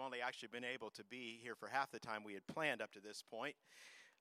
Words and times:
we've 0.00 0.06
only 0.06 0.22
actually 0.22 0.48
been 0.50 0.64
able 0.64 0.88
to 0.88 1.04
be 1.04 1.38
here 1.42 1.54
for 1.54 1.68
half 1.68 1.90
the 1.90 1.98
time 1.98 2.24
we 2.24 2.32
had 2.32 2.46
planned 2.46 2.80
up 2.80 2.90
to 2.90 3.00
this 3.00 3.22
point. 3.30 3.54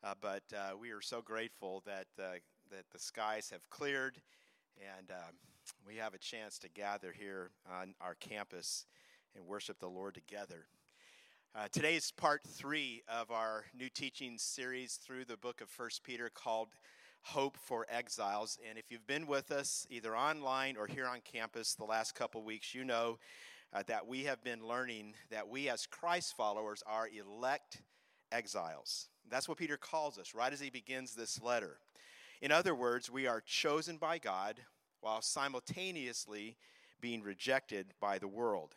Uh, 0.03 0.13
but 0.19 0.43
uh, 0.53 0.75
we 0.77 0.91
are 0.91 0.99
so 0.99 1.21
grateful 1.21 1.81
that, 1.85 2.07
uh, 2.19 2.33
that 2.69 2.83
the 2.91 2.99
skies 2.99 3.49
have 3.49 3.61
cleared 3.69 4.17
and 4.77 5.09
um, 5.11 5.35
we 5.87 5.95
have 5.95 6.13
a 6.13 6.17
chance 6.17 6.59
to 6.59 6.67
gather 6.69 7.13
here 7.17 7.51
on 7.79 7.93
our 8.01 8.15
campus 8.15 8.87
and 9.35 9.45
worship 9.45 9.79
the 9.79 9.87
Lord 9.87 10.15
together. 10.15 10.65
Uh, 11.55 11.67
today 11.71 11.95
is 11.95 12.11
part 12.11 12.41
three 12.45 13.01
of 13.07 13.31
our 13.31 13.63
new 13.77 13.89
teaching 13.89 14.37
series 14.37 14.95
through 14.95 15.23
the 15.23 15.37
book 15.37 15.61
of 15.61 15.69
First 15.69 16.03
Peter 16.03 16.29
called 16.33 16.69
Hope 17.21 17.55
for 17.57 17.85
Exiles. 17.89 18.57
And 18.67 18.77
if 18.77 18.91
you've 18.91 19.07
been 19.07 19.27
with 19.27 19.49
us 19.49 19.87
either 19.89 20.15
online 20.15 20.75
or 20.75 20.87
here 20.87 21.07
on 21.07 21.19
campus 21.21 21.73
the 21.73 21.85
last 21.85 22.15
couple 22.15 22.43
weeks, 22.43 22.75
you 22.75 22.83
know 22.83 23.17
uh, 23.73 23.83
that 23.87 24.07
we 24.07 24.23
have 24.23 24.43
been 24.43 24.65
learning 24.65 25.13
that 25.29 25.47
we 25.47 25.69
as 25.69 25.85
Christ 25.85 26.35
followers 26.35 26.83
are 26.87 27.07
elect 27.07 27.81
exiles. 28.31 29.09
That's 29.29 29.47
what 29.47 29.57
Peter 29.57 29.77
calls 29.77 30.17
us 30.17 30.33
right 30.33 30.51
as 30.51 30.59
he 30.59 30.69
begins 30.69 31.13
this 31.13 31.41
letter. 31.41 31.77
In 32.41 32.51
other 32.51 32.73
words, 32.73 33.09
we 33.09 33.27
are 33.27 33.41
chosen 33.41 33.97
by 33.97 34.17
God 34.17 34.59
while 35.01 35.21
simultaneously 35.21 36.57
being 37.01 37.21
rejected 37.21 37.93
by 37.99 38.17
the 38.17 38.27
world. 38.27 38.75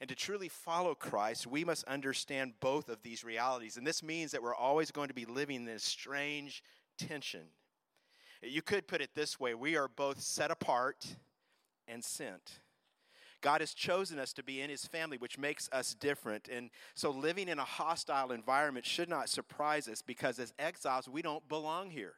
And 0.00 0.08
to 0.08 0.14
truly 0.14 0.48
follow 0.48 0.94
Christ, 0.94 1.46
we 1.46 1.64
must 1.64 1.84
understand 1.84 2.54
both 2.60 2.88
of 2.88 3.02
these 3.02 3.24
realities. 3.24 3.76
And 3.76 3.86
this 3.86 4.02
means 4.02 4.32
that 4.32 4.42
we're 4.42 4.54
always 4.54 4.90
going 4.90 5.08
to 5.08 5.14
be 5.14 5.24
living 5.24 5.56
in 5.56 5.64
this 5.64 5.82
strange 5.82 6.62
tension. 6.98 7.44
You 8.42 8.60
could 8.60 8.86
put 8.86 9.00
it 9.00 9.14
this 9.14 9.40
way 9.40 9.54
we 9.54 9.76
are 9.76 9.88
both 9.88 10.20
set 10.20 10.50
apart 10.50 11.06
and 11.88 12.04
sent. 12.04 12.60
God 13.44 13.60
has 13.60 13.74
chosen 13.74 14.18
us 14.18 14.32
to 14.32 14.42
be 14.42 14.62
in 14.62 14.70
his 14.70 14.86
family, 14.86 15.18
which 15.18 15.36
makes 15.36 15.68
us 15.70 15.92
different. 15.92 16.48
And 16.48 16.70
so 16.94 17.10
living 17.10 17.48
in 17.48 17.58
a 17.58 17.64
hostile 17.64 18.32
environment 18.32 18.86
should 18.86 19.10
not 19.10 19.28
surprise 19.28 19.86
us 19.86 20.00
because 20.00 20.38
as 20.38 20.54
exiles, 20.58 21.10
we 21.10 21.20
don't 21.20 21.46
belong 21.46 21.90
here. 21.90 22.14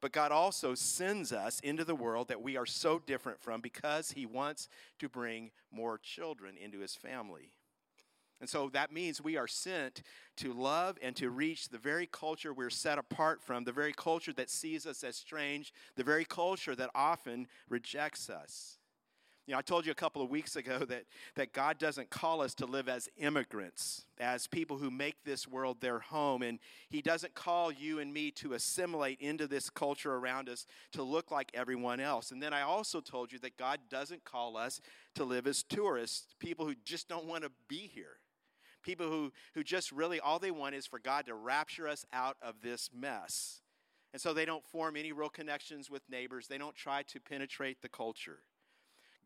But 0.00 0.12
God 0.12 0.30
also 0.30 0.76
sends 0.76 1.32
us 1.32 1.58
into 1.58 1.84
the 1.84 1.96
world 1.96 2.28
that 2.28 2.42
we 2.42 2.56
are 2.56 2.64
so 2.64 3.00
different 3.00 3.40
from 3.40 3.60
because 3.60 4.12
he 4.12 4.24
wants 4.24 4.68
to 5.00 5.08
bring 5.08 5.50
more 5.72 5.98
children 5.98 6.54
into 6.56 6.78
his 6.78 6.94
family. 6.94 7.50
And 8.40 8.48
so 8.48 8.68
that 8.68 8.92
means 8.92 9.20
we 9.20 9.36
are 9.36 9.48
sent 9.48 10.04
to 10.36 10.52
love 10.52 10.96
and 11.02 11.16
to 11.16 11.28
reach 11.28 11.70
the 11.70 11.78
very 11.78 12.06
culture 12.06 12.54
we're 12.54 12.70
set 12.70 12.98
apart 12.98 13.42
from, 13.42 13.64
the 13.64 13.72
very 13.72 13.92
culture 13.92 14.32
that 14.34 14.50
sees 14.50 14.86
us 14.86 15.02
as 15.02 15.16
strange, 15.16 15.72
the 15.96 16.04
very 16.04 16.24
culture 16.24 16.76
that 16.76 16.90
often 16.94 17.48
rejects 17.68 18.30
us. 18.30 18.78
You 19.46 19.52
know, 19.52 19.58
I 19.58 19.62
told 19.62 19.86
you 19.86 19.92
a 19.92 19.96
couple 19.96 20.22
of 20.22 20.28
weeks 20.28 20.56
ago 20.56 20.78
that, 20.88 21.04
that 21.36 21.52
God 21.52 21.78
doesn't 21.78 22.10
call 22.10 22.40
us 22.40 22.54
to 22.56 22.66
live 22.66 22.88
as 22.88 23.08
immigrants, 23.16 24.04
as 24.18 24.46
people 24.46 24.76
who 24.78 24.90
make 24.90 25.22
this 25.24 25.46
world 25.46 25.80
their 25.80 26.00
home. 26.00 26.42
And 26.42 26.58
He 26.88 27.00
doesn't 27.00 27.34
call 27.34 27.70
you 27.70 28.00
and 28.00 28.12
me 28.12 28.32
to 28.32 28.54
assimilate 28.54 29.20
into 29.20 29.46
this 29.46 29.70
culture 29.70 30.14
around 30.14 30.48
us 30.48 30.66
to 30.92 31.02
look 31.02 31.30
like 31.30 31.50
everyone 31.54 32.00
else. 32.00 32.32
And 32.32 32.42
then 32.42 32.52
I 32.52 32.62
also 32.62 33.00
told 33.00 33.32
you 33.32 33.38
that 33.40 33.56
God 33.56 33.78
doesn't 33.88 34.24
call 34.24 34.56
us 34.56 34.80
to 35.14 35.24
live 35.24 35.46
as 35.46 35.62
tourists, 35.62 36.34
people 36.40 36.66
who 36.66 36.74
just 36.84 37.08
don't 37.08 37.26
want 37.26 37.44
to 37.44 37.52
be 37.68 37.90
here. 37.92 38.18
People 38.82 39.08
who, 39.08 39.32
who 39.54 39.64
just 39.64 39.90
really, 39.90 40.20
all 40.20 40.38
they 40.38 40.52
want 40.52 40.74
is 40.74 40.86
for 40.86 41.00
God 41.00 41.26
to 41.26 41.34
rapture 41.34 41.88
us 41.88 42.04
out 42.12 42.36
of 42.40 42.62
this 42.62 42.90
mess. 42.94 43.60
And 44.12 44.22
so 44.22 44.32
they 44.32 44.44
don't 44.44 44.64
form 44.64 44.96
any 44.96 45.12
real 45.12 45.28
connections 45.28 45.90
with 45.90 46.02
neighbors, 46.08 46.46
they 46.48 46.58
don't 46.58 46.74
try 46.74 47.02
to 47.02 47.20
penetrate 47.20 47.82
the 47.82 47.88
culture. 47.88 48.38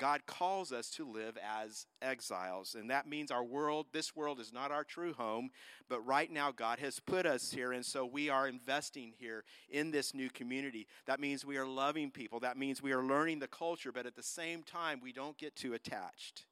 God 0.01 0.25
calls 0.25 0.73
us 0.73 0.89
to 0.93 1.07
live 1.07 1.37
as 1.47 1.87
exiles. 2.01 2.75
And 2.75 2.89
that 2.89 3.07
means 3.07 3.31
our 3.31 3.45
world, 3.45 3.89
this 3.93 4.17
world 4.17 4.41
is 4.41 4.51
not 4.51 4.71
our 4.71 4.83
true 4.83 5.13
home, 5.13 5.51
but 5.91 6.01
right 6.07 6.33
now 6.33 6.53
God 6.53 6.79
has 6.79 6.99
put 6.99 7.27
us 7.27 7.53
here. 7.53 7.73
And 7.73 7.85
so 7.85 8.07
we 8.07 8.31
are 8.31 8.49
investing 8.49 9.13
here 9.19 9.45
in 9.69 9.91
this 9.91 10.15
new 10.15 10.31
community. 10.31 10.87
That 11.05 11.21
means 11.21 11.45
we 11.45 11.59
are 11.59 11.67
loving 11.67 12.11
people. 12.11 12.41
That 12.41 12.57
means 12.57 12.83
we 12.83 12.93
are 12.93 13.05
learning 13.05 13.41
the 13.41 13.47
culture, 13.47 13.93
but 13.93 14.07
at 14.07 14.17
the 14.17 14.23
same 14.23 14.63
time, 14.63 15.01
we 15.03 15.13
don't 15.13 15.37
get 15.37 15.55
too 15.55 15.75
attached 15.75 16.47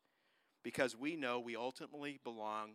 because 0.63 0.95
we 0.95 1.17
know 1.17 1.41
we 1.41 1.57
ultimately 1.57 2.21
belong 2.23 2.73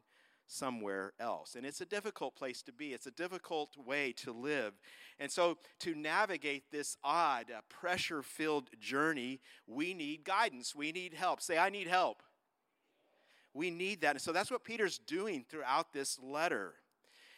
somewhere 0.48 1.14
else. 1.20 1.56
And 1.56 1.66
it's 1.66 1.82
a 1.82 1.86
difficult 1.86 2.36
place 2.36 2.62
to 2.64 2.72
be, 2.72 2.94
it's 2.94 3.08
a 3.08 3.12
difficult 3.12 3.76
way 3.78 4.14
to 4.18 4.32
live. 4.32 4.74
And 5.20 5.32
so, 5.32 5.58
to 5.80 5.96
navigate 5.96 6.72
this 6.72 6.98
odd, 7.04 7.52
uh, 7.52 7.62
pressure 7.70 8.22
filled 8.22 8.70
journey, 8.80 9.40
we 9.68 9.94
need 9.94 10.24
guidance. 10.24 10.76
We 10.76 10.92
need 10.92 11.14
help. 11.14 11.42
Say, 11.42 11.58
I 11.58 11.70
need 11.70 11.88
help. 11.88 12.24
We 13.54 13.70
need 13.70 14.02
that. 14.02 14.12
And 14.12 14.22
so, 14.22 14.32
that's 14.32 14.52
what 14.52 14.64
Peter's 14.64 14.98
doing 14.98 15.46
throughout 15.50 15.94
this 15.94 16.20
letter. 16.22 16.76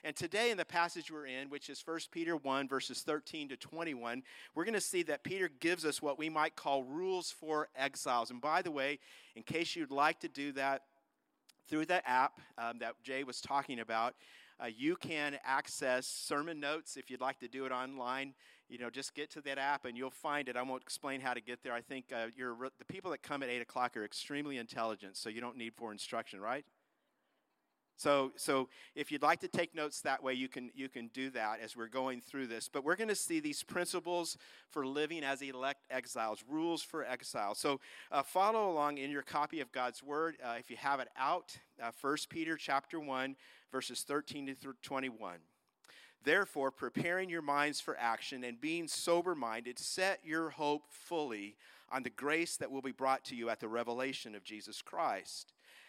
And 0.06 0.16
today, 0.16 0.52
in 0.52 0.58
the 0.58 0.66
passage 0.66 1.10
we're 1.10 1.26
in, 1.26 1.50
which 1.50 1.68
is 1.68 1.82
1 1.84 2.00
Peter 2.12 2.38
1, 2.38 2.68
verses 2.68 3.02
13 3.02 3.50
to 3.50 3.58
21, 3.58 4.22
we're 4.54 4.64
going 4.64 4.76
to 4.76 4.80
see 4.80 5.02
that 5.02 5.24
Peter 5.24 5.50
gives 5.60 5.84
us 5.84 6.00
what 6.00 6.20
we 6.20 6.30
might 6.30 6.56
call 6.56 6.84
rules 6.84 7.32
for 7.32 7.70
exiles. 7.76 8.30
And 8.30 8.40
by 8.40 8.62
the 8.62 8.70
way, 8.70 9.00
in 9.36 9.42
case 9.42 9.76
you'd 9.76 9.90
like 9.90 10.20
to 10.20 10.28
do 10.28 10.52
that, 10.52 10.84
through 11.68 11.86
the 11.86 12.08
app 12.08 12.40
um, 12.58 12.80
that 12.80 12.96
Jay 13.04 13.24
was 13.24 13.42
talking 13.42 13.80
about, 13.80 14.16
uh, 14.62 14.68
you 14.68 14.96
can 14.96 15.38
access 15.44 16.08
sermon 16.08 16.60
notes 16.60 16.96
if 16.96 17.10
you'd 17.10 17.22
like 17.22 17.40
to 17.40 17.48
do 17.48 17.66
it 17.66 17.72
online. 17.72 18.34
You 18.70 18.80
know, 18.80 18.90
just 18.90 19.14
get 19.14 19.30
to 19.32 19.42
that 19.42 19.58
app 19.58 19.86
and 19.86 19.98
you'll 19.98 20.10
find 20.10 20.50
it. 20.50 20.56
I 20.56 20.64
won't 20.64 20.82
explain 20.82 21.22
how 21.22 21.34
to 21.34 21.42
get 21.42 21.62
there. 21.62 21.74
I 21.74 21.82
think 21.82 22.06
uh, 22.16 22.28
the 22.38 22.86
people 22.86 23.12
that 23.12 23.22
come 23.22 23.44
at 23.44 23.50
8 23.50 23.62
o'clock 23.62 23.96
are 23.98 24.04
extremely 24.04 24.58
intelligent, 24.58 25.18
so 25.18 25.30
you 25.30 25.42
don't 25.42 25.58
need 25.58 25.74
for 25.76 25.92
instruction, 25.92 26.40
right? 26.40 26.66
So, 27.98 28.34
so 28.36 28.68
if 28.94 29.12
you'd 29.12 29.22
like 29.22 29.40
to 29.40 29.48
take 29.48 29.74
notes 29.74 30.02
that 30.02 30.22
way, 30.22 30.34
you 30.34 30.50
can, 30.50 30.70
you 30.76 30.90
can 30.90 31.08
do 31.14 31.30
that 31.32 31.60
as 31.62 31.78
we're 31.78 31.88
going 31.88 32.20
through 32.20 32.48
this. 32.48 32.70
But 32.72 32.84
we're 32.84 32.98
going 32.98 33.10
to 33.10 33.16
see 33.16 33.40
these 33.40 33.64
principles 33.64 34.38
for 34.70 34.86
living 34.86 35.24
as 35.24 35.42
elect 35.42 35.86
exiles, 35.90 36.44
rules 36.50 36.84
for 36.84 37.06
exile. 37.06 37.56
So 37.56 37.80
uh, 38.12 38.24
follow 38.24 38.70
along 38.70 38.98
in 38.98 39.12
your 39.12 39.22
copy 39.22 39.62
of 39.62 39.72
God's 39.72 40.04
Word. 40.04 40.36
Uh, 40.44 40.56
if 40.60 40.70
you 40.70 40.76
have 40.78 41.00
it 41.00 41.08
out, 41.18 41.58
uh, 41.82 41.92
1 42.02 42.18
Peter 42.30 42.58
chapter 42.58 43.00
1, 43.00 43.36
verses 43.72 44.02
13 44.02 44.48
to 44.48 44.74
21. 44.82 45.38
Therefore, 46.24 46.72
preparing 46.72 47.30
your 47.30 47.44
minds 47.44 47.80
for 47.80 47.96
action 47.98 48.44
and 48.44 48.60
being 48.60 48.88
sober 48.88 49.36
minded, 49.36 49.78
set 49.78 50.20
your 50.24 50.50
hope 50.50 50.84
fully 50.90 51.56
on 51.92 52.04
the 52.04 52.10
grace 52.10 52.58
that 52.58 52.72
will 52.72 52.82
be 52.82 52.92
brought 52.92 53.24
to 53.26 53.36
you 53.36 53.50
at 53.50 53.60
the 53.60 53.68
revelation 53.68 54.36
of 54.36 54.44
Jesus 54.44 54.82
Christ. 54.82 55.54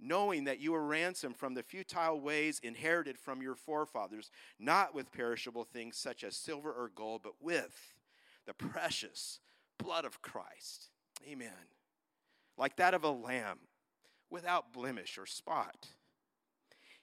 knowing 0.00 0.44
that 0.44 0.60
you 0.60 0.72
were 0.72 0.84
ransomed 0.84 1.36
from 1.36 1.54
the 1.54 1.62
futile 1.62 2.20
ways 2.20 2.60
inherited 2.62 3.18
from 3.18 3.42
your 3.42 3.54
forefathers, 3.54 4.30
not 4.58 4.94
with 4.94 5.12
perishable 5.12 5.64
things 5.64 5.96
such 5.96 6.22
as 6.22 6.36
silver 6.36 6.70
or 6.70 6.90
gold, 6.94 7.22
but 7.22 7.34
with 7.40 7.94
the 8.46 8.54
precious 8.54 9.40
blood 9.78 10.04
of 10.04 10.22
Christ. 10.22 10.90
Amen. 11.26 11.50
Like 12.56 12.76
that 12.76 12.94
of 12.94 13.04
a 13.04 13.10
lamb 13.10 13.58
without 14.30 14.72
blemish 14.72 15.18
or 15.18 15.26
spot. 15.26 15.88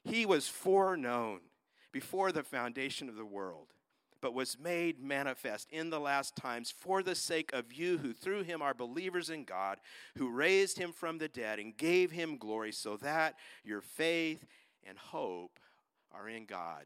He 0.03 0.25
was 0.25 0.47
foreknown 0.47 1.39
before 1.91 2.31
the 2.31 2.43
foundation 2.43 3.07
of 3.09 3.15
the 3.15 3.25
world 3.25 3.72
but 4.23 4.33
was 4.33 4.57
made 4.57 5.03
manifest 5.03 5.67
in 5.69 5.89
the 5.89 5.99
last 5.99 6.33
times 6.37 6.71
for 6.71 7.03
the 7.03 7.13
sake 7.13 7.51
of 7.51 7.73
you 7.73 7.97
who 7.97 8.13
through 8.13 8.41
him 8.43 8.61
are 8.61 8.73
believers 8.73 9.29
in 9.29 9.43
God, 9.43 9.79
who 10.17 10.29
raised 10.31 10.77
him 10.77 10.93
from 10.93 11.17
the 11.17 11.27
dead 11.27 11.59
and 11.59 11.75
gave 11.75 12.09
him 12.09 12.37
glory, 12.37 12.71
so 12.71 12.95
that 12.95 13.35
your 13.65 13.81
faith 13.81 14.45
and 14.87 14.97
hope 14.97 15.59
are 16.13 16.29
in 16.29 16.45
God. 16.45 16.85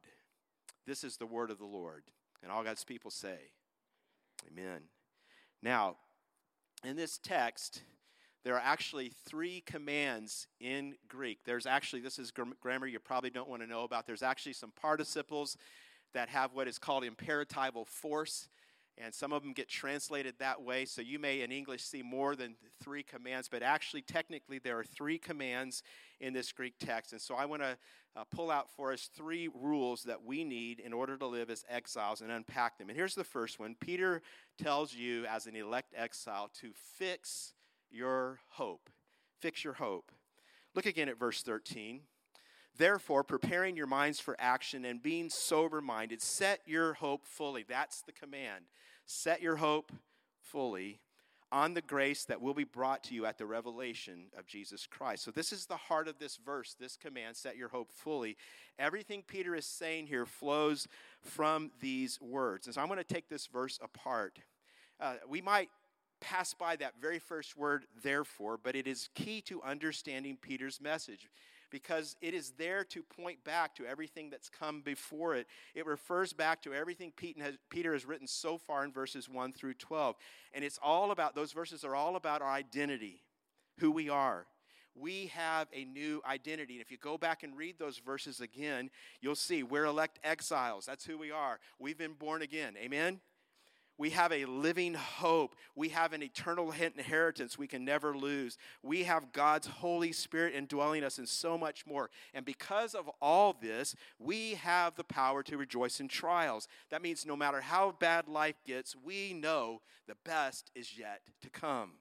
This 0.88 1.04
is 1.04 1.18
the 1.18 1.28
word 1.28 1.52
of 1.52 1.60
the 1.60 1.66
Lord. 1.66 2.06
And 2.42 2.52
all 2.52 2.64
God's 2.64 2.84
people 2.84 3.12
say, 3.12 3.38
Amen. 4.52 4.82
Now, 5.62 5.98
in 6.84 6.96
this 6.96 7.20
text, 7.20 7.84
there 8.44 8.56
are 8.56 8.64
actually 8.64 9.12
three 9.26 9.62
commands 9.62 10.48
in 10.60 10.96
Greek. 11.08 11.40
There's 11.46 11.68
actually, 11.68 12.02
this 12.02 12.18
is 12.18 12.32
grammar 12.32 12.88
you 12.88 12.98
probably 12.98 13.30
don't 13.30 13.50
want 13.50 13.62
to 13.62 13.68
know 13.68 13.84
about. 13.84 14.08
There's 14.08 14.24
actually 14.24 14.54
some 14.54 14.72
participles 14.72 15.56
that 16.14 16.30
have 16.30 16.54
what 16.54 16.68
is 16.68 16.78
called 16.78 17.04
imperatival 17.04 17.88
force. 17.88 18.50
and 19.00 19.14
some 19.14 19.32
of 19.32 19.44
them 19.44 19.54
get 19.54 19.70
translated 19.70 20.34
that 20.40 20.60
way. 20.64 20.84
So 20.84 21.04
you 21.04 21.20
may 21.20 21.42
in 21.42 21.52
English 21.52 21.84
see 21.84 22.02
more 22.02 22.36
than 22.36 22.56
three 22.82 23.04
commands, 23.04 23.48
but 23.48 23.62
actually, 23.62 24.02
technically, 24.02 24.58
there 24.58 24.80
are 24.80 24.84
three 24.84 25.20
commands 25.20 25.84
in 26.20 26.34
this 26.34 26.52
Greek 26.52 26.74
text. 26.80 27.12
And 27.12 27.22
so 27.22 27.36
I 27.36 27.46
want 27.46 27.62
to 27.62 27.78
uh, 28.16 28.24
pull 28.36 28.50
out 28.50 28.72
for 28.72 28.92
us 28.92 29.10
three 29.16 29.50
rules 29.54 30.02
that 30.04 30.24
we 30.24 30.44
need 30.44 30.80
in 30.80 30.94
order 30.94 31.16
to 31.18 31.28
live 31.28 31.52
as 31.52 31.64
exiles 31.70 32.22
and 32.22 32.32
unpack 32.32 32.80
them. 32.80 32.90
And 32.90 32.98
here's 32.98 33.14
the 33.14 33.24
first 33.24 33.60
one 33.60 33.76
Peter 33.80 34.24
tells 34.58 34.94
you, 34.94 35.26
as 35.28 35.46
an 35.46 35.56
elect 35.56 35.94
exile, 35.96 36.50
to 36.62 36.72
fix 36.74 37.54
your 37.92 38.40
hope. 38.50 38.90
Fix 39.40 39.64
your 39.64 39.74
hope. 39.74 40.12
Look 40.74 40.88
again 40.88 41.10
at 41.10 41.20
verse 41.20 41.44
13. 41.44 42.02
Therefore, 42.78 43.24
preparing 43.24 43.76
your 43.76 43.88
minds 43.88 44.20
for 44.20 44.36
action 44.40 44.86
and 44.86 45.02
being 45.02 45.30
sober 45.30 45.82
minded, 45.82 46.22
set 46.22 46.62
your 46.66 46.94
hope 46.94 47.26
fully. 47.26 47.66
That's 47.68 48.02
the 48.02 48.12
command. 48.12 48.66
Set 49.06 49.42
your 49.42 49.56
hope 49.56 49.92
fully 50.42 51.00
on 51.52 51.74
the 51.74 51.82
grace 51.82 52.26
that 52.26 52.42
will 52.42 52.54
be 52.54 52.66
brought 52.66 53.04
to 53.06 53.14
you 53.14 53.26
at 53.26 53.38
the 53.38 53.46
revelation 53.46 54.26
of 54.38 54.46
Jesus 54.46 54.86
Christ. 54.86 55.24
So, 55.24 55.32
this 55.32 55.54
is 55.54 55.66
the 55.66 55.78
heart 55.78 56.08
of 56.08 56.20
this 56.20 56.38
verse, 56.38 56.76
this 56.80 56.98
command 56.98 57.38
set 57.38 57.56
your 57.56 57.70
hope 57.70 57.92
fully. 57.92 58.36
Everything 58.78 59.24
Peter 59.26 59.56
is 59.56 59.66
saying 59.66 60.08
here 60.08 60.26
flows 60.26 60.88
from 61.22 61.72
these 61.80 62.20
words. 62.22 62.68
And 62.68 62.76
so, 62.76 62.82
I'm 62.82 62.88
going 62.88 62.98
to 62.98 63.04
take 63.04 63.30
this 63.30 63.48
verse 63.48 63.80
apart. 63.82 64.40
Uh, 65.00 65.16
we 65.28 65.42
might 65.42 65.70
pass 66.20 66.54
by 66.54 66.76
that 66.76 66.96
very 67.00 67.20
first 67.20 67.56
word, 67.56 67.86
therefore, 68.04 68.60
but 68.62 68.76
it 68.76 68.88
is 68.88 69.10
key 69.16 69.40
to 69.42 69.62
understanding 69.62 70.38
Peter's 70.42 70.82
message 70.82 71.30
because 71.70 72.16
it 72.22 72.34
is 72.34 72.52
there 72.58 72.84
to 72.86 73.04
point 73.04 73.44
back 73.44 73.76
to 73.76 73.86
everything 73.86 74.30
that's 74.30 74.50
come 74.50 74.82
before 74.82 75.36
it. 75.36 75.48
It 75.76 75.86
refers 75.86 76.34
back 76.34 76.62
to 76.64 76.74
everything 76.74 77.12
Peter 77.16 77.94
has 77.94 78.06
written 78.06 78.28
so 78.28 78.58
far 78.58 78.84
in 78.84 78.92
verses 78.92 79.30
1 79.30 79.54
through 79.54 79.76
12. 79.76 80.16
And 80.54 80.64
it's 80.64 80.80
all 80.82 81.12
about, 81.12 81.36
those 81.36 81.52
verses 81.52 81.84
are 81.84 81.96
all 81.96 82.16
about 82.16 82.42
our 82.42 82.52
identity, 82.52 83.24
who 83.80 83.92
we 83.92 84.10
are. 84.10 84.46
We 84.96 85.28
have 85.28 85.68
a 85.74 85.86
new 85.86 86.22
identity. 86.28 86.74
And 86.74 86.82
if 86.82 86.90
you 86.90 86.98
go 86.98 87.18
back 87.18 87.44
and 87.44 87.56
read 87.56 87.78
those 87.78 88.00
verses 88.00 88.42
again, 88.42 88.90
you'll 89.22 89.36
see 89.36 89.62
we're 89.62 89.86
elect 89.86 90.20
exiles. 90.24 90.86
That's 90.86 91.06
who 91.06 91.18
we 91.18 91.30
are. 91.32 91.60
We've 91.78 91.98
been 91.98 92.14
born 92.14 92.42
again. 92.42 92.74
Amen? 92.84 93.20
We 93.98 94.12
have 94.12 94.32
a 94.32 94.46
living 94.46 94.94
hope. 94.94 95.56
We 95.76 95.90
have 95.90 96.14
an 96.14 96.22
eternal 96.22 96.72
inheritance 96.72 97.58
we 97.58 97.68
can 97.68 97.84
never 97.84 98.16
lose. 98.16 98.58
We 98.84 99.04
have 99.04 99.32
God's 99.32 99.68
Holy 99.68 100.12
Spirit 100.12 100.54
indwelling 100.54 101.04
us 101.04 101.18
and 101.18 101.28
so 101.28 101.58
much 101.58 101.86
more. 101.86 102.10
And 102.34 102.46
because 102.46 102.94
of 102.94 103.10
all 103.22 103.56
this, 103.60 103.96
we 104.20 104.56
have 104.56 104.96
the 104.96 105.04
power 105.04 105.42
to 105.44 105.58
rejoice 105.58 106.00
in 106.00 106.08
trials. 106.08 106.68
That 106.92 107.02
means 107.02 107.26
no 107.26 107.36
matter 107.36 107.62
how 107.62 107.96
bad 108.00 108.28
life 108.28 108.62
gets, 108.66 108.96
we 108.96 109.34
know 109.34 109.82
the 110.08 110.18
best 110.24 110.72
is 110.76 110.98
yet 110.98 111.22
to 111.42 111.50
come. 111.50 111.94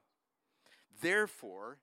Therefore, 1.00 1.78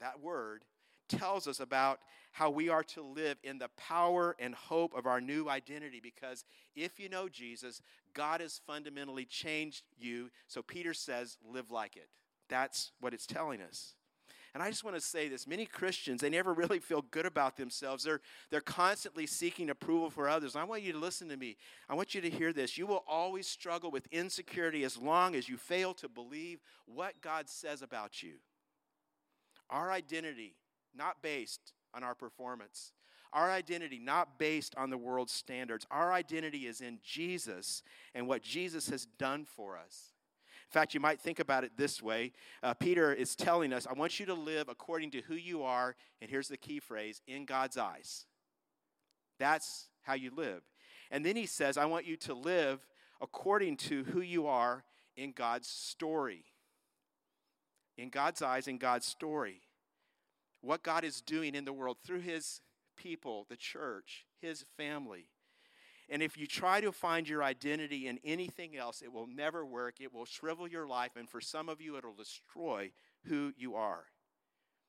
that 0.00 0.20
word 0.20 0.64
tells 1.08 1.46
us 1.46 1.60
about 1.60 2.00
how 2.32 2.50
we 2.50 2.68
are 2.68 2.82
to 2.82 3.02
live 3.02 3.38
in 3.44 3.58
the 3.58 3.68
power 3.76 4.34
and 4.40 4.54
hope 4.54 4.92
of 4.96 5.06
our 5.06 5.20
new 5.20 5.48
identity 5.48 6.00
because 6.02 6.44
if 6.74 6.98
you 6.98 7.08
know 7.08 7.28
Jesus, 7.28 7.80
God 8.12 8.40
has 8.40 8.60
fundamentally 8.66 9.24
changed 9.24 9.84
you. 9.96 10.30
So 10.48 10.60
Peter 10.60 10.94
says, 10.94 11.38
live 11.48 11.70
like 11.70 11.96
it. 11.96 12.08
That's 12.48 12.90
what 13.00 13.14
it's 13.14 13.26
telling 13.26 13.60
us. 13.60 13.94
And 14.54 14.62
I 14.62 14.70
just 14.70 14.84
want 14.84 14.96
to 14.96 15.00
say 15.00 15.28
this 15.28 15.48
many 15.48 15.66
Christians, 15.66 16.20
they 16.20 16.30
never 16.30 16.52
really 16.52 16.78
feel 16.78 17.02
good 17.02 17.26
about 17.26 17.56
themselves. 17.56 18.04
They're, 18.04 18.20
they're 18.50 18.60
constantly 18.60 19.26
seeking 19.26 19.68
approval 19.68 20.10
for 20.10 20.28
others. 20.28 20.54
And 20.54 20.62
I 20.62 20.64
want 20.64 20.82
you 20.82 20.92
to 20.92 20.98
listen 20.98 21.28
to 21.28 21.36
me. 21.36 21.56
I 21.88 21.94
want 21.94 22.14
you 22.14 22.20
to 22.20 22.30
hear 22.30 22.52
this. 22.52 22.78
You 22.78 22.86
will 22.86 23.04
always 23.08 23.48
struggle 23.48 23.90
with 23.90 24.06
insecurity 24.12 24.84
as 24.84 24.96
long 24.96 25.34
as 25.34 25.48
you 25.48 25.56
fail 25.56 25.92
to 25.94 26.08
believe 26.08 26.60
what 26.86 27.20
God 27.20 27.48
says 27.48 27.82
about 27.82 28.22
you. 28.22 28.34
Our 29.70 29.90
identity 29.90 30.54
not 30.96 31.22
based 31.22 31.72
on 31.94 32.02
our 32.02 32.14
performance. 32.14 32.92
Our 33.32 33.50
identity, 33.50 33.98
not 33.98 34.38
based 34.38 34.74
on 34.76 34.90
the 34.90 34.98
world's 34.98 35.32
standards. 35.32 35.86
Our 35.90 36.12
identity 36.12 36.66
is 36.66 36.80
in 36.80 37.00
Jesus 37.02 37.82
and 38.14 38.28
what 38.28 38.42
Jesus 38.42 38.88
has 38.90 39.06
done 39.18 39.44
for 39.44 39.76
us. 39.76 40.12
In 40.68 40.72
fact, 40.72 40.94
you 40.94 41.00
might 41.00 41.20
think 41.20 41.40
about 41.40 41.64
it 41.64 41.72
this 41.76 42.02
way 42.02 42.32
uh, 42.62 42.74
Peter 42.74 43.12
is 43.12 43.34
telling 43.34 43.72
us, 43.72 43.86
I 43.88 43.92
want 43.92 44.20
you 44.20 44.26
to 44.26 44.34
live 44.34 44.68
according 44.68 45.10
to 45.12 45.22
who 45.22 45.34
you 45.34 45.62
are, 45.62 45.96
and 46.20 46.30
here's 46.30 46.48
the 46.48 46.56
key 46.56 46.80
phrase 46.80 47.22
in 47.26 47.44
God's 47.44 47.76
eyes. 47.76 48.26
That's 49.38 49.88
how 50.02 50.14
you 50.14 50.30
live. 50.34 50.62
And 51.10 51.24
then 51.24 51.36
he 51.36 51.46
says, 51.46 51.76
I 51.76 51.86
want 51.86 52.06
you 52.06 52.16
to 52.18 52.34
live 52.34 52.86
according 53.20 53.76
to 53.78 54.04
who 54.04 54.20
you 54.20 54.46
are 54.46 54.84
in 55.16 55.32
God's 55.32 55.68
story. 55.68 56.44
In 57.96 58.10
God's 58.10 58.42
eyes, 58.42 58.66
in 58.66 58.78
God's 58.78 59.06
story 59.06 59.60
what 60.64 60.82
God 60.82 61.04
is 61.04 61.20
doing 61.20 61.54
in 61.54 61.64
the 61.64 61.72
world 61.72 61.98
through 62.04 62.20
his 62.20 62.60
people, 62.96 63.46
the 63.48 63.56
church, 63.56 64.24
his 64.40 64.64
family. 64.76 65.28
And 66.08 66.22
if 66.22 66.36
you 66.36 66.46
try 66.46 66.80
to 66.80 66.92
find 66.92 67.28
your 67.28 67.42
identity 67.42 68.06
in 68.08 68.18
anything 68.24 68.76
else, 68.76 69.02
it 69.02 69.12
will 69.12 69.26
never 69.26 69.64
work. 69.64 70.00
It 70.00 70.12
will 70.12 70.26
shrivel 70.26 70.68
your 70.68 70.86
life, 70.86 71.12
and 71.16 71.28
for 71.28 71.40
some 71.40 71.68
of 71.68 71.80
you, 71.80 71.96
it'll 71.96 72.14
destroy 72.14 72.92
who 73.26 73.52
you 73.56 73.74
are. 73.74 74.04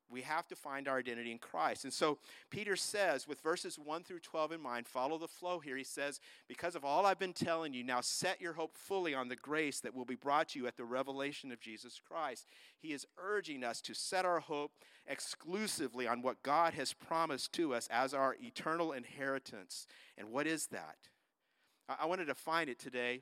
We 0.10 0.22
have 0.22 0.48
to 0.48 0.56
find 0.56 0.88
our 0.88 0.98
identity 0.98 1.32
in 1.32 1.40
Christ. 1.40 1.84
And 1.84 1.94
so 1.94 2.20
Peter 2.50 2.76
says, 2.76 3.28
with 3.28 3.42
verses 3.42 3.80
1 3.80 4.04
through 4.04 4.20
12 4.20 4.54
in 4.54 4.62
mind, 4.62 4.88
follow 4.88 5.18
the 5.18 5.28
flow 5.28 5.60
here. 5.60 5.78
He 5.78 5.84
says, 5.84 6.20
Because 6.48 6.76
of 6.76 6.86
all 6.86 7.06
I've 7.06 7.20
been 7.20 7.34
telling 7.34 7.74
you, 7.74 7.84
now 7.84 8.02
set 8.02 8.40
your 8.40 8.54
hope 8.54 8.78
fully 8.78 9.14
on 9.14 9.28
the 9.28 9.36
grace 9.36 9.80
that 9.80 9.96
will 9.96 10.06
be 10.06 10.16
brought 10.16 10.50
to 10.50 10.60
you 10.60 10.68
at 10.68 10.78
the 10.78 10.86
revelation 10.86 11.52
of 11.52 11.60
Jesus 11.60 12.00
Christ. 12.08 12.48
He 12.78 12.94
is 12.94 13.08
urging 13.18 13.64
us 13.64 13.82
to 13.82 13.94
set 13.94 14.26
our 14.26 14.40
hope 14.40 14.74
exclusively 15.08 16.08
on 16.08 16.22
what 16.22 16.44
God 16.44 16.74
has 16.74 16.94
promised 16.94 17.54
to 17.54 17.74
us 17.74 17.88
as 17.92 18.14
our 18.14 18.36
eternal 18.42 18.92
inheritance. 18.92 19.88
And 20.18 20.32
what 20.32 20.48
is 20.48 20.68
that? 20.68 20.98
I 21.88 22.06
wanted 22.06 22.26
to 22.26 22.36
find 22.36 22.70
it 22.70 22.80
today 22.80 23.22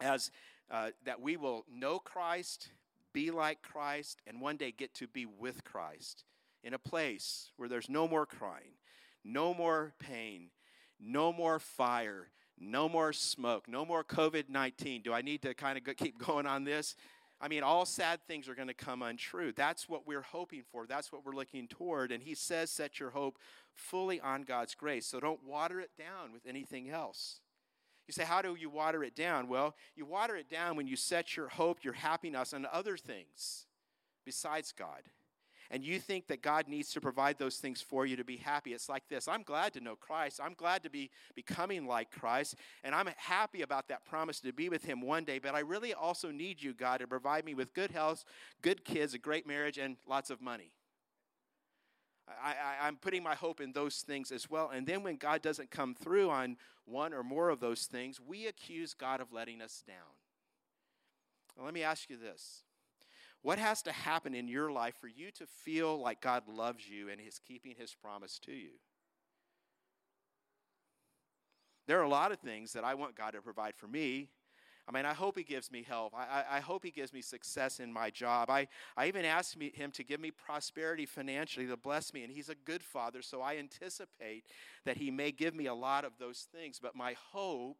as 0.00 0.30
uh, 0.70 0.90
that 1.04 1.20
we 1.20 1.36
will 1.36 1.64
know 1.72 1.98
Christ 1.98 2.70
be 3.18 3.32
like 3.32 3.62
Christ, 3.62 4.22
and 4.28 4.40
one 4.40 4.56
day 4.56 4.70
get 4.70 4.94
to 4.94 5.08
be 5.08 5.26
with 5.26 5.64
Christ 5.64 6.22
in 6.62 6.72
a 6.72 6.78
place 6.78 7.50
where 7.56 7.68
there's 7.68 7.88
no 7.88 8.06
more 8.06 8.26
crying, 8.26 8.76
no 9.24 9.52
more 9.52 9.92
pain, 9.98 10.50
no 11.00 11.32
more 11.32 11.58
fire, 11.58 12.28
no 12.60 12.88
more 12.88 13.12
smoke, 13.12 13.66
no 13.66 13.84
more 13.84 14.04
COVID 14.04 14.48
19. 14.48 15.02
Do 15.02 15.12
I 15.12 15.22
need 15.22 15.42
to 15.42 15.52
kind 15.52 15.76
of 15.76 15.96
keep 15.96 16.16
going 16.24 16.46
on 16.46 16.62
this? 16.62 16.94
I 17.40 17.48
mean, 17.48 17.64
all 17.64 17.84
sad 17.84 18.20
things 18.28 18.48
are 18.48 18.54
going 18.54 18.68
to 18.68 18.74
come 18.74 19.02
untrue. 19.02 19.50
That's 19.50 19.88
what 19.88 20.06
we're 20.06 20.22
hoping 20.22 20.62
for. 20.70 20.86
That's 20.86 21.10
what 21.10 21.26
we're 21.26 21.34
looking 21.34 21.66
toward. 21.66 22.12
And 22.12 22.22
he 22.22 22.36
says, 22.36 22.70
set 22.70 23.00
your 23.00 23.10
hope 23.10 23.38
fully 23.74 24.20
on 24.20 24.44
God's 24.44 24.76
grace. 24.76 25.06
So 25.06 25.18
don't 25.18 25.42
water 25.44 25.80
it 25.80 25.90
down 25.98 26.32
with 26.32 26.46
anything 26.46 26.88
else. 26.88 27.40
You 28.08 28.12
say, 28.12 28.24
how 28.24 28.40
do 28.40 28.56
you 28.58 28.70
water 28.70 29.04
it 29.04 29.14
down? 29.14 29.48
Well, 29.48 29.76
you 29.94 30.06
water 30.06 30.34
it 30.34 30.48
down 30.48 30.76
when 30.76 30.88
you 30.88 30.96
set 30.96 31.36
your 31.36 31.48
hope, 31.48 31.84
your 31.84 31.92
happiness 31.92 32.54
on 32.54 32.66
other 32.72 32.96
things 32.96 33.66
besides 34.24 34.72
God. 34.72 35.02
And 35.70 35.84
you 35.84 35.98
think 35.98 36.28
that 36.28 36.40
God 36.40 36.66
needs 36.66 36.92
to 36.92 37.00
provide 37.00 37.38
those 37.38 37.58
things 37.58 37.82
for 37.82 38.06
you 38.06 38.16
to 38.16 38.24
be 38.24 38.38
happy. 38.38 38.72
It's 38.72 38.88
like 38.88 39.06
this 39.08 39.28
I'm 39.28 39.42
glad 39.42 39.74
to 39.74 39.80
know 39.82 39.96
Christ. 39.96 40.40
I'm 40.42 40.54
glad 40.54 40.82
to 40.84 40.90
be 40.90 41.10
becoming 41.34 41.86
like 41.86 42.10
Christ. 42.10 42.54
And 42.82 42.94
I'm 42.94 43.10
happy 43.18 43.60
about 43.60 43.88
that 43.88 44.06
promise 44.06 44.40
to 44.40 44.52
be 44.52 44.70
with 44.70 44.84
Him 44.84 45.02
one 45.02 45.24
day. 45.24 45.38
But 45.38 45.54
I 45.54 45.60
really 45.60 45.92
also 45.92 46.30
need 46.30 46.62
you, 46.62 46.72
God, 46.72 47.00
to 47.00 47.06
provide 47.06 47.44
me 47.44 47.52
with 47.52 47.74
good 47.74 47.90
health, 47.90 48.24
good 48.62 48.86
kids, 48.86 49.12
a 49.12 49.18
great 49.18 49.46
marriage, 49.46 49.76
and 49.76 49.98
lots 50.06 50.30
of 50.30 50.40
money. 50.40 50.72
I, 52.42 52.88
am 52.88 52.96
putting 52.96 53.22
my 53.22 53.34
hope 53.34 53.60
in 53.60 53.72
those 53.72 53.98
things 53.98 54.30
as 54.30 54.48
well. 54.50 54.70
And 54.70 54.86
then 54.86 55.02
when 55.02 55.16
God 55.16 55.42
doesn't 55.42 55.70
come 55.70 55.94
through 55.94 56.30
on 56.30 56.56
one 56.84 57.12
or 57.12 57.22
more 57.22 57.50
of 57.50 57.60
those 57.60 57.84
things, 57.84 58.20
we 58.20 58.46
accuse 58.46 58.94
God 58.94 59.20
of 59.20 59.32
letting 59.32 59.60
us 59.60 59.82
down. 59.86 59.96
Well, 61.56 61.64
let 61.64 61.74
me 61.74 61.82
ask 61.82 62.08
you 62.08 62.16
this 62.16 62.62
What 63.42 63.58
has 63.58 63.82
to 63.82 63.92
happen 63.92 64.34
in 64.34 64.48
your 64.48 64.70
life 64.70 64.94
for 65.00 65.08
you 65.08 65.30
to 65.32 65.46
feel 65.46 65.98
like 65.98 66.20
God 66.20 66.44
loves 66.48 66.88
you 66.88 67.08
and 67.08 67.20
is 67.20 67.38
keeping 67.38 67.74
his 67.76 67.94
promise 67.94 68.38
to 68.40 68.52
you? 68.52 68.70
There 71.86 71.98
are 71.98 72.04
a 72.04 72.08
lot 72.08 72.32
of 72.32 72.38
things 72.38 72.74
that 72.74 72.84
I 72.84 72.94
want 72.94 73.16
God 73.16 73.32
to 73.32 73.40
provide 73.40 73.74
for 73.74 73.88
me, 73.88 74.28
I 74.88 74.92
mean, 74.92 75.04
I 75.04 75.12
hope 75.12 75.36
He 75.36 75.44
gives 75.44 75.70
me 75.70 75.82
health. 75.82 76.14
I, 76.16 76.40
I, 76.40 76.56
I 76.56 76.60
hope 76.60 76.82
He 76.82 76.90
gives 76.90 77.12
me 77.12 77.20
success 77.20 77.78
in 77.78 77.92
my 77.92 78.08
job. 78.08 78.48
I, 78.48 78.68
I 78.96 79.06
even 79.06 79.24
asked 79.24 79.56
me, 79.58 79.70
Him 79.74 79.90
to 79.92 80.02
give 80.02 80.20
me 80.20 80.30
prosperity 80.30 81.04
financially, 81.04 81.66
to 81.66 81.76
bless 81.76 82.14
me. 82.14 82.24
And 82.24 82.32
He's 82.32 82.48
a 82.48 82.54
good 82.54 82.82
Father, 82.82 83.20
so 83.20 83.42
I 83.42 83.56
anticipate 83.56 84.44
that 84.86 84.96
He 84.96 85.10
may 85.10 85.30
give 85.30 85.54
me 85.54 85.66
a 85.66 85.74
lot 85.74 86.04
of 86.04 86.12
those 86.18 86.46
things. 86.52 86.78
But 86.80 86.96
my 86.96 87.14
hope 87.32 87.76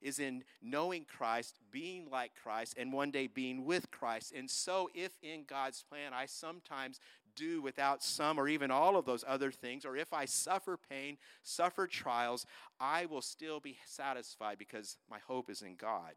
is 0.00 0.18
in 0.18 0.44
knowing 0.62 1.04
Christ, 1.04 1.58
being 1.70 2.08
like 2.10 2.32
Christ, 2.40 2.74
and 2.76 2.92
one 2.92 3.10
day 3.10 3.26
being 3.26 3.64
with 3.64 3.90
Christ. 3.90 4.32
And 4.36 4.50
so, 4.50 4.88
if 4.94 5.12
in 5.22 5.44
God's 5.48 5.82
plan 5.82 6.12
I 6.12 6.26
sometimes 6.26 7.00
do 7.34 7.60
without 7.60 8.02
some 8.02 8.38
or 8.38 8.48
even 8.48 8.70
all 8.70 8.96
of 8.96 9.04
those 9.04 9.24
other 9.26 9.50
things, 9.50 9.84
or 9.84 9.96
if 9.96 10.12
I 10.12 10.24
suffer 10.24 10.78
pain, 10.90 11.18
suffer 11.42 11.86
trials, 11.86 12.46
I 12.80 13.06
will 13.06 13.22
still 13.22 13.60
be 13.60 13.76
satisfied 13.86 14.58
because 14.58 14.96
my 15.10 15.18
hope 15.26 15.50
is 15.50 15.62
in 15.62 15.76
God. 15.76 16.14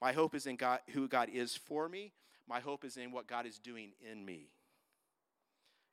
My 0.00 0.12
hope 0.12 0.34
is 0.34 0.46
in 0.46 0.56
God, 0.56 0.80
who 0.92 1.08
God 1.08 1.28
is 1.32 1.56
for 1.56 1.88
me. 1.88 2.12
My 2.48 2.60
hope 2.60 2.84
is 2.84 2.96
in 2.96 3.12
what 3.12 3.26
God 3.26 3.46
is 3.46 3.58
doing 3.58 3.92
in 4.10 4.24
me. 4.24 4.48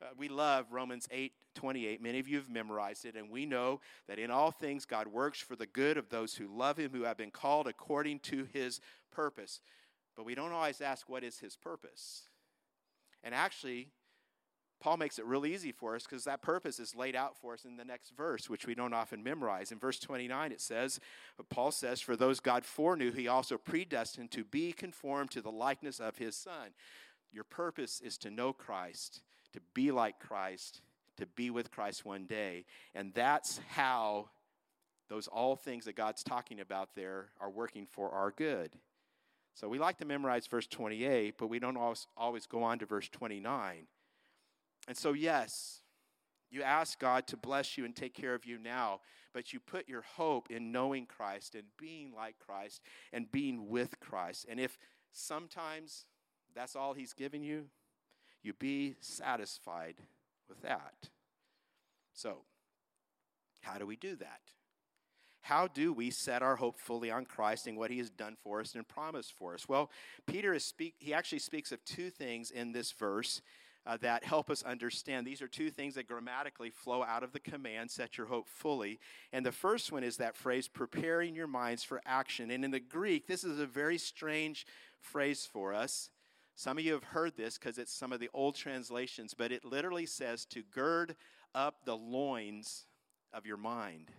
Uh, 0.01 0.05
we 0.17 0.29
love 0.29 0.67
Romans 0.71 1.07
8 1.11 1.33
28. 1.55 2.01
Many 2.03 2.19
of 2.19 2.27
you 2.27 2.37
have 2.37 2.49
memorized 2.49 3.03
it, 3.03 3.15
and 3.15 3.31
we 3.31 3.45
know 3.45 3.81
that 4.07 4.19
in 4.19 4.29
all 4.29 4.51
things 4.51 4.85
God 4.85 5.07
works 5.07 5.39
for 5.39 5.55
the 5.55 5.65
good 5.65 5.97
of 5.97 6.09
those 6.09 6.35
who 6.35 6.47
love 6.47 6.77
Him, 6.77 6.91
who 6.91 7.01
have 7.03 7.17
been 7.17 7.31
called 7.31 7.67
according 7.67 8.19
to 8.19 8.47
His 8.53 8.79
purpose. 9.11 9.59
But 10.15 10.25
we 10.25 10.35
don't 10.35 10.51
always 10.51 10.81
ask, 10.81 11.09
what 11.09 11.23
is 11.23 11.39
His 11.39 11.55
purpose? 11.55 12.23
And 13.23 13.33
actually, 13.33 13.89
Paul 14.79 14.97
makes 14.97 15.17
it 15.17 15.25
real 15.25 15.45
easy 15.45 15.71
for 15.71 15.95
us 15.95 16.03
because 16.03 16.23
that 16.25 16.41
purpose 16.41 16.79
is 16.79 16.95
laid 16.95 17.15
out 17.15 17.35
for 17.35 17.53
us 17.53 17.65
in 17.65 17.77
the 17.77 17.85
next 17.85 18.15
verse, 18.15 18.49
which 18.49 18.67
we 18.67 18.75
don't 18.75 18.93
often 18.93 19.23
memorize. 19.23 19.71
In 19.71 19.79
verse 19.79 19.99
29, 19.99 20.51
it 20.51 20.61
says, 20.61 20.99
Paul 21.49 21.71
says, 21.71 21.99
For 21.99 22.15
those 22.15 22.39
God 22.39 22.63
foreknew, 22.63 23.11
he 23.11 23.27
also 23.27 23.57
predestined 23.57 24.31
to 24.31 24.43
be 24.43 24.71
conformed 24.71 25.31
to 25.31 25.41
the 25.41 25.51
likeness 25.51 25.99
of 25.99 26.17
his 26.17 26.35
Son. 26.35 26.69
Your 27.31 27.43
purpose 27.43 28.01
is 28.01 28.17
to 28.19 28.29
know 28.29 28.53
Christ 28.53 29.21
to 29.53 29.61
be 29.73 29.91
like 29.91 30.19
Christ, 30.19 30.81
to 31.17 31.25
be 31.25 31.49
with 31.49 31.71
Christ 31.71 32.05
one 32.05 32.25
day. 32.25 32.65
And 32.93 33.13
that's 33.13 33.59
how 33.69 34.29
those 35.09 35.27
all 35.27 35.55
things 35.55 35.85
that 35.85 35.95
God's 35.95 36.23
talking 36.23 36.59
about 36.59 36.89
there 36.95 37.29
are 37.39 37.49
working 37.49 37.87
for 37.89 38.11
our 38.11 38.31
good. 38.31 38.71
So 39.55 39.67
we 39.67 39.79
like 39.79 39.97
to 39.97 40.05
memorize 40.05 40.45
verse 40.45 40.67
28, 40.67 41.35
but 41.37 41.47
we 41.47 41.57
don't 41.59 41.77
always, 41.77 42.05
always 42.15 42.45
go 42.45 42.61
on 42.61 42.77
to 42.79 42.85
verse 42.85 43.09
29. 43.09 43.87
And 44.87 44.95
so, 44.95 45.13
yes, 45.13 45.81
you 46.49 46.63
ask 46.63 46.99
God 46.99 47.27
to 47.27 47.37
bless 47.37 47.77
you 47.77 47.85
and 47.85 47.95
take 47.95 48.13
care 48.13 48.33
of 48.33 48.45
you 48.45 48.57
now, 48.57 49.01
but 49.33 49.51
you 49.53 49.59
put 49.59 49.89
your 49.89 50.01
hope 50.01 50.49
in 50.49 50.71
knowing 50.71 51.05
Christ 51.05 51.55
and 51.55 51.65
being 51.77 52.13
like 52.15 52.35
Christ 52.39 52.81
and 53.11 53.31
being 53.31 53.69
with 53.69 53.99
Christ. 53.99 54.45
And 54.49 54.59
if 54.59 54.77
sometimes 55.11 56.05
that's 56.55 56.75
all 56.75 56.93
He's 56.93 57.13
given 57.13 57.43
you, 57.43 57.65
you 58.43 58.53
be 58.53 58.95
satisfied 59.01 59.95
with 60.47 60.61
that. 60.61 61.09
So, 62.13 62.39
how 63.61 63.77
do 63.77 63.85
we 63.85 63.97
do 63.97 64.15
that? 64.15 64.39
How 65.41 65.67
do 65.67 65.93
we 65.93 66.09
set 66.09 66.41
our 66.41 66.55
hope 66.57 66.79
fully 66.79 67.11
on 67.11 67.25
Christ 67.25 67.67
and 67.67 67.77
what 67.77 67.89
he 67.89 67.99
has 67.99 68.09
done 68.09 68.35
for 68.43 68.59
us 68.59 68.75
and 68.75 68.85
promised 68.85 69.33
for 69.33 69.53
us? 69.53 69.69
Well, 69.69 69.89
Peter 70.25 70.53
is 70.53 70.65
speak, 70.65 70.95
he 70.99 71.13
actually 71.13 71.39
speaks 71.39 71.71
of 71.71 71.83
two 71.85 72.09
things 72.09 72.51
in 72.51 72.73
this 72.73 72.91
verse 72.91 73.41
uh, 73.87 73.97
that 74.01 74.25
help 74.25 74.49
us 74.49 74.63
understand. 74.63 75.25
These 75.25 75.41
are 75.41 75.47
two 75.47 75.69
things 75.69 75.95
that 75.95 76.07
grammatically 76.07 76.69
flow 76.69 77.03
out 77.03 77.23
of 77.23 77.31
the 77.31 77.39
command, 77.39 77.89
set 77.89 78.17
your 78.17 78.27
hope 78.27 78.49
fully. 78.49 78.99
And 79.31 79.45
the 79.45 79.51
first 79.51 79.91
one 79.91 80.03
is 80.03 80.17
that 80.17 80.35
phrase, 80.35 80.67
preparing 80.67 81.33
your 81.33 81.47
minds 81.47 81.83
for 81.83 82.01
action. 82.05 82.51
And 82.51 82.65
in 82.65 82.71
the 82.71 82.81
Greek, 82.81 83.27
this 83.27 83.45
is 83.45 83.59
a 83.59 83.65
very 83.65 83.97
strange 83.97 84.65
phrase 84.99 85.47
for 85.51 85.73
us. 85.73 86.09
Some 86.55 86.77
of 86.77 86.83
you 86.83 86.93
have 86.93 87.03
heard 87.05 87.37
this 87.37 87.57
because 87.57 87.77
it's 87.77 87.93
some 87.93 88.11
of 88.11 88.19
the 88.19 88.29
old 88.33 88.55
translations, 88.55 89.33
but 89.33 89.51
it 89.51 89.63
literally 89.63 90.05
says 90.05 90.43
to 90.47 90.63
gird 90.63 91.15
up 91.55 91.85
the 91.85 91.95
loins 91.95 92.87
of 93.31 93.45
your 93.45 93.57
mind. 93.57 94.11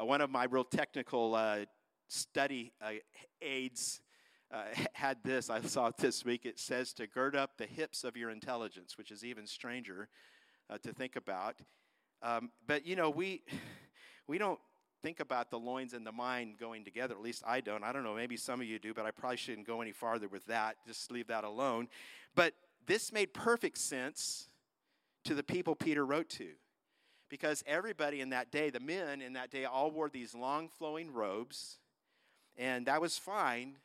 Uh, 0.00 0.06
one 0.06 0.22
of 0.22 0.30
my 0.30 0.44
real 0.44 0.64
technical 0.64 1.34
uh, 1.34 1.66
study 2.08 2.72
uh, 2.80 2.92
aids 3.42 4.00
uh, 4.52 4.64
had 4.92 5.18
this. 5.24 5.50
I 5.50 5.60
saw 5.62 5.88
it 5.88 5.96
this 5.98 6.24
week. 6.24 6.46
It 6.46 6.58
says 6.58 6.92
to 6.94 7.06
gird 7.06 7.36
up 7.36 7.56
the 7.56 7.66
hips 7.66 8.04
of 8.04 8.16
your 8.16 8.30
intelligence, 8.30 8.96
which 8.98 9.10
is 9.10 9.24
even 9.24 9.46
stranger 9.46 10.08
uh, 10.70 10.78
to 10.78 10.92
think 10.92 11.16
about. 11.16 11.56
Um, 12.22 12.50
but 12.66 12.86
you 12.86 12.96
know, 12.96 13.10
we 13.10 13.42
we 14.26 14.38
don't 14.38 14.60
think 15.02 15.20
about 15.20 15.50
the 15.50 15.58
loins 15.58 15.92
and 15.92 16.06
the 16.06 16.12
mind 16.12 16.56
going 16.58 16.84
together. 16.84 17.14
At 17.14 17.22
least 17.22 17.42
I 17.46 17.60
don't. 17.60 17.84
I 17.84 17.92
don't 17.92 18.04
know, 18.04 18.14
maybe 18.14 18.36
some 18.36 18.60
of 18.60 18.66
you 18.66 18.78
do, 18.78 18.94
but 18.94 19.06
I 19.06 19.10
probably 19.10 19.36
shouldn't 19.36 19.66
go 19.66 19.80
any 19.80 19.92
farther 19.92 20.28
with 20.28 20.46
that. 20.46 20.76
Just 20.86 21.10
leave 21.12 21.28
that 21.28 21.44
alone. 21.44 21.88
But 22.34 22.54
this 22.86 23.12
made 23.12 23.34
perfect 23.34 23.78
sense 23.78 24.48
to 25.24 25.34
the 25.34 25.42
people 25.42 25.74
Peter 25.74 26.04
wrote 26.04 26.28
to. 26.30 26.48
Because 27.28 27.64
everybody 27.66 28.20
in 28.20 28.30
that 28.30 28.52
day, 28.52 28.70
the 28.70 28.78
men 28.78 29.20
in 29.20 29.32
that 29.32 29.50
day, 29.50 29.64
all 29.64 29.90
wore 29.90 30.08
these 30.08 30.32
long 30.34 30.68
flowing 30.68 31.12
robes. 31.12 31.78
And 32.56 32.86
that 32.86 33.00
was 33.00 33.18
fine 33.18 33.78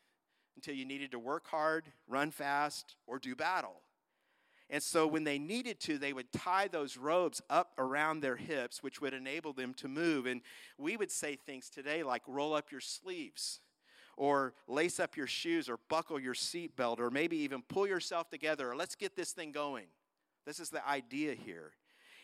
until 0.55 0.75
you 0.75 0.85
needed 0.85 1.11
to 1.11 1.19
work 1.19 1.47
hard, 1.47 1.85
run 2.07 2.31
fast, 2.31 2.95
or 3.07 3.19
do 3.19 3.35
battle. 3.35 3.81
And 4.69 4.81
so 4.81 5.05
when 5.05 5.25
they 5.25 5.37
needed 5.37 5.81
to, 5.81 5.97
they 5.97 6.13
would 6.13 6.31
tie 6.31 6.69
those 6.69 6.95
robes 6.95 7.41
up 7.49 7.73
around 7.77 8.21
their 8.21 8.37
hips, 8.37 8.81
which 8.81 9.01
would 9.01 9.13
enable 9.13 9.51
them 9.51 9.73
to 9.75 9.89
move. 9.89 10.25
And 10.25 10.41
we 10.77 10.95
would 10.95 11.11
say 11.11 11.35
things 11.35 11.69
today 11.69 12.03
like 12.03 12.21
roll 12.25 12.53
up 12.53 12.71
your 12.71 12.79
sleeves, 12.79 13.59
or 14.15 14.53
lace 14.67 14.99
up 14.99 15.17
your 15.17 15.27
shoes, 15.27 15.67
or 15.67 15.77
buckle 15.89 16.19
your 16.19 16.33
seatbelt, 16.33 16.99
or 16.99 17.09
maybe 17.09 17.37
even 17.37 17.61
pull 17.63 17.85
yourself 17.85 18.29
together, 18.29 18.71
or 18.71 18.75
let's 18.75 18.95
get 18.95 19.15
this 19.15 19.31
thing 19.33 19.51
going. 19.51 19.87
This 20.45 20.59
is 20.59 20.69
the 20.69 20.87
idea 20.87 21.33
here. 21.33 21.73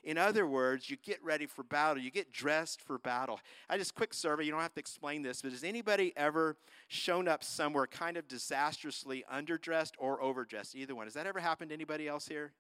In 0.08 0.18
other 0.18 0.48
words, 0.48 0.90
you 0.90 0.96
get 0.96 1.22
ready 1.22 1.46
for 1.46 1.64
battle, 1.64 2.02
you 2.02 2.10
get 2.10 2.32
dressed 2.32 2.82
for 2.82 2.98
battle. 2.98 3.42
I 3.70 3.78
just 3.78 3.94
quick 3.94 4.14
survey, 4.14 4.46
you 4.46 4.52
don't 4.52 4.62
have 4.62 4.74
to 4.76 4.80
explain 4.80 5.22
this, 5.22 5.42
but 5.42 5.52
has 5.52 5.66
anybody 5.66 6.14
ever 6.16 6.56
shown 6.88 7.28
up 7.28 7.44
somewhere 7.44 7.88
kind 7.88 8.16
of 8.16 8.26
disastrously 8.26 9.26
underdressed 9.32 9.92
or 9.98 10.22
overdressed? 10.22 10.78
Either 10.78 10.96
one. 10.96 11.08
Has 11.08 11.14
that 11.16 11.28
ever 11.28 11.42
happened 11.42 11.72
to 11.72 11.76
anybody 11.76 12.08
else 12.08 12.26
here? 12.26 12.54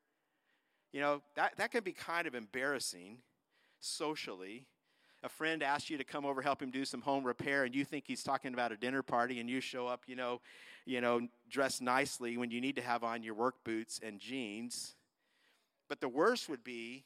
You 0.91 0.99
know, 0.99 1.21
that, 1.37 1.55
that 1.55 1.71
can 1.71 1.85
be 1.85 1.93
kind 1.93 2.27
of 2.27 2.35
embarrassing 2.35 3.19
socially. 3.79 4.65
A 5.23 5.29
friend 5.29 5.63
asks 5.63 5.89
you 5.89 5.97
to 5.97 6.03
come 6.03 6.25
over 6.25 6.41
help 6.41 6.61
him 6.61 6.69
do 6.69 6.83
some 6.83 6.99
home 6.99 7.23
repair 7.23 7.63
and 7.63 7.73
you 7.73 7.85
think 7.85 8.03
he's 8.07 8.23
talking 8.23 8.53
about 8.53 8.73
a 8.73 8.75
dinner 8.75 9.01
party 9.01 9.39
and 9.39 9.49
you 9.49 9.61
show 9.61 9.87
up, 9.87 10.03
you 10.05 10.17
know, 10.17 10.41
you 10.85 10.99
know, 10.99 11.21
dressed 11.49 11.81
nicely 11.81 12.35
when 12.35 12.51
you 12.51 12.59
need 12.59 12.75
to 12.75 12.81
have 12.81 13.05
on 13.05 13.23
your 13.23 13.35
work 13.35 13.63
boots 13.63 14.01
and 14.03 14.19
jeans. 14.19 14.95
But 15.87 16.01
the 16.01 16.09
worst 16.09 16.49
would 16.49 16.65
be 16.65 17.05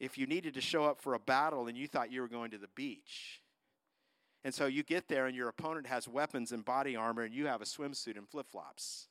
if 0.00 0.18
you 0.18 0.26
needed 0.26 0.54
to 0.54 0.60
show 0.60 0.84
up 0.84 1.00
for 1.00 1.14
a 1.14 1.18
battle 1.18 1.68
and 1.68 1.76
you 1.76 1.86
thought 1.86 2.10
you 2.10 2.22
were 2.22 2.28
going 2.28 2.50
to 2.50 2.58
the 2.58 2.68
beach. 2.74 3.40
And 4.42 4.54
so 4.54 4.66
you 4.66 4.82
get 4.82 5.06
there 5.06 5.26
and 5.26 5.36
your 5.36 5.48
opponent 5.48 5.86
has 5.86 6.08
weapons 6.08 6.50
and 6.50 6.64
body 6.64 6.96
armor 6.96 7.22
and 7.22 7.34
you 7.34 7.46
have 7.46 7.60
a 7.60 7.66
swimsuit 7.66 8.16
and 8.16 8.26
flip 8.26 8.46
flops. 8.50 9.08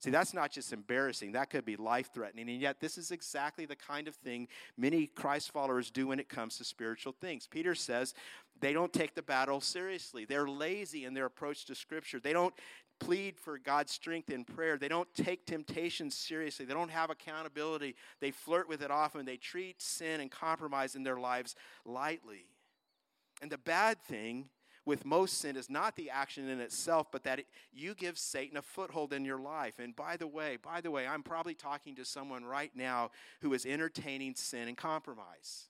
See, 0.00 0.10
that's 0.10 0.32
not 0.32 0.52
just 0.52 0.72
embarrassing, 0.72 1.32
that 1.32 1.50
could 1.50 1.64
be 1.64 1.74
life 1.74 2.10
threatening. 2.14 2.48
And 2.48 2.60
yet, 2.60 2.78
this 2.80 2.98
is 2.98 3.10
exactly 3.10 3.66
the 3.66 3.74
kind 3.74 4.06
of 4.06 4.14
thing 4.14 4.46
many 4.76 5.06
Christ 5.08 5.50
followers 5.50 5.90
do 5.90 6.06
when 6.06 6.20
it 6.20 6.28
comes 6.28 6.56
to 6.58 6.64
spiritual 6.64 7.16
things. 7.20 7.48
Peter 7.48 7.74
says 7.74 8.14
they 8.60 8.72
don't 8.72 8.92
take 8.92 9.16
the 9.16 9.22
battle 9.22 9.60
seriously, 9.60 10.24
they're 10.24 10.48
lazy 10.48 11.04
in 11.04 11.14
their 11.14 11.26
approach 11.26 11.64
to 11.64 11.74
Scripture. 11.74 12.20
They 12.20 12.32
don't 12.32 12.54
plead 13.00 13.38
for 13.38 13.58
God's 13.58 13.92
strength 13.92 14.30
in 14.30 14.44
prayer. 14.44 14.78
They 14.78 14.88
don't 14.88 15.12
take 15.14 15.46
temptation 15.46 16.10
seriously. 16.10 16.64
They 16.66 16.74
don't 16.74 16.90
have 16.90 17.10
accountability. 17.10 17.94
They 18.20 18.30
flirt 18.30 18.68
with 18.68 18.82
it 18.82 18.90
often. 18.90 19.24
They 19.24 19.36
treat 19.36 19.80
sin 19.80 20.20
and 20.20 20.30
compromise 20.30 20.94
in 20.94 21.02
their 21.02 21.18
lives 21.18 21.54
lightly. 21.84 22.46
And 23.40 23.50
the 23.50 23.58
bad 23.58 24.02
thing 24.02 24.48
with 24.84 25.04
most 25.04 25.38
sin 25.38 25.56
is 25.56 25.68
not 25.68 25.96
the 25.96 26.10
action 26.10 26.48
in 26.48 26.60
itself, 26.60 27.08
but 27.12 27.22
that 27.24 27.40
it, 27.40 27.46
you 27.72 27.94
give 27.94 28.18
Satan 28.18 28.56
a 28.56 28.62
foothold 28.62 29.12
in 29.12 29.24
your 29.24 29.38
life. 29.38 29.78
And 29.78 29.94
by 29.94 30.16
the 30.16 30.26
way, 30.26 30.56
by 30.56 30.80
the 30.80 30.90
way, 30.90 31.06
I'm 31.06 31.22
probably 31.22 31.54
talking 31.54 31.94
to 31.96 32.04
someone 32.04 32.44
right 32.44 32.72
now 32.74 33.10
who 33.42 33.52
is 33.52 33.66
entertaining 33.66 34.34
sin 34.34 34.66
and 34.66 34.76
compromise. 34.76 35.66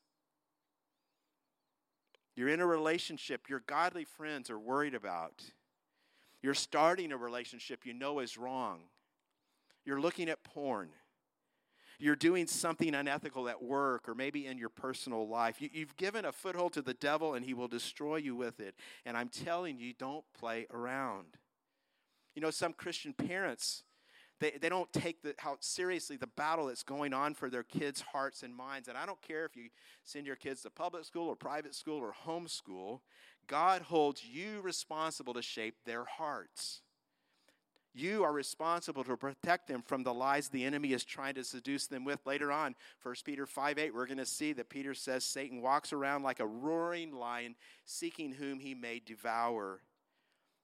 You're 2.36 2.48
in 2.48 2.60
a 2.60 2.66
relationship 2.66 3.48
your 3.48 3.64
godly 3.66 4.04
friends 4.04 4.48
are 4.50 4.58
worried 4.58 4.94
about. 4.94 5.42
You're 6.42 6.54
starting 6.54 7.12
a 7.12 7.16
relationship 7.16 7.84
you 7.84 7.94
know 7.94 8.20
is 8.20 8.38
wrong. 8.38 8.80
You're 9.84 10.00
looking 10.00 10.28
at 10.28 10.44
porn. 10.44 10.90
You're 12.00 12.16
doing 12.16 12.46
something 12.46 12.94
unethical 12.94 13.48
at 13.48 13.60
work 13.60 14.08
or 14.08 14.14
maybe 14.14 14.46
in 14.46 14.56
your 14.56 14.68
personal 14.68 15.28
life. 15.28 15.60
You, 15.60 15.68
have 15.80 15.96
given 15.96 16.24
a 16.24 16.30
foothold 16.30 16.74
to 16.74 16.82
the 16.82 16.94
devil 16.94 17.34
and 17.34 17.44
he 17.44 17.54
will 17.54 17.66
destroy 17.66 18.16
you 18.16 18.36
with 18.36 18.60
it. 18.60 18.76
And 19.04 19.16
I'm 19.16 19.28
telling 19.28 19.78
you, 19.78 19.92
don't 19.94 20.24
play 20.38 20.66
around. 20.72 21.36
You 22.36 22.42
know, 22.42 22.52
some 22.52 22.72
Christian 22.72 23.14
parents, 23.14 23.82
they, 24.38 24.52
they 24.60 24.68
don't 24.68 24.92
take 24.92 25.22
the, 25.22 25.34
how 25.38 25.56
seriously 25.58 26.16
the 26.16 26.28
battle 26.28 26.66
that's 26.66 26.84
going 26.84 27.12
on 27.12 27.34
for 27.34 27.50
their 27.50 27.64
kids' 27.64 28.00
hearts 28.00 28.44
and 28.44 28.54
minds. 28.54 28.86
And 28.86 28.96
I 28.96 29.04
don't 29.04 29.20
care 29.20 29.44
if 29.44 29.56
you 29.56 29.70
send 30.04 30.24
your 30.24 30.36
kids 30.36 30.62
to 30.62 30.70
public 30.70 31.04
school 31.04 31.26
or 31.26 31.34
private 31.34 31.74
school 31.74 31.98
or 31.98 32.14
homeschool, 32.26 33.00
God 33.48 33.82
holds 33.82 34.22
you 34.24 34.60
responsible 34.60 35.34
to 35.34 35.42
shape 35.42 35.74
their 35.84 36.04
hearts. 36.04 36.82
You 37.94 38.22
are 38.22 38.32
responsible 38.32 39.02
to 39.04 39.16
protect 39.16 39.66
them 39.66 39.82
from 39.82 40.04
the 40.04 40.14
lies 40.14 40.48
the 40.48 40.64
enemy 40.64 40.92
is 40.92 41.04
trying 41.04 41.34
to 41.34 41.42
seduce 41.42 41.86
them 41.86 42.04
with. 42.04 42.24
Later 42.26 42.52
on, 42.52 42.76
1 43.02 43.14
Peter 43.24 43.46
5 43.46 43.78
8, 43.78 43.94
we're 43.94 44.06
going 44.06 44.18
to 44.18 44.26
see 44.26 44.52
that 44.52 44.68
Peter 44.68 44.94
says 44.94 45.24
Satan 45.24 45.60
walks 45.62 45.92
around 45.92 46.22
like 46.22 46.38
a 46.38 46.46
roaring 46.46 47.12
lion, 47.12 47.56
seeking 47.86 48.32
whom 48.32 48.60
he 48.60 48.74
may 48.74 49.00
devour. 49.04 49.80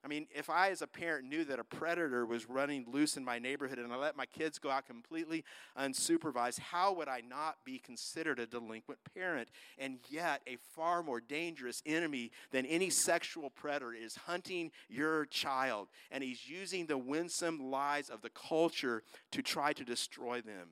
I 0.04 0.08
mean, 0.08 0.26
if 0.34 0.50
I, 0.50 0.70
as 0.70 0.82
a 0.82 0.86
parent, 0.86 1.26
knew 1.26 1.44
that 1.46 1.58
a 1.58 1.64
predator 1.64 2.26
was 2.26 2.46
running 2.48 2.84
loose 2.86 3.16
in 3.16 3.24
my 3.24 3.38
neighborhood 3.38 3.78
and 3.78 3.90
I 3.90 3.96
let 3.96 4.16
my 4.16 4.26
kids 4.26 4.58
go 4.58 4.68
out 4.68 4.86
completely 4.86 5.44
unsupervised, 5.78 6.58
how 6.58 6.92
would 6.92 7.08
I 7.08 7.22
not 7.26 7.56
be 7.64 7.78
considered 7.78 8.38
a 8.38 8.46
delinquent 8.46 9.00
parent? 9.14 9.48
And 9.78 10.00
yet, 10.10 10.42
a 10.46 10.58
far 10.74 11.02
more 11.02 11.20
dangerous 11.20 11.82
enemy 11.86 12.32
than 12.50 12.66
any 12.66 12.90
sexual 12.90 13.48
predator 13.48 13.94
is 13.94 14.16
hunting 14.16 14.72
your 14.90 15.24
child, 15.24 15.88
and 16.10 16.22
he's 16.22 16.46
using 16.46 16.84
the 16.84 16.98
winsome 16.98 17.70
lies 17.70 18.10
of 18.10 18.20
the 18.20 18.30
culture 18.30 19.02
to 19.32 19.42
try 19.42 19.72
to 19.72 19.84
destroy 19.84 20.42
them. 20.42 20.68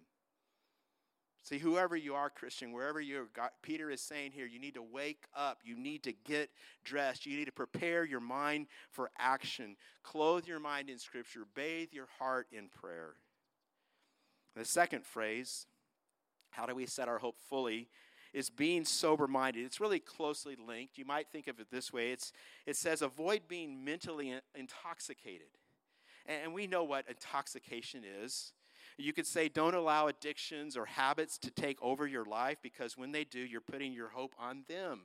See, 1.45 1.59
whoever 1.59 1.97
you 1.97 2.15
are, 2.15 2.31
Christian, 2.31 2.73
wherever 2.73 3.01
you're, 3.01 3.27
God, 3.35 3.51
Peter 3.63 3.91
is 3.91 4.01
saying 4.01 4.31
here, 4.33 4.47
you 4.47 4.61
need 4.61 4.75
to 4.75 4.83
wake 4.83 5.25
up. 5.37 5.59
You 5.65 5.77
need 5.77 6.05
to 6.05 6.13
get 6.13 6.51
dressed. 6.85 7.27
You 7.27 7.37
need 7.37 7.47
to 7.47 7.53
prepare 7.53 8.05
your 8.05 8.21
mind 8.21 8.69
for 8.91 9.11
action. 9.19 9.77
Clothe 10.05 10.47
your 10.47 10.61
mind 10.61 10.89
in 10.89 10.99
Scripture. 10.99 11.43
Bathe 11.55 11.89
your 11.93 12.07
heart 12.21 12.47
in 12.53 12.69
prayer. 12.69 13.15
The 14.55 14.65
second 14.65 15.05
phrase, 15.05 15.67
how 16.51 16.67
do 16.67 16.77
we 16.77 16.87
set 16.87 17.09
our 17.09 17.19
hope 17.19 17.39
fully, 17.49 17.89
is 18.33 18.49
being 18.49 18.85
sober 18.85 19.27
minded. 19.27 19.65
It's 19.65 19.81
really 19.81 19.99
closely 19.99 20.57
linked. 20.57 20.97
You 20.97 21.05
might 21.05 21.29
think 21.29 21.49
of 21.49 21.61
it 21.61 21.67
this 21.71 21.93
way 21.93 22.13
it's, 22.13 22.33
it 22.67 22.77
says, 22.77 23.03
avoid 23.03 23.43
being 23.49 23.85
mentally 23.85 24.35
intoxicated. 24.55 25.49
And 26.25 26.55
we 26.55 26.67
know 26.67 26.85
what 26.85 27.07
intoxication 27.09 28.05
is. 28.23 28.53
You 28.99 29.13
could 29.13 29.27
say, 29.27 29.49
don't 29.49 29.75
allow 29.75 30.07
addictions 30.07 30.77
or 30.77 30.87
habits 30.87 31.39
to 31.39 31.51
take 31.51 31.81
over 31.83 32.07
your 32.07 32.25
life 32.25 32.59
because 32.63 32.97
when 32.97 33.13
they 33.13 33.25
do, 33.25 33.41
you're 33.41 33.61
putting 33.61 33.93
your 33.93 34.09
hope 34.09 34.35
on 34.39 34.65
them. 34.69 35.03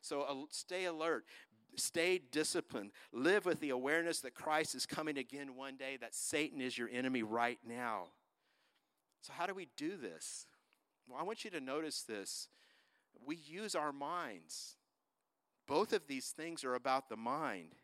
So 0.00 0.22
uh, 0.22 0.34
stay 0.50 0.86
alert, 0.86 1.24
stay 1.76 2.20
disciplined, 2.30 2.90
live 3.12 3.46
with 3.46 3.60
the 3.60 3.70
awareness 3.70 4.20
that 4.20 4.34
Christ 4.34 4.74
is 4.74 4.86
coming 4.86 5.16
again 5.16 5.54
one 5.54 5.76
day, 5.76 5.96
that 6.00 6.14
Satan 6.14 6.60
is 6.60 6.76
your 6.76 6.88
enemy 6.92 7.22
right 7.22 7.58
now. 7.66 8.06
So, 9.22 9.32
how 9.32 9.46
do 9.46 9.54
we 9.54 9.68
do 9.76 9.96
this? 9.96 10.46
Well, 11.08 11.18
I 11.18 11.22
want 11.22 11.44
you 11.44 11.50
to 11.52 11.60
notice 11.60 12.02
this. 12.02 12.48
We 13.24 13.36
use 13.36 13.76
our 13.76 13.92
minds. 13.92 14.76
Both 15.68 15.92
of 15.92 16.08
these 16.08 16.30
things 16.30 16.64
are 16.64 16.74
about 16.74 17.08
the 17.08 17.16
mind. 17.16 17.76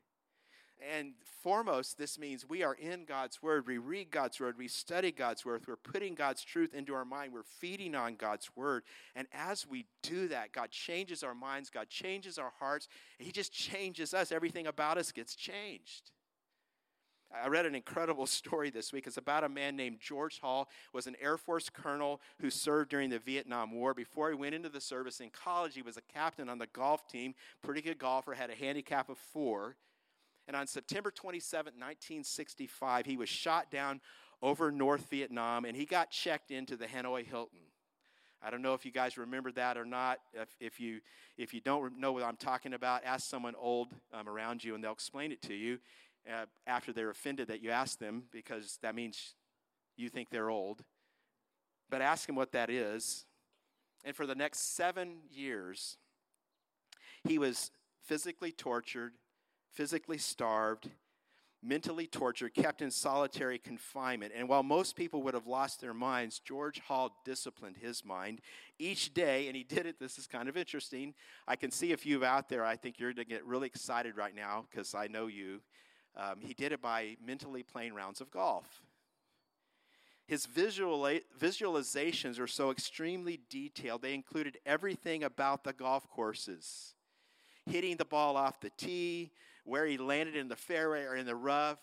And 0.81 1.15
foremost, 1.43 1.99
this 1.99 2.19
means 2.19 2.49
we 2.49 2.63
are 2.63 2.75
in 2.75 3.05
God's 3.05 3.43
Word. 3.43 3.67
We 3.67 3.79
read 3.79 4.11
God's 4.11 4.39
Word. 4.39 4.57
We 4.57 4.69
study 4.69 5.11
God's 5.11 5.45
Word. 5.45 5.63
We're 5.67 5.77
putting 5.77 6.15
God's 6.15 6.45
truth 6.45 6.73
into 6.73 6.95
our 6.95 7.05
mind. 7.05 7.33
We're 7.33 7.43
feeding 7.43 7.95
on 7.95 8.15
God's 8.15 8.49
Word. 8.55 8.85
And 9.17 9.27
as 9.33 9.67
we 9.67 9.87
do 10.03 10.29
that, 10.29 10.53
God 10.53 10.71
changes 10.71 11.23
our 11.25 11.35
minds. 11.35 11.69
God 11.69 11.89
changes 11.89 12.39
our 12.39 12.53
hearts. 12.61 12.87
He 13.19 13.33
just 13.33 13.53
changes 13.53 14.15
us. 14.15 14.31
Everything 14.31 14.69
about 14.69 14.99
us 14.99 15.11
gets 15.11 15.35
changed. 15.35 16.13
I 17.31 17.49
read 17.49 17.67
an 17.67 17.75
incredible 17.75 18.27
story 18.27 18.71
this 18.71 18.93
week. 18.93 19.07
It's 19.07 19.17
about 19.17 19.45
a 19.45 19.49
man 19.49 19.77
named 19.77 19.99
George 20.01 20.41
Hall, 20.41 20.69
was 20.93 21.07
an 21.07 21.17
Air 21.21 21.37
Force 21.37 21.69
colonel 21.69 22.21
who 22.41 22.51
served 22.51 22.91
during 22.91 23.11
the 23.11 23.19
Vietnam 23.19 23.73
War. 23.73 23.95
Before 23.95 24.29
he 24.31 24.37
went 24.37 24.55
into 24.55 24.69
the 24.69 24.81
service 24.81 25.21
in 25.21 25.31
college, 25.31 25.75
he 25.75 25.83
was 25.83 25.97
a 25.97 26.03
captain 26.13 26.49
on 26.49 26.59
the 26.59 26.69
golf 26.69 27.09
team, 27.09 27.35
pretty 27.63 27.83
good 27.83 27.99
golfer, 27.99 28.35
had 28.35 28.51
a 28.51 28.55
handicap 28.55 29.09
of 29.09 29.19
four. 29.19 29.77
And 30.49 30.57
on 30.57 30.67
September 30.67 31.11
27, 31.11 31.75
1965, 31.75 33.05
he 33.05 33.19
was 33.19 33.29
shot 33.29 33.71
down 33.71 34.01
over 34.41 34.73
North 34.73 35.11
Vietnam 35.11 35.67
and 35.67 35.77
he 35.77 35.85
got 35.85 36.11
checked 36.11 36.51
into 36.51 36.75
the 36.75 36.87
Hanoi 36.87 37.27
Hilton. 37.27 37.59
I 38.43 38.51
don't 38.51 38.63
know 38.63 38.73
if 38.73 38.87
you 38.87 38.91
guys 38.91 39.19
remember 39.19 39.53
that 39.53 39.77
or 39.77 39.85
not. 39.85 40.21
If, 40.33 40.49
if, 40.59 40.81
you, 40.81 41.01
if 41.37 41.53
you 41.53 41.61
don't 41.61 41.99
know 41.99 42.13
what 42.13 42.23
I'm 42.23 42.37
talking 42.37 42.73
about, 42.73 43.05
ask 43.05 43.29
someone 43.29 43.55
old 43.61 43.89
um, 44.15 44.27
around 44.27 44.65
you 44.65 44.75
and 44.75 44.83
they'll 44.83 44.93
explain 44.93 45.33
it 45.33 45.43
to 45.43 45.55
you 45.55 45.81
uh, 46.27 46.47
after 46.67 46.95
they're 46.95 47.11
offended 47.11 47.49
that 47.49 47.63
you 47.63 47.71
ask 47.71 47.99
them 47.99 48.23
because 48.33 48.79
that 48.81 48.95
means 48.95 49.35
you 49.97 50.09
think 50.09 50.31
they're 50.31 50.51
old. 50.51 50.83
But 51.91 52.01
ask 52.01 52.27
them 52.27 52.37
what 52.37 52.53
that 52.53 52.71
is. 52.71 53.27
And 54.03 54.17
for 54.17 54.27
the 54.27 54.35
next 54.35 54.75
seven 54.75 55.19
years, 55.31 55.99
he 57.25 57.39
was 57.39 57.71
physically 58.05 58.53
tortured 58.53 59.13
physically 59.79 60.19
starved, 60.19 60.91
mentally 61.63 62.09
tortured, 62.09 62.53
kept 62.53 62.83
in 62.83 62.91
solitary 62.91 63.59
confinement. 63.61 64.33
And 64.35 64.49
while 64.49 64.65
most 64.65 64.97
people 64.97 65.23
would 65.23 65.35
have 65.35 65.47
lost 65.47 65.81
their 65.81 65.95
minds, 65.95 66.41
George 66.41 66.81
Hall 66.81 67.17
disciplined 67.25 67.77
his 67.77 68.05
mind 68.05 68.41
each 68.81 69.15
day, 69.15 69.47
and 69.47 69.55
he 69.55 69.63
did 69.63 69.87
it. 69.87 70.01
This 70.01 70.19
is 70.19 70.27
kind 70.27 70.49
of 70.49 70.57
interesting. 70.57 71.15
I 71.47 71.55
can 71.55 71.71
see 71.71 71.93
a 71.93 71.97
few 71.97 72.25
out 72.25 72.49
there. 72.49 72.65
I 72.65 72.75
think 72.75 72.99
you're 72.99 73.13
going 73.13 73.29
to 73.29 73.33
get 73.33 73.47
really 73.47 73.69
excited 73.69 74.17
right 74.17 74.35
now 74.35 74.67
because 74.69 74.97
I 74.97 75.07
know 75.07 75.29
you. 75.29 75.61
Um, 76.17 76.41
he 76.41 76.55
did 76.55 76.73
it 76.73 76.83
by 76.83 77.17
mentally 77.25 77.63
playing 77.63 77.95
rounds 77.95 78.21
of 78.21 78.33
golf. 78.33 78.83
His 80.27 80.45
visual, 80.47 81.09
visualizations 81.41 82.41
are 82.41 82.49
so 82.49 82.73
extremely 82.73 83.39
detailed, 83.49 84.03
they 84.03 84.15
included 84.15 84.59
everything 84.67 85.23
about 85.23 85.63
the 85.63 85.73
golf 85.73 86.11
courses 86.11 86.95
hitting 87.69 87.97
the 87.97 88.05
ball 88.05 88.37
off 88.37 88.61
the 88.61 88.71
tee, 88.77 89.31
where 89.69 89.87
he 89.87 89.99
landed 89.99 90.35
in 90.35 90.49
the 90.49 90.57
fairway 90.57 91.05
or 91.05 91.15
in 91.15 91.27
the 91.27 91.37
rough, 91.37 91.79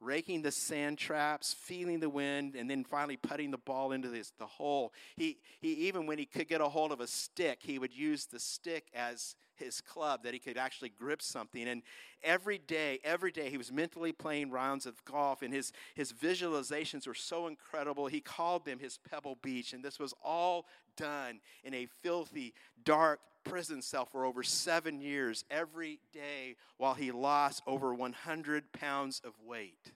raking 0.00 0.42
the 0.42 0.52
sand 0.52 0.98
traps, 0.98 1.54
feeling 1.58 2.00
the 2.00 2.08
wind, 2.08 2.54
and 2.54 2.70
then 2.70 2.84
finally 2.84 3.16
putting 3.16 3.50
the 3.50 3.58
ball 3.58 3.92
into 3.92 4.08
this, 4.08 4.32
the 4.38 4.46
hole. 4.46 4.92
He, 5.16 5.38
he 5.60 5.72
even 5.88 6.06
when 6.06 6.18
he 6.18 6.26
could 6.26 6.48
get 6.48 6.60
a 6.60 6.68
hold 6.68 6.92
of 6.92 7.00
a 7.00 7.06
stick, 7.06 7.58
he 7.62 7.78
would 7.78 7.92
use 7.92 8.26
the 8.26 8.38
stick 8.38 8.88
as 8.94 9.34
his 9.56 9.80
club 9.80 10.22
that 10.22 10.34
he 10.34 10.38
could 10.38 10.56
actually 10.56 10.90
grip 10.90 11.20
something. 11.20 11.66
And 11.66 11.82
every 12.22 12.58
day, 12.58 13.00
every 13.02 13.32
day, 13.32 13.50
he 13.50 13.58
was 13.58 13.72
mentally 13.72 14.12
playing 14.12 14.50
rounds 14.50 14.86
of 14.86 15.04
golf, 15.04 15.42
and 15.42 15.52
his, 15.52 15.72
his 15.94 16.12
visualizations 16.12 17.08
were 17.08 17.14
so 17.14 17.48
incredible. 17.48 18.06
He 18.06 18.20
called 18.20 18.64
them 18.64 18.78
his 18.78 18.98
Pebble 19.10 19.38
Beach, 19.42 19.72
and 19.72 19.84
this 19.84 19.98
was 19.98 20.14
all 20.22 20.66
done 20.98 21.40
in 21.64 21.72
a 21.72 21.88
filthy, 22.02 22.52
dark 22.84 23.20
prison 23.44 23.80
cell 23.80 24.04
for 24.04 24.26
over 24.26 24.42
seven 24.42 25.00
years, 25.00 25.44
every 25.50 26.00
day, 26.12 26.56
while 26.76 26.94
he 26.94 27.10
lost 27.10 27.62
over 27.66 27.94
100 27.94 28.72
pounds 28.72 29.22
of 29.24 29.32
weight. 29.42 29.92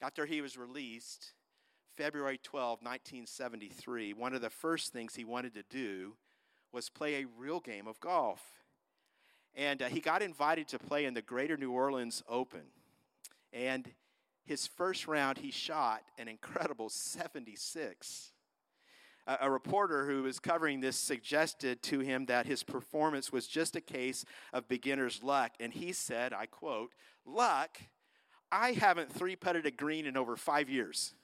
After 0.00 0.26
he 0.26 0.40
was 0.40 0.56
released, 0.56 1.32
February 1.96 2.38
12, 2.42 2.80
1973, 2.82 4.12
one 4.12 4.34
of 4.34 4.40
the 4.40 4.50
first 4.50 4.92
things 4.92 5.14
he 5.14 5.24
wanted 5.24 5.54
to 5.54 5.64
do 5.68 6.14
was 6.72 6.88
play 6.88 7.16
a 7.16 7.26
real 7.36 7.60
game 7.60 7.86
of 7.86 8.00
golf. 8.00 8.40
And 9.54 9.82
uh, 9.82 9.88
he 9.88 10.00
got 10.00 10.22
invited 10.22 10.68
to 10.68 10.78
play 10.78 11.04
in 11.04 11.14
the 11.14 11.22
Greater 11.22 11.56
New 11.56 11.72
Orleans 11.72 12.22
Open. 12.28 12.62
And 13.52 13.90
his 14.44 14.66
first 14.66 15.06
round, 15.06 15.38
he 15.38 15.50
shot 15.50 16.02
an 16.18 16.28
incredible 16.28 16.88
76. 16.88 18.31
A, 19.26 19.50
reporter 19.50 20.06
who 20.06 20.24
was 20.24 20.40
covering 20.40 20.80
this 20.80 20.96
suggested 20.96 21.82
to 21.84 22.00
him 22.00 22.26
that 22.26 22.46
his 22.46 22.62
performance 22.62 23.30
was 23.30 23.46
just 23.46 23.76
a 23.76 23.80
case 23.80 24.24
of 24.52 24.66
beginner's 24.66 25.22
luck. 25.22 25.52
And 25.60 25.72
he 25.72 25.92
said, 25.92 26.32
I 26.32 26.46
quote, 26.46 26.92
Luck? 27.24 27.78
I 28.50 28.72
haven't 28.72 29.12
three 29.12 29.36
putted 29.36 29.64
a 29.64 29.70
green 29.70 30.06
in 30.06 30.16
over 30.16 30.36
five 30.36 30.68
years. 30.68 31.14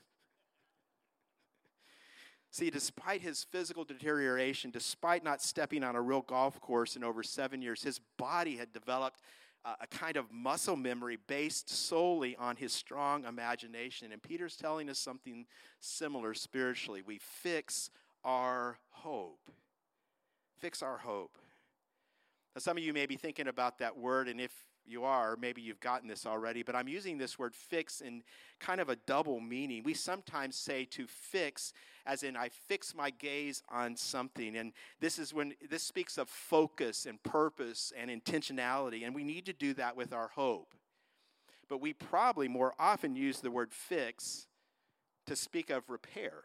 See, 2.51 2.71
despite 2.71 3.21
his 3.21 3.45
physical 3.45 3.85
deterioration, 3.85 4.71
despite 4.71 5.23
not 5.23 5.43
stepping 5.43 5.85
on 5.85 5.95
a 5.95 6.01
real 6.01 6.23
golf 6.23 6.61
course 6.61 6.97
in 6.97 7.05
over 7.05 7.23
seven 7.23 7.61
years, 7.61 7.83
his 7.83 8.01
body 8.17 8.57
had 8.57 8.73
developed 8.73 9.21
a 9.65 9.87
kind 9.87 10.17
of 10.17 10.33
muscle 10.33 10.77
memory 10.77 11.19
based 11.27 11.69
solely 11.69 12.37
on 12.37 12.57
his 12.57 12.73
strong 12.73 13.25
imagination. 13.25 14.13
And 14.13 14.23
Peter's 14.23 14.57
telling 14.57 14.89
us 14.89 14.99
something 14.99 15.47
similar 15.81 16.33
spiritually. 16.35 17.03
We 17.05 17.19
fix 17.19 17.91
our 18.25 18.79
hope. 18.91 19.51
Fix 20.59 20.83
our 20.83 20.99
hope. 20.99 21.37
Now, 22.55 22.61
some 22.61 22.77
of 22.77 22.83
you 22.83 22.93
may 22.93 23.07
be 23.07 23.17
thinking 23.17 23.47
about 23.47 23.79
that 23.79 23.97
word, 23.97 24.29
and 24.29 24.41
if 24.41 24.53
you 24.89 25.05
are, 25.05 25.37
maybe 25.37 25.61
you've 25.63 25.81
gotten 25.81 26.09
this 26.09 26.27
already, 26.27 26.63
but 26.63 26.75
I'm 26.75 26.89
using 26.89 27.19
this 27.19 27.39
word 27.39 27.55
fix 27.55 28.01
in 28.01 28.23
kind 28.61 28.81
of 28.81 28.89
a 28.89 28.97
double 28.97 29.41
meaning. 29.41 29.83
We 29.85 29.95
sometimes 29.95 30.57
say 30.57 30.85
to 30.87 31.07
fix 31.07 31.73
as 32.07 32.23
in 32.23 32.37
I 32.37 32.49
fix 32.49 32.95
my 32.95 33.11
gaze 33.11 33.63
on 33.69 33.97
something. 33.97 34.57
And 34.57 34.73
this 34.99 35.19
is 35.19 35.35
when 35.35 35.55
this 35.69 35.83
speaks 35.83 36.17
of 36.17 36.29
focus 36.29 37.07
and 37.07 37.23
purpose 37.23 37.93
and 37.97 38.11
intentionality. 38.11 39.05
And 39.05 39.15
we 39.15 39.25
need 39.25 39.45
to 39.47 39.53
do 39.53 39.75
that 39.75 39.97
with 39.97 40.13
our 40.13 40.29
hope. 40.29 40.75
But 41.69 41.83
we 41.83 41.93
probably 41.93 42.49
more 42.49 42.75
often 42.79 43.15
use 43.15 43.41
the 43.41 43.51
word 43.51 43.73
fix 43.73 44.47
to 45.27 45.37
speak 45.37 45.69
of 45.69 45.91
repair. 45.91 46.45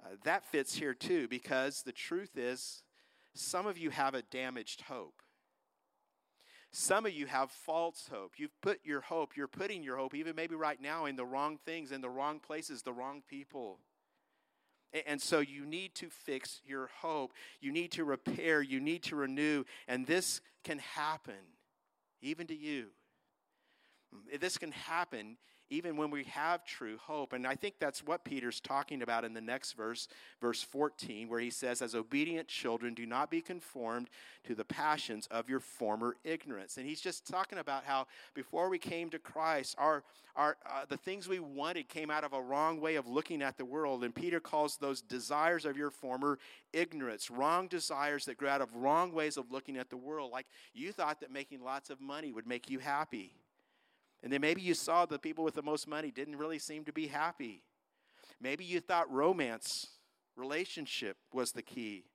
Uh, 0.00 0.10
that 0.22 0.44
fits 0.44 0.76
here 0.76 0.94
too, 0.94 1.26
because 1.26 1.82
the 1.82 1.92
truth 1.92 2.36
is, 2.36 2.84
some 3.34 3.66
of 3.66 3.76
you 3.76 3.90
have 3.90 4.14
a 4.14 4.22
damaged 4.22 4.82
hope. 4.82 5.23
Some 6.76 7.06
of 7.06 7.12
you 7.12 7.26
have 7.26 7.52
false 7.52 8.10
hope. 8.12 8.32
You've 8.36 8.60
put 8.60 8.80
your 8.84 9.00
hope, 9.00 9.36
you're 9.36 9.46
putting 9.46 9.84
your 9.84 9.96
hope, 9.96 10.12
even 10.12 10.34
maybe 10.34 10.56
right 10.56 10.80
now, 10.80 11.04
in 11.04 11.14
the 11.14 11.24
wrong 11.24 11.56
things, 11.64 11.92
in 11.92 12.00
the 12.00 12.10
wrong 12.10 12.40
places, 12.40 12.82
the 12.82 12.92
wrong 12.92 13.22
people. 13.28 13.78
And 15.06 15.22
so 15.22 15.38
you 15.38 15.66
need 15.66 15.94
to 15.96 16.10
fix 16.10 16.60
your 16.66 16.90
hope. 17.00 17.32
You 17.60 17.70
need 17.70 17.92
to 17.92 18.04
repair. 18.04 18.60
You 18.60 18.80
need 18.80 19.04
to 19.04 19.14
renew. 19.14 19.62
And 19.86 20.04
this 20.04 20.40
can 20.64 20.80
happen. 20.80 21.34
even 22.20 22.46
to 22.48 22.56
you. 22.56 22.86
Mm, 24.14 24.40
this 24.40 24.58
can 24.58 24.72
happen 24.72 25.36
even 25.70 25.96
when 25.96 26.10
we 26.10 26.24
have 26.24 26.64
true 26.64 26.98
hope. 26.98 27.32
And 27.32 27.46
I 27.46 27.54
think 27.54 27.74
that's 27.78 28.04
what 28.04 28.24
Peter's 28.24 28.60
talking 28.60 29.02
about 29.02 29.24
in 29.24 29.34
the 29.34 29.40
next 29.40 29.72
verse, 29.72 30.08
verse 30.40 30.62
14, 30.62 31.28
where 31.28 31.40
he 31.40 31.50
says, 31.50 31.82
As 31.82 31.94
obedient 31.94 32.48
children, 32.48 32.94
do 32.94 33.06
not 33.06 33.30
be 33.30 33.40
conformed 33.40 34.08
to 34.44 34.54
the 34.54 34.64
passions 34.64 35.26
of 35.30 35.48
your 35.48 35.60
former 35.60 36.16
ignorance. 36.24 36.76
And 36.76 36.86
he's 36.86 37.00
just 37.00 37.26
talking 37.26 37.58
about 37.58 37.84
how 37.84 38.06
before 38.34 38.68
we 38.68 38.78
came 38.78 39.10
to 39.10 39.18
Christ, 39.18 39.74
our, 39.78 40.04
our, 40.36 40.56
uh, 40.68 40.84
the 40.88 40.96
things 40.96 41.28
we 41.28 41.38
wanted 41.40 41.88
came 41.88 42.10
out 42.10 42.24
of 42.24 42.32
a 42.32 42.42
wrong 42.42 42.80
way 42.80 42.96
of 42.96 43.06
looking 43.06 43.42
at 43.42 43.56
the 43.56 43.64
world. 43.64 44.04
And 44.04 44.14
Peter 44.14 44.40
calls 44.40 44.76
those 44.76 45.00
desires 45.00 45.64
of 45.64 45.76
your 45.76 45.90
former 45.90 46.38
ignorance, 46.72 47.30
wrong 47.30 47.68
desires 47.68 48.24
that 48.26 48.36
grew 48.36 48.48
out 48.48 48.60
of 48.60 48.74
wrong 48.74 49.12
ways 49.12 49.36
of 49.36 49.50
looking 49.50 49.76
at 49.76 49.90
the 49.90 49.96
world. 49.96 50.30
Like 50.32 50.46
you 50.74 50.92
thought 50.92 51.20
that 51.20 51.32
making 51.32 51.62
lots 51.62 51.90
of 51.90 52.00
money 52.00 52.32
would 52.32 52.46
make 52.46 52.68
you 52.70 52.78
happy. 52.78 53.32
And 54.24 54.32
then 54.32 54.40
maybe 54.40 54.62
you 54.62 54.72
saw 54.72 55.04
the 55.04 55.18
people 55.18 55.44
with 55.44 55.54
the 55.54 55.62
most 55.62 55.86
money 55.86 56.10
didn't 56.10 56.38
really 56.38 56.58
seem 56.58 56.84
to 56.86 56.92
be 56.94 57.08
happy. 57.08 57.62
Maybe 58.40 58.64
you 58.64 58.80
thought 58.80 59.12
romance, 59.12 59.88
relationship 60.34 61.18
was 61.30 61.52
the 61.52 61.60
key. 61.62 62.06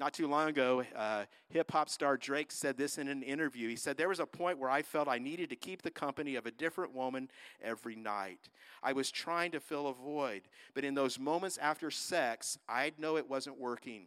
Not 0.00 0.12
too 0.12 0.26
long 0.26 0.48
ago, 0.48 0.84
uh, 0.96 1.26
hip 1.48 1.70
hop 1.70 1.88
star 1.88 2.16
Drake 2.16 2.50
said 2.50 2.76
this 2.76 2.98
in 2.98 3.06
an 3.06 3.22
interview. 3.22 3.68
He 3.68 3.76
said, 3.76 3.96
There 3.96 4.08
was 4.08 4.18
a 4.18 4.26
point 4.26 4.58
where 4.58 4.70
I 4.70 4.82
felt 4.82 5.06
I 5.06 5.18
needed 5.18 5.48
to 5.50 5.56
keep 5.56 5.82
the 5.82 5.90
company 5.92 6.34
of 6.34 6.46
a 6.46 6.50
different 6.50 6.92
woman 6.92 7.30
every 7.62 7.94
night. 7.94 8.48
I 8.82 8.92
was 8.92 9.10
trying 9.10 9.52
to 9.52 9.60
fill 9.60 9.86
a 9.86 9.94
void, 9.94 10.42
but 10.74 10.84
in 10.84 10.94
those 10.94 11.20
moments 11.20 11.56
after 11.58 11.90
sex, 11.90 12.58
I'd 12.68 12.98
know 12.98 13.16
it 13.16 13.30
wasn't 13.30 13.60
working. 13.60 14.06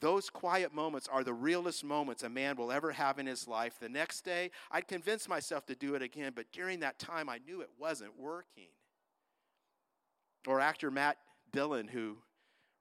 Those 0.00 0.28
quiet 0.28 0.74
moments 0.74 1.08
are 1.10 1.24
the 1.24 1.32
realest 1.32 1.82
moments 1.82 2.22
a 2.22 2.28
man 2.28 2.56
will 2.56 2.70
ever 2.70 2.92
have 2.92 3.18
in 3.18 3.26
his 3.26 3.48
life. 3.48 3.78
The 3.80 3.88
next 3.88 4.22
day, 4.22 4.50
I'd 4.70 4.88
convince 4.88 5.28
myself 5.28 5.64
to 5.66 5.74
do 5.74 5.94
it 5.94 6.02
again, 6.02 6.32
but 6.34 6.52
during 6.52 6.80
that 6.80 6.98
time, 6.98 7.28
I 7.28 7.38
knew 7.46 7.62
it 7.62 7.70
wasn't 7.78 8.18
working. 8.18 8.68
Or 10.46 10.60
actor 10.60 10.90
Matt 10.90 11.16
Dillon, 11.50 11.88
who 11.88 12.18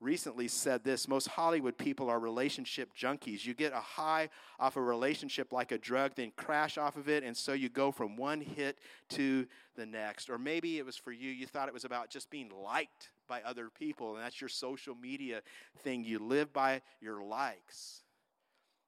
recently 0.01 0.47
said 0.47 0.83
this 0.83 1.07
most 1.07 1.29
Hollywood 1.29 1.77
people 1.77 2.09
are 2.09 2.19
relationship 2.19 2.91
junkies. 2.95 3.45
You 3.45 3.53
get 3.53 3.71
a 3.71 3.79
high 3.79 4.29
off 4.59 4.75
a 4.75 4.81
relationship 4.81 5.53
like 5.53 5.71
a 5.71 5.77
drug, 5.77 6.15
then 6.15 6.31
crash 6.35 6.77
off 6.77 6.97
of 6.97 7.07
it, 7.07 7.23
and 7.23 7.35
so 7.35 7.53
you 7.53 7.69
go 7.69 7.91
from 7.91 8.17
one 8.17 8.41
hit 8.41 8.79
to 9.09 9.47
the 9.75 9.85
next. 9.85 10.29
Or 10.29 10.37
maybe 10.37 10.77
it 10.77 10.85
was 10.85 10.97
for 10.97 11.13
you, 11.13 11.31
you 11.31 11.47
thought 11.47 11.69
it 11.69 11.73
was 11.73 11.85
about 11.85 12.09
just 12.09 12.29
being 12.29 12.49
liked 12.49 13.11
by 13.27 13.41
other 13.41 13.69
people, 13.69 14.15
and 14.15 14.23
that's 14.23 14.39
your 14.39 14.49
social 14.49 14.95
media 14.95 15.41
thing. 15.79 16.03
You 16.03 16.19
live 16.19 16.53
by 16.53 16.81
your 17.01 17.23
likes. 17.23 18.03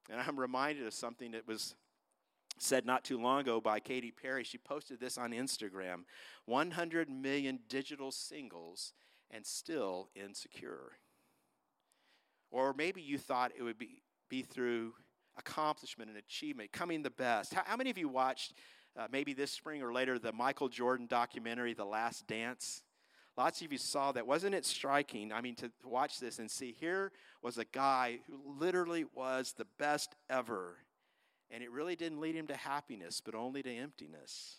And 0.10 0.22
I'm 0.22 0.40
reminded 0.40 0.88
of 0.88 0.94
something 0.94 1.32
that 1.32 1.48
was 1.48 1.76
said 2.60 2.86
not 2.86 3.04
too 3.04 3.20
long 3.20 3.42
ago 3.42 3.62
by 3.62 3.80
Katy 3.80 4.12
Perry. 4.12 4.44
She 4.44 4.58
posted 4.58 5.00
this 5.00 5.18
on 5.18 5.32
Instagram 5.32 6.04
100 6.46 7.10
million 7.10 7.60
digital 7.70 8.12
singles 8.12 8.94
and 9.30 9.46
still 9.46 10.10
insecure. 10.16 10.94
Or 12.50 12.74
maybe 12.74 13.02
you 13.02 13.18
thought 13.18 13.52
it 13.58 13.64
would 13.64 13.78
be, 13.78 14.02
be 14.30 14.42
through 14.42 14.94
accomplishment 15.38 16.10
and 16.10 16.18
achievement, 16.18 16.72
coming 16.72 17.04
the 17.04 17.10
best. 17.10 17.54
How, 17.54 17.64
how 17.66 17.76
many 17.76 17.90
of 17.90 17.98
you 17.98 18.08
watched, 18.08 18.54
uh, 18.98 19.08
maybe 19.12 19.34
this 19.34 19.52
spring 19.52 19.84
or 19.84 19.94
later, 19.94 20.18
the 20.18 20.32
Michael 20.32 20.70
Jordan 20.70 21.08
documentary, 21.08 21.74
The 21.74 21.86
Last 21.86 22.26
Dance? 22.28 22.82
Lots 23.38 23.62
of 23.62 23.72
you 23.72 23.78
saw 23.78 24.12
that. 24.14 24.26
Wasn't 24.26 24.56
it 24.56 24.66
striking? 24.66 25.32
I 25.32 25.42
mean, 25.42 25.56
to 25.56 25.72
watch 25.86 26.20
this 26.20 26.40
and 26.40 26.50
see 26.50 26.76
here 26.80 27.12
was 27.44 27.60
a 27.60 27.66
guy 27.66 28.20
who 28.28 28.40
literally 28.60 29.06
was 29.14 29.54
the 29.56 29.68
best 29.78 30.16
ever. 30.30 30.78
And 31.52 31.64
it 31.64 31.72
really 31.72 31.96
didn't 31.96 32.20
lead 32.20 32.36
him 32.36 32.48
to 32.48 32.58
happiness, 32.58 33.22
but 33.24 33.36
only 33.36 33.62
to 33.62 33.74
emptiness. 33.74 34.58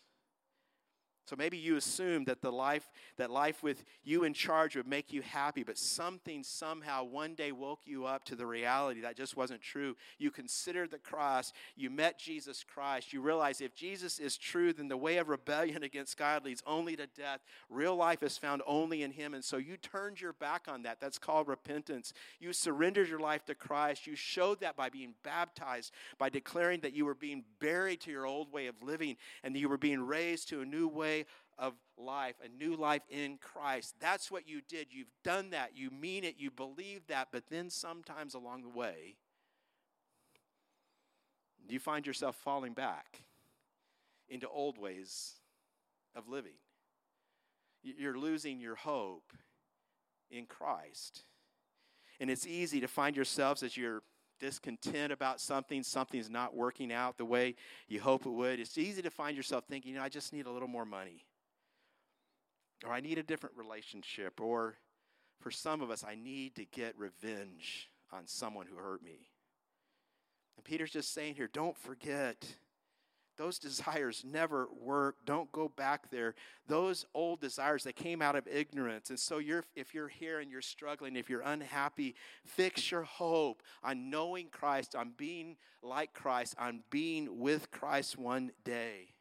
So 1.28 1.36
maybe 1.36 1.58
you 1.58 1.76
assumed 1.76 2.26
that 2.28 2.40
the 2.40 2.50
life 2.50 2.88
that 3.18 3.30
life 3.30 3.62
with 3.62 3.84
you 4.02 4.24
in 4.24 4.32
charge 4.32 4.76
would 4.76 4.86
make 4.86 5.12
you 5.12 5.20
happy, 5.20 5.62
but 5.62 5.76
something 5.76 6.42
somehow 6.42 7.04
one 7.04 7.34
day 7.34 7.52
woke 7.52 7.80
you 7.84 8.06
up 8.06 8.24
to 8.24 8.34
the 8.34 8.46
reality 8.46 9.02
that 9.02 9.14
just 9.14 9.36
wasn't 9.36 9.60
true. 9.60 9.94
You 10.16 10.30
considered 10.30 10.90
the 10.90 10.96
cross, 10.96 11.52
you 11.76 11.90
met 11.90 12.18
Jesus 12.18 12.64
Christ, 12.64 13.12
you 13.12 13.20
realize 13.20 13.60
if 13.60 13.74
Jesus 13.74 14.18
is 14.18 14.38
true, 14.38 14.72
then 14.72 14.88
the 14.88 14.96
way 14.96 15.18
of 15.18 15.28
rebellion 15.28 15.82
against 15.82 16.16
God 16.16 16.46
leads 16.46 16.62
only 16.66 16.96
to 16.96 17.06
death. 17.08 17.40
Real 17.68 17.94
life 17.94 18.22
is 18.22 18.38
found 18.38 18.62
only 18.66 19.02
in 19.02 19.10
him, 19.10 19.34
and 19.34 19.44
so 19.44 19.58
you 19.58 19.76
turned 19.76 20.22
your 20.22 20.32
back 20.32 20.64
on 20.66 20.84
that. 20.84 20.98
That's 20.98 21.18
called 21.18 21.46
repentance. 21.46 22.14
You 22.40 22.54
surrendered 22.54 23.06
your 23.06 23.20
life 23.20 23.44
to 23.46 23.54
Christ. 23.54 24.06
You 24.06 24.16
showed 24.16 24.60
that 24.60 24.76
by 24.76 24.88
being 24.88 25.12
baptized, 25.24 25.92
by 26.16 26.30
declaring 26.30 26.80
that 26.80 26.94
you 26.94 27.04
were 27.04 27.14
being 27.14 27.44
buried 27.60 28.00
to 28.00 28.10
your 28.10 28.24
old 28.24 28.50
way 28.50 28.66
of 28.66 28.82
living 28.82 29.18
and 29.44 29.54
that 29.54 29.58
you 29.58 29.68
were 29.68 29.76
being 29.76 30.00
raised 30.00 30.48
to 30.48 30.62
a 30.62 30.64
new 30.64 30.88
way 30.88 31.17
of 31.58 31.74
life, 31.96 32.34
a 32.44 32.48
new 32.48 32.76
life 32.76 33.02
in 33.08 33.38
Christ. 33.38 33.94
That's 34.00 34.30
what 34.30 34.48
you 34.48 34.60
did. 34.66 34.88
You've 34.90 35.12
done 35.24 35.50
that. 35.50 35.76
You 35.76 35.90
mean 35.90 36.24
it. 36.24 36.36
You 36.38 36.50
believe 36.50 37.06
that. 37.08 37.28
But 37.32 37.44
then 37.50 37.70
sometimes 37.70 38.34
along 38.34 38.62
the 38.62 38.68
way, 38.68 39.16
you 41.68 41.78
find 41.78 42.06
yourself 42.06 42.36
falling 42.36 42.72
back 42.72 43.22
into 44.28 44.48
old 44.48 44.78
ways 44.78 45.34
of 46.14 46.28
living. 46.28 46.54
You're 47.82 48.18
losing 48.18 48.60
your 48.60 48.74
hope 48.74 49.32
in 50.30 50.46
Christ. 50.46 51.22
And 52.20 52.30
it's 52.30 52.46
easy 52.46 52.80
to 52.80 52.88
find 52.88 53.16
yourselves 53.16 53.62
as 53.62 53.76
you're 53.76 54.02
discontent 54.38 55.12
about 55.12 55.40
something, 55.40 55.82
something's 55.82 56.30
not 56.30 56.54
working 56.54 56.92
out 56.92 57.18
the 57.18 57.24
way 57.24 57.54
you 57.88 58.00
hope 58.00 58.26
it 58.26 58.30
would. 58.30 58.60
It's 58.60 58.78
easy 58.78 59.02
to 59.02 59.10
find 59.10 59.36
yourself 59.36 59.64
thinking, 59.68 59.92
you 59.92 59.98
know, 59.98 60.04
I 60.04 60.08
just 60.08 60.32
need 60.32 60.46
a 60.46 60.50
little 60.50 60.68
more 60.68 60.84
money 60.84 61.24
or 62.84 62.92
I 62.92 63.00
need 63.00 63.18
a 63.18 63.22
different 63.22 63.56
relationship, 63.56 64.40
or 64.40 64.76
for 65.40 65.50
some 65.50 65.80
of 65.80 65.90
us, 65.90 66.04
I 66.06 66.14
need 66.14 66.54
to 66.56 66.64
get 66.64 66.98
revenge 66.98 67.90
on 68.12 68.26
someone 68.26 68.66
who 68.66 68.76
hurt 68.76 69.02
me. 69.02 69.30
And 70.56 70.64
Peter's 70.64 70.90
just 70.90 71.12
saying 71.12 71.34
here 71.34 71.48
don't 71.52 71.76
forget. 71.76 72.44
Those 73.38 73.58
desires 73.58 74.24
never 74.26 74.68
work. 74.78 75.16
Don't 75.24 75.50
go 75.52 75.68
back 75.68 76.10
there. 76.10 76.34
Those 76.66 77.06
old 77.14 77.40
desires 77.40 77.84
that 77.84 77.94
came 77.94 78.20
out 78.20 78.36
of 78.36 78.46
ignorance. 78.48 79.10
And 79.10 79.18
so 79.18 79.38
you're 79.38 79.64
if 79.76 79.94
you're 79.94 80.08
here 80.08 80.40
and 80.40 80.50
you're 80.50 80.60
struggling, 80.60 81.16
if 81.16 81.30
you're 81.30 81.40
unhappy, 81.42 82.16
fix 82.44 82.90
your 82.90 83.04
hope 83.04 83.62
on 83.82 84.10
knowing 84.10 84.48
Christ, 84.50 84.96
on 84.96 85.12
being 85.16 85.56
like 85.82 86.12
Christ, 86.12 86.56
on 86.58 86.82
being 86.90 87.38
with 87.38 87.70
Christ 87.70 88.18
one 88.18 88.50
day. 88.64 89.14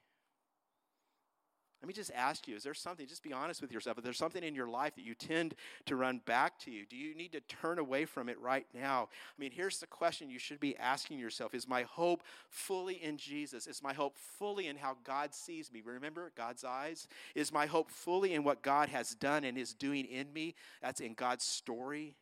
Let 1.81 1.87
me 1.87 1.93
just 1.93 2.11
ask 2.15 2.47
you 2.47 2.55
is 2.55 2.63
there 2.63 2.73
something, 2.73 3.05
just 3.05 3.21
be 3.21 3.33
honest 3.33 3.61
with 3.61 3.71
yourself, 3.71 3.99
is 3.99 4.03
there 4.03 4.13
something 4.13 4.43
in 4.43 4.55
your 4.55 4.67
life 4.67 4.95
that 4.95 5.03
you 5.03 5.13
tend 5.13 5.53
to 5.85 5.95
run 5.95 6.21
back 6.25 6.57
to 6.59 6.71
you? 6.71 6.85
Do 6.87 6.97
you 6.97 7.13
need 7.13 7.31
to 7.33 7.39
turn 7.41 7.77
away 7.77 8.05
from 8.05 8.29
it 8.29 8.39
right 8.39 8.65
now? 8.73 9.09
I 9.11 9.39
mean, 9.39 9.51
here's 9.51 9.79
the 9.79 9.85
question 9.85 10.29
you 10.29 10.39
should 10.39 10.59
be 10.59 10.75
asking 10.77 11.19
yourself 11.19 11.53
Is 11.53 11.67
my 11.67 11.83
hope 11.83 12.23
fully 12.49 12.95
in 12.95 13.17
Jesus? 13.17 13.67
Is 13.67 13.83
my 13.83 13.93
hope 13.93 14.17
fully 14.17 14.67
in 14.67 14.75
how 14.75 14.97
God 15.03 15.35
sees 15.35 15.71
me? 15.71 15.81
Remember 15.85 16.31
God's 16.35 16.63
eyes? 16.63 17.07
Is 17.35 17.53
my 17.53 17.67
hope 17.67 17.91
fully 17.91 18.33
in 18.33 18.43
what 18.43 18.63
God 18.63 18.89
has 18.89 19.11
done 19.11 19.43
and 19.43 19.57
is 19.57 19.73
doing 19.73 20.05
in 20.05 20.33
me? 20.33 20.55
That's 20.81 20.99
in 20.99 21.13
God's 21.13 21.43
story. 21.43 22.15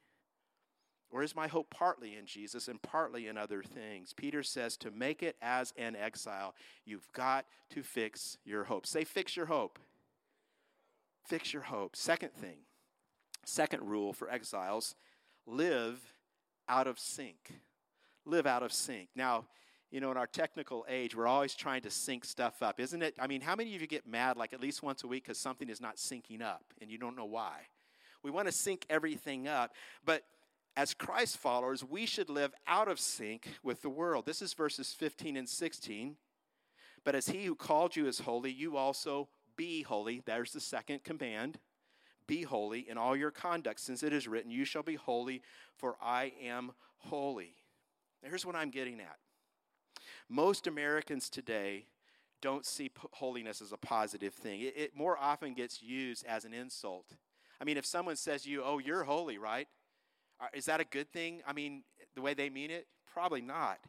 Or 1.15 1.23
is 1.23 1.33
my 1.33 1.47
hope 1.47 1.69
partly 1.69 2.17
in 2.17 2.25
Jesus 2.25 2.67
and 2.67 2.81
partly 2.81 3.27
in 3.27 3.37
other 3.37 3.63
things? 3.63 4.11
Peter 4.11 4.43
says 4.43 4.75
to 4.75 4.91
make 4.91 5.23
it 5.23 5.37
as 5.41 5.73
an 5.77 5.95
exile, 5.95 6.53
you've 6.83 7.09
got 7.13 7.45
to 7.69 7.83
fix 7.83 8.37
your 8.43 8.65
hope. 8.65 8.85
Say, 8.85 9.05
fix 9.05 9.37
your 9.37 9.45
hope. 9.45 9.79
Fix 11.25 11.53
your 11.53 11.61
hope. 11.61 11.95
Second 11.95 12.33
thing, 12.33 12.57
second 13.45 13.87
rule 13.87 14.11
for 14.11 14.29
exiles 14.29 14.93
live 15.47 16.15
out 16.67 16.85
of 16.85 16.99
sync. 16.99 17.61
Live 18.25 18.45
out 18.45 18.61
of 18.61 18.73
sync. 18.73 19.07
Now, 19.15 19.45
you 19.91 20.01
know, 20.01 20.11
in 20.11 20.17
our 20.17 20.27
technical 20.27 20.85
age, 20.89 21.15
we're 21.15 21.27
always 21.27 21.55
trying 21.55 21.83
to 21.83 21.89
sync 21.89 22.25
stuff 22.25 22.61
up, 22.61 22.77
isn't 22.77 23.01
it? 23.01 23.15
I 23.17 23.27
mean, 23.27 23.39
how 23.39 23.55
many 23.55 23.73
of 23.73 23.79
you 23.79 23.87
get 23.87 24.05
mad 24.05 24.35
like 24.35 24.51
at 24.51 24.59
least 24.59 24.83
once 24.83 25.05
a 25.05 25.07
week 25.07 25.23
because 25.23 25.37
something 25.37 25.69
is 25.69 25.79
not 25.79 25.95
syncing 25.95 26.41
up 26.41 26.65
and 26.81 26.91
you 26.91 26.97
don't 26.97 27.15
know 27.15 27.23
why? 27.23 27.67
We 28.21 28.31
want 28.31 28.49
to 28.49 28.51
sync 28.51 28.85
everything 28.89 29.47
up, 29.47 29.75
but 30.03 30.23
as 30.77 30.93
Christ 30.93 31.37
followers, 31.37 31.83
we 31.83 32.05
should 32.05 32.29
live 32.29 32.53
out 32.67 32.87
of 32.87 32.99
sync 32.99 33.47
with 33.63 33.81
the 33.81 33.89
world. 33.89 34.25
This 34.25 34.41
is 34.41 34.53
verses 34.53 34.93
15 34.93 35.37
and 35.37 35.47
16. 35.47 36.17
But 37.03 37.15
as 37.15 37.27
he 37.27 37.45
who 37.45 37.55
called 37.55 37.95
you 37.95 38.07
is 38.07 38.19
holy, 38.19 38.51
you 38.51 38.75
also 38.75 39.29
be 39.55 39.83
holy. 39.83 40.21
There's 40.25 40.51
the 40.51 40.59
second 40.59 41.03
command. 41.03 41.59
Be 42.27 42.41
holy 42.41 42.89
in 42.89 42.97
all 42.97 43.15
your 43.15 43.31
conduct, 43.31 43.79
since 43.79 44.03
it 44.03 44.11
is 44.11 44.27
written, 44.27 44.51
You 44.51 44.65
shall 44.65 44.83
be 44.83 44.95
holy, 44.95 45.43
for 45.77 45.95
I 46.01 46.33
am 46.43 46.71
holy. 46.97 47.53
Here's 48.23 48.45
what 48.45 48.55
I'm 48.55 48.71
getting 48.71 48.99
at. 48.99 49.17
Most 50.27 50.65
Americans 50.65 51.29
today 51.29 51.85
don't 52.41 52.65
see 52.65 52.91
holiness 53.11 53.61
as 53.61 53.71
a 53.71 53.77
positive 53.77 54.33
thing. 54.33 54.61
It, 54.61 54.73
it 54.75 54.95
more 54.95 55.17
often 55.17 55.53
gets 55.53 55.81
used 55.81 56.25
as 56.25 56.43
an 56.43 56.53
insult. 56.53 57.05
I 57.61 57.63
mean, 57.63 57.77
if 57.77 57.85
someone 57.85 58.15
says 58.15 58.43
to 58.43 58.49
you, 58.49 58.63
Oh, 58.63 58.79
you're 58.79 59.03
holy, 59.03 59.37
right? 59.37 59.67
Is 60.53 60.65
that 60.65 60.79
a 60.79 60.85
good 60.85 61.11
thing? 61.11 61.41
I 61.47 61.53
mean, 61.53 61.83
the 62.15 62.21
way 62.21 62.33
they 62.33 62.49
mean 62.49 62.71
it? 62.71 62.87
Probably 63.13 63.41
not. 63.41 63.79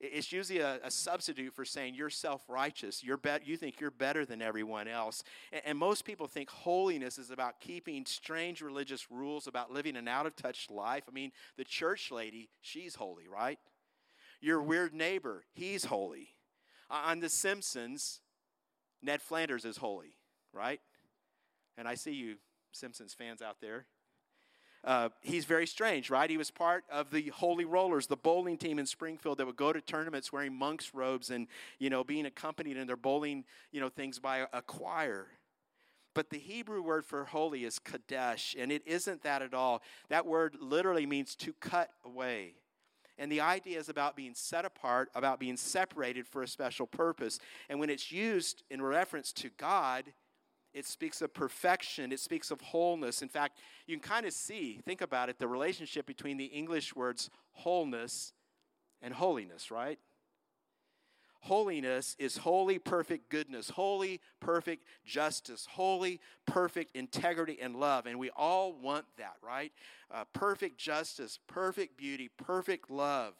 It's 0.00 0.32
usually 0.32 0.58
a, 0.58 0.80
a 0.82 0.90
substitute 0.90 1.54
for 1.54 1.64
saying 1.64 1.94
you're 1.94 2.10
self 2.10 2.42
righteous. 2.48 3.04
You're 3.04 3.16
bet 3.16 3.46
you 3.46 3.56
think 3.56 3.80
you're 3.80 3.92
better 3.92 4.24
than 4.24 4.42
everyone 4.42 4.88
else. 4.88 5.22
And, 5.52 5.62
and 5.64 5.78
most 5.78 6.04
people 6.04 6.26
think 6.26 6.50
holiness 6.50 7.18
is 7.18 7.30
about 7.30 7.60
keeping 7.60 8.04
strange 8.04 8.60
religious 8.60 9.12
rules, 9.12 9.46
about 9.46 9.72
living 9.72 9.96
an 9.96 10.08
out 10.08 10.26
of 10.26 10.34
touch 10.34 10.68
life. 10.70 11.04
I 11.08 11.12
mean, 11.12 11.30
the 11.56 11.64
church 11.64 12.10
lady, 12.10 12.48
she's 12.60 12.96
holy, 12.96 13.28
right? 13.28 13.60
Your 14.40 14.60
weird 14.60 14.92
neighbor, 14.92 15.44
he's 15.52 15.84
holy. 15.84 16.30
Uh, 16.90 17.02
on 17.06 17.20
The 17.20 17.28
Simpsons, 17.28 18.20
Ned 19.02 19.22
Flanders 19.22 19.64
is 19.64 19.76
holy, 19.76 20.16
right? 20.52 20.80
And 21.78 21.86
I 21.86 21.94
see 21.94 22.12
you 22.12 22.36
Simpsons 22.72 23.14
fans 23.14 23.40
out 23.40 23.60
there. 23.60 23.86
Uh, 24.84 25.10
he's 25.20 25.44
very 25.44 25.66
strange, 25.66 26.10
right? 26.10 26.28
He 26.28 26.36
was 26.36 26.50
part 26.50 26.84
of 26.90 27.10
the 27.10 27.28
Holy 27.28 27.64
Rollers, 27.64 28.08
the 28.08 28.16
bowling 28.16 28.58
team 28.58 28.80
in 28.80 28.86
Springfield 28.86 29.38
that 29.38 29.46
would 29.46 29.56
go 29.56 29.72
to 29.72 29.80
tournaments 29.80 30.32
wearing 30.32 30.54
monks' 30.54 30.92
robes 30.92 31.30
and, 31.30 31.46
you 31.78 31.88
know, 31.88 32.02
being 32.02 32.26
accompanied 32.26 32.76
in 32.76 32.88
their 32.88 32.96
bowling, 32.96 33.44
you 33.70 33.80
know, 33.80 33.88
things 33.88 34.18
by 34.18 34.46
a, 34.52 34.60
choir. 34.62 35.28
But 36.14 36.30
the 36.30 36.38
Hebrew 36.38 36.82
word 36.82 37.04
for 37.04 37.24
holy 37.24 37.64
is 37.64 37.78
kadesh, 37.78 38.56
and 38.58 38.72
it 38.72 38.82
isn't 38.84 39.22
that 39.22 39.40
at 39.40 39.54
all. 39.54 39.82
That 40.08 40.26
word 40.26 40.56
literally 40.60 41.06
means 41.06 41.36
to 41.36 41.52
cut 41.54 41.90
away. 42.04 42.54
And 43.18 43.30
the 43.30 43.40
idea 43.40 43.78
is 43.78 43.88
about 43.88 44.16
being 44.16 44.34
set 44.34 44.64
apart, 44.64 45.10
about 45.14 45.38
being 45.38 45.56
separated 45.56 46.26
for 46.26 46.42
a 46.42 46.48
special 46.48 46.86
purpose. 46.86 47.38
And 47.68 47.78
when 47.78 47.88
it's 47.90 48.10
used 48.10 48.64
in 48.68 48.82
reference 48.82 49.32
to 49.34 49.50
God, 49.56 50.12
it 50.74 50.86
speaks 50.86 51.22
of 51.22 51.34
perfection, 51.34 52.12
it 52.12 52.20
speaks 52.20 52.50
of 52.50 52.60
wholeness. 52.60 53.22
In 53.22 53.28
fact, 53.28 53.58
you 53.86 53.96
can 53.96 54.08
kind 54.08 54.26
of 54.26 54.32
see, 54.32 54.80
think 54.84 55.00
about 55.00 55.28
it, 55.28 55.38
the 55.38 55.48
relationship 55.48 56.06
between 56.06 56.36
the 56.36 56.46
English 56.46 56.94
words 56.96 57.30
wholeness 57.52 58.32
and 59.02 59.14
holiness, 59.14 59.70
right? 59.70 59.98
Holiness 61.42 62.14
is 62.20 62.36
holy, 62.36 62.78
perfect 62.78 63.28
goodness, 63.28 63.70
holy, 63.70 64.20
perfect 64.38 64.84
justice, 65.04 65.66
holy, 65.68 66.20
perfect 66.46 66.94
integrity 66.94 67.58
and 67.60 67.74
love. 67.74 68.06
And 68.06 68.16
we 68.16 68.30
all 68.36 68.72
want 68.72 69.06
that, 69.18 69.34
right? 69.42 69.72
Uh, 70.08 70.22
perfect 70.32 70.78
justice, 70.78 71.40
perfect 71.48 71.96
beauty, 71.96 72.30
perfect 72.36 72.92
love. 72.92 73.34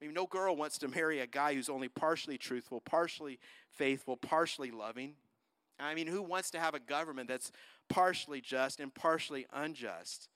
I 0.00 0.04
mean, 0.04 0.14
no 0.14 0.26
girl 0.26 0.54
wants 0.56 0.76
to 0.78 0.88
marry 0.88 1.20
a 1.20 1.26
guy 1.26 1.54
who's 1.54 1.70
only 1.70 1.88
partially 1.88 2.36
truthful, 2.36 2.82
partially 2.82 3.38
faithful, 3.70 4.18
partially 4.18 4.70
loving. 4.70 5.14
I 5.82 5.94
mean, 5.94 6.06
who 6.06 6.22
wants 6.22 6.50
to 6.52 6.60
have 6.60 6.74
a 6.74 6.80
government 6.80 7.28
that's 7.28 7.52
partially 7.88 8.40
just 8.40 8.80
and 8.80 8.94
partially 8.94 9.46
unjust? 9.52 10.28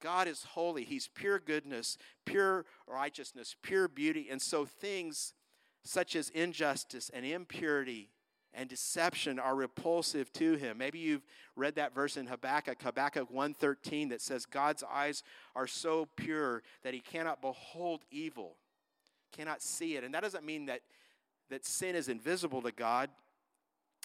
God 0.00 0.28
is 0.28 0.44
holy. 0.44 0.84
He's 0.84 1.08
pure 1.08 1.38
goodness, 1.38 1.98
pure 2.24 2.64
righteousness, 2.86 3.56
pure 3.62 3.88
beauty. 3.88 4.28
And 4.30 4.40
so 4.40 4.64
things 4.64 5.34
such 5.84 6.14
as 6.14 6.30
injustice 6.30 7.10
and 7.12 7.24
impurity 7.24 8.10
and 8.54 8.68
deception 8.68 9.38
are 9.38 9.54
repulsive 9.54 10.32
to 10.34 10.54
him. 10.54 10.78
Maybe 10.78 10.98
you've 10.98 11.26
read 11.54 11.74
that 11.76 11.94
verse 11.94 12.16
in 12.16 12.26
Habakkuk, 12.26 12.82
Habakkuk 12.82 13.30
1:13 13.30 14.08
that 14.08 14.20
says 14.20 14.46
God's 14.46 14.82
eyes 14.82 15.22
are 15.54 15.66
so 15.66 16.06
pure 16.16 16.62
that 16.82 16.94
he 16.94 17.00
cannot 17.00 17.40
behold 17.40 18.04
evil, 18.10 18.56
cannot 19.32 19.62
see 19.62 19.96
it. 19.96 20.04
And 20.04 20.14
that 20.14 20.22
doesn't 20.22 20.44
mean 20.44 20.66
that 20.66 20.82
that 21.50 21.64
sin 21.64 21.94
is 21.94 22.08
invisible 22.08 22.62
to 22.62 22.72
God. 22.72 23.10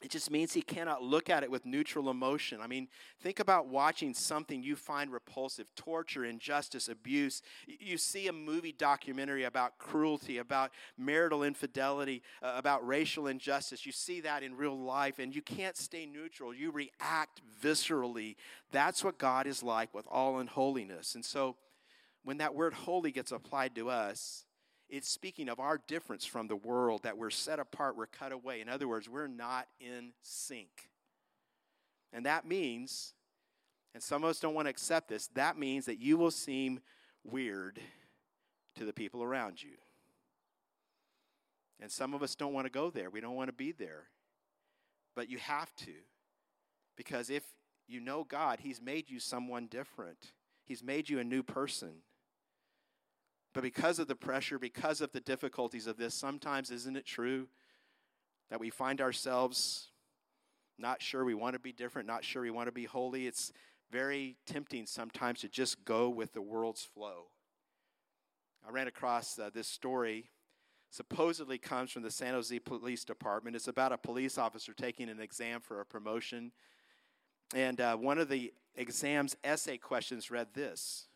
It 0.04 0.12
just 0.12 0.30
means 0.30 0.52
he 0.52 0.62
cannot 0.62 1.02
look 1.02 1.30
at 1.30 1.44
it 1.44 1.50
with 1.50 1.66
neutral 1.66 2.10
emotion. 2.10 2.60
I 2.62 2.68
mean, 2.68 2.90
think 3.22 3.40
about 3.40 3.70
watching 3.70 4.14
something 4.14 4.62
you 4.62 4.76
find 4.76 5.10
repulsive 5.10 5.74
torture, 5.76 6.26
injustice, 6.26 6.90
abuse. 6.90 7.42
You 7.66 7.98
see 7.98 8.28
a 8.28 8.34
movie 8.34 8.74
documentary 8.74 9.46
about 9.46 9.78
cruelty, 9.78 10.40
about 10.40 10.72
marital 10.98 11.42
infidelity, 11.42 12.22
uh, 12.42 12.52
about 12.58 12.86
racial 12.86 13.28
injustice. 13.28 13.86
You 13.86 13.94
see 13.94 14.20
that 14.22 14.44
in 14.44 14.58
real 14.58 14.78
life, 14.78 15.20
and 15.20 15.34
you 15.34 15.42
can't 15.42 15.78
stay 15.78 16.06
neutral. 16.06 16.54
You 16.54 16.72
react 16.72 17.40
viscerally. 17.64 18.36
That's 18.74 19.06
what 19.06 19.18
God 19.18 19.48
is 19.48 19.64
like 19.64 19.94
with 19.94 20.06
all 20.12 20.40
unholiness. 20.40 21.16
And 21.16 21.24
so, 21.24 21.56
when 22.26 22.38
that 22.38 22.54
word 22.54 22.74
holy 22.74 23.12
gets 23.12 23.32
applied 23.32 23.74
to 23.76 23.90
us, 23.90 24.44
it's 24.90 25.10
speaking 25.10 25.50
of 25.50 25.60
our 25.60 25.80
difference 25.88 26.26
from 26.26 26.48
the 26.48 26.56
world, 26.56 27.04
that 27.04 27.18
we're 27.18 27.30
set 27.30 27.60
apart, 27.60 27.98
we're 27.98 28.06
cut 28.06 28.32
away. 28.32 28.62
In 28.62 28.70
other 28.70 28.88
words, 28.88 29.10
we're 29.10 29.28
not 29.28 29.68
in 29.80 30.12
sync. 30.22 30.90
And 32.12 32.26
that 32.26 32.46
means, 32.46 33.14
and 33.94 34.04
some 34.04 34.24
of 34.24 34.30
us 34.30 34.40
don't 34.40 34.54
want 34.54 34.68
to 34.68 34.70
accept 34.70 35.08
this, 35.08 35.28
that 35.36 35.58
means 35.58 35.86
that 35.86 36.00
you 36.00 36.18
will 36.18 36.32
seem 36.32 36.80
weird 37.24 37.80
to 38.76 38.86
the 38.86 38.94
people 38.94 39.24
around 39.24 39.62
you. 39.62 39.78
And 41.80 41.92
some 41.92 42.14
of 42.14 42.24
us 42.24 42.36
don't 42.36 42.54
want 42.54 42.66
to 42.66 42.72
go 42.72 42.90
there. 42.90 43.10
We 43.10 43.20
don't 43.20 43.36
want 43.36 43.50
to 43.50 43.54
be 43.54 43.72
there. 43.72 44.06
But 45.16 45.30
you 45.30 45.38
have 45.40 45.74
to. 45.78 45.94
Because 46.96 47.30
if 47.30 47.44
you 47.88 48.00
know 48.00 48.24
God, 48.24 48.60
He's 48.62 48.82
made 48.82 49.10
you 49.10 49.20
someone 49.20 49.68
different, 49.68 50.32
He's 50.66 50.84
made 50.84 51.10
you 51.10 51.20
a 51.20 51.24
new 51.24 51.44
person. 51.44 51.96
But 53.54 53.64
because 53.64 54.00
of 54.00 54.08
the 54.08 54.16
pressure, 54.16 54.58
because 54.58 55.02
of 55.02 55.12
the 55.12 55.20
difficulties 55.20 55.88
of 55.88 55.98
this, 55.98 56.14
sometimes 56.14 56.72
isn't 56.72 56.98
it 56.98 57.06
true 57.06 57.48
that 58.50 58.60
we 58.60 58.70
find 58.70 59.00
ourselves 59.00 59.90
not 60.80 61.02
sure 61.02 61.24
we 61.24 61.36
want 61.36 61.54
to 61.54 61.60
be 61.60 61.72
different, 61.72 62.08
not 62.08 62.24
sure 62.24 62.42
we 62.42 62.52
want 62.52 62.68
to 62.68 62.72
be 62.72 62.86
holy? 62.86 63.28
It's 63.28 63.54
very 63.92 64.38
tempting 64.48 64.88
sometimes 64.88 65.42
to 65.42 65.50
just 65.50 65.86
go 65.86 66.10
with 66.10 66.34
the 66.34 66.42
world's 66.42 66.84
flow. 66.84 67.28
I 68.68 68.72
ran 68.72 68.88
across 68.88 69.38
uh, 69.38 69.50
this 69.54 69.68
story 69.68 70.32
supposedly 70.90 71.58
comes 71.58 71.92
from 71.92 72.04
the 72.04 72.12
San 72.12 72.34
Jose 72.34 72.58
Police 72.60 73.04
Department. 73.04 73.56
It's 73.56 73.68
about 73.68 73.92
a 73.92 73.98
police 73.98 74.38
officer 74.38 74.74
taking 74.74 75.10
an 75.10 75.20
exam 75.20 75.60
for 75.60 75.82
a 75.82 75.86
promotion. 75.86 76.52
And 77.56 77.82
uh, 77.82 77.98
one 77.98 78.20
of 78.20 78.30
the 78.30 78.54
exam's 78.76 79.36
essay 79.44 79.78
questions 79.78 80.30
read 80.30 80.54
this 80.54 81.08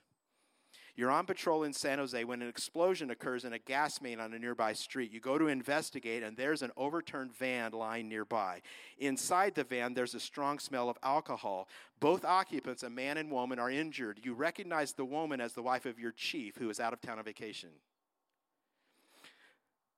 you're 0.97 1.11
on 1.11 1.27
patrol 1.27 1.63
in 1.63 1.73
San 1.73 1.99
Jose 1.99 2.23
when 2.23 2.41
an 2.41 2.49
explosion 2.49 3.11
occurs 3.11 3.45
in 3.45 3.53
a 3.53 3.59
gas 3.59 4.01
main 4.01 4.19
on 4.19 4.33
a 4.33 4.39
nearby 4.39 4.73
street. 4.73 5.13
You 5.13 5.19
go 5.19 5.37
to 5.37 5.47
investigate, 5.47 6.23
and 6.23 6.35
there's 6.35 6.63
an 6.63 6.71
overturned 6.75 7.37
van 7.37 7.71
lying 7.71 8.09
nearby. 8.09 8.63
Inside 8.97 9.53
the 9.53 9.63
van, 9.63 9.93
there's 9.93 10.15
a 10.15 10.19
strong 10.19 10.57
smell 10.57 10.89
of 10.89 10.97
alcohol. 11.03 11.67
Both 11.99 12.25
occupants, 12.25 12.81
a 12.81 12.89
man 12.89 13.17
and 13.17 13.31
woman, 13.31 13.59
are 13.59 13.69
injured. 13.69 14.21
You 14.23 14.33
recognize 14.33 14.93
the 14.93 15.05
woman 15.05 15.39
as 15.39 15.53
the 15.53 15.61
wife 15.61 15.85
of 15.85 15.99
your 15.99 16.11
chief, 16.11 16.57
who 16.57 16.67
is 16.71 16.79
out 16.79 16.93
of 16.93 17.01
town 17.01 17.19
on 17.19 17.25
vacation. 17.25 17.69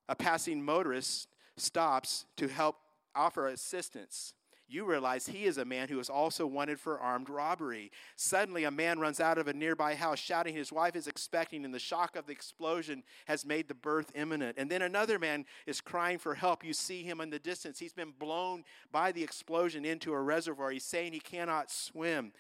A 0.10 0.16
passing 0.16 0.62
motorist 0.62 1.30
stops 1.56 2.26
to 2.36 2.50
help 2.50 2.76
offer 3.16 3.48
assistance 3.48 4.34
you 4.70 4.86
realize 4.86 5.28
he 5.28 5.46
is 5.46 5.58
a 5.58 5.66
man 5.66 5.90
who 5.90 6.00
is 6.00 6.10
also 6.10 6.46
wanted 6.46 6.80
for 6.80 7.00
armed 7.00 7.30
robbery. 7.30 7.92
Suddenly, 8.16 8.64
a 8.64 8.72
man 8.72 9.00
runs 9.00 9.20
out 9.20 9.38
of 9.38 9.48
a 9.48 9.54
nearby 9.54 9.96
house 9.96 10.20
shouting 10.20 10.56
his 10.56 10.72
wife 10.72 10.96
is 10.96 11.08
expecting, 11.08 11.66
and 11.66 11.74
the 11.74 11.80
shock 11.80 12.16
of 12.16 12.26
the 12.26 12.32
explosion 12.32 13.04
has 13.26 13.46
made 13.46 13.68
the 13.68 13.74
birth 13.74 14.12
imminent. 14.16 14.58
And 14.58 14.70
then 14.70 14.82
another 14.82 15.18
man 15.18 15.46
is 15.66 15.82
crying 15.82 16.20
for 16.20 16.36
help. 16.36 16.64
You 16.64 16.74
see 16.74 17.04
him 17.04 17.20
in 17.22 17.30
the 17.30 17.40
distance. 17.40 17.80
He's 17.80 17.94
been 17.94 18.14
blown 18.18 18.64
by 18.92 19.12
the 19.12 19.24
explosion 19.24 19.86
into 19.86 20.14
a 20.14 20.22
reservoir. 20.22 20.72
He's 20.72 20.84
saying 20.84 21.14
he 21.14 21.20
cannot 21.20 21.72
swim. 21.72 22.32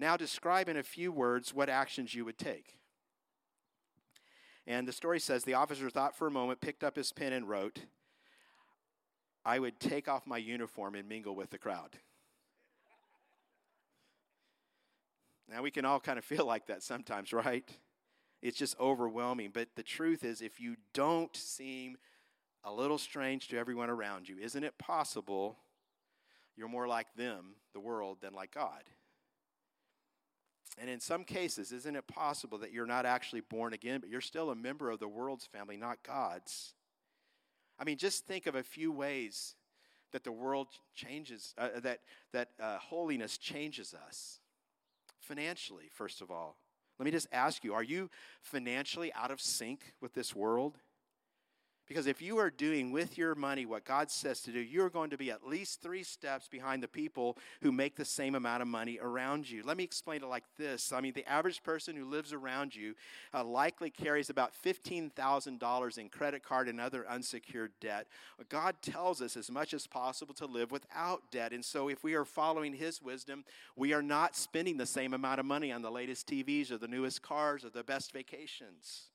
Now, 0.00 0.16
describe 0.16 0.68
in 0.68 0.76
a 0.76 0.82
few 0.82 1.12
words 1.12 1.54
what 1.54 1.68
actions 1.68 2.14
you 2.14 2.24
would 2.24 2.38
take. 2.38 2.78
And 4.66 4.88
the 4.88 4.92
story 4.92 5.20
says 5.20 5.44
the 5.44 5.54
officer 5.54 5.90
thought 5.90 6.16
for 6.16 6.26
a 6.26 6.30
moment, 6.30 6.60
picked 6.60 6.82
up 6.82 6.96
his 6.96 7.12
pen, 7.12 7.32
and 7.32 7.48
wrote, 7.48 7.80
I 9.44 9.58
would 9.58 9.78
take 9.78 10.08
off 10.08 10.26
my 10.26 10.38
uniform 10.38 10.94
and 10.94 11.08
mingle 11.08 11.34
with 11.34 11.50
the 11.50 11.58
crowd. 11.58 11.98
Now, 15.48 15.62
we 15.62 15.70
can 15.70 15.84
all 15.84 16.00
kind 16.00 16.18
of 16.18 16.24
feel 16.24 16.46
like 16.46 16.66
that 16.66 16.82
sometimes, 16.82 17.32
right? 17.32 17.68
It's 18.42 18.58
just 18.58 18.78
overwhelming. 18.78 19.50
But 19.52 19.68
the 19.76 19.82
truth 19.82 20.24
is, 20.24 20.40
if 20.40 20.60
you 20.60 20.76
don't 20.92 21.34
seem 21.36 21.96
a 22.62 22.72
little 22.72 22.98
strange 22.98 23.48
to 23.48 23.58
everyone 23.58 23.90
around 23.90 24.28
you, 24.28 24.38
isn't 24.38 24.64
it 24.64 24.78
possible 24.78 25.58
you're 26.56 26.68
more 26.68 26.86
like 26.86 27.14
them, 27.14 27.56
the 27.72 27.80
world, 27.80 28.18
than 28.20 28.32
like 28.32 28.54
God? 28.54 28.82
And 30.78 30.90
in 30.90 30.98
some 30.98 31.24
cases, 31.24 31.72
isn't 31.72 31.94
it 31.94 32.06
possible 32.08 32.58
that 32.58 32.72
you're 32.72 32.86
not 32.86 33.06
actually 33.06 33.42
born 33.42 33.72
again, 33.72 34.00
but 34.00 34.08
you're 34.08 34.20
still 34.20 34.50
a 34.50 34.56
member 34.56 34.90
of 34.90 34.98
the 34.98 35.08
world's 35.08 35.46
family, 35.46 35.76
not 35.76 36.02
God's? 36.02 36.74
I 37.78 37.84
mean, 37.84 37.98
just 37.98 38.26
think 38.26 38.46
of 38.46 38.54
a 38.54 38.62
few 38.62 38.92
ways 38.92 39.54
that 40.12 40.24
the 40.24 40.32
world 40.32 40.68
changes, 40.94 41.54
uh, 41.58 41.80
that, 41.80 42.00
that 42.32 42.50
uh, 42.60 42.78
holiness 42.78 43.36
changes 43.36 43.94
us. 44.06 44.40
Financially, 45.18 45.90
first 45.92 46.20
of 46.20 46.30
all. 46.30 46.56
Let 46.98 47.04
me 47.04 47.10
just 47.10 47.26
ask 47.32 47.64
you 47.64 47.74
are 47.74 47.82
you 47.82 48.10
financially 48.40 49.12
out 49.14 49.30
of 49.30 49.40
sync 49.40 49.94
with 50.00 50.14
this 50.14 50.34
world? 50.34 50.78
Because 51.86 52.06
if 52.06 52.22
you 52.22 52.38
are 52.38 52.50
doing 52.50 52.92
with 52.92 53.18
your 53.18 53.34
money 53.34 53.66
what 53.66 53.84
God 53.84 54.10
says 54.10 54.40
to 54.42 54.52
do, 54.52 54.60
you're 54.60 54.88
going 54.88 55.10
to 55.10 55.18
be 55.18 55.30
at 55.30 55.46
least 55.46 55.82
three 55.82 56.02
steps 56.02 56.48
behind 56.48 56.82
the 56.82 56.88
people 56.88 57.36
who 57.60 57.72
make 57.72 57.94
the 57.94 58.04
same 58.04 58.34
amount 58.34 58.62
of 58.62 58.68
money 58.68 58.98
around 59.02 59.50
you. 59.50 59.62
Let 59.62 59.76
me 59.76 59.84
explain 59.84 60.22
it 60.22 60.26
like 60.26 60.44
this 60.56 60.92
I 60.92 61.00
mean, 61.00 61.12
the 61.12 61.28
average 61.28 61.62
person 61.62 61.94
who 61.94 62.06
lives 62.06 62.32
around 62.32 62.74
you 62.74 62.94
uh, 63.34 63.44
likely 63.44 63.90
carries 63.90 64.30
about 64.30 64.52
$15,000 64.64 65.98
in 65.98 66.08
credit 66.08 66.42
card 66.42 66.68
and 66.68 66.80
other 66.80 67.06
unsecured 67.06 67.72
debt. 67.80 68.06
God 68.48 68.76
tells 68.80 69.20
us 69.20 69.36
as 69.36 69.50
much 69.50 69.74
as 69.74 69.86
possible 69.86 70.34
to 70.34 70.46
live 70.46 70.70
without 70.70 71.30
debt. 71.30 71.52
And 71.52 71.64
so, 71.64 71.88
if 71.88 72.02
we 72.02 72.14
are 72.14 72.24
following 72.24 72.72
His 72.72 73.02
wisdom, 73.02 73.44
we 73.76 73.92
are 73.92 74.02
not 74.02 74.36
spending 74.36 74.78
the 74.78 74.86
same 74.86 75.12
amount 75.12 75.40
of 75.40 75.46
money 75.46 75.70
on 75.70 75.82
the 75.82 75.90
latest 75.90 76.26
TVs 76.26 76.70
or 76.70 76.78
the 76.78 76.88
newest 76.88 77.22
cars 77.22 77.64
or 77.64 77.70
the 77.70 77.84
best 77.84 78.12
vacations. 78.12 79.08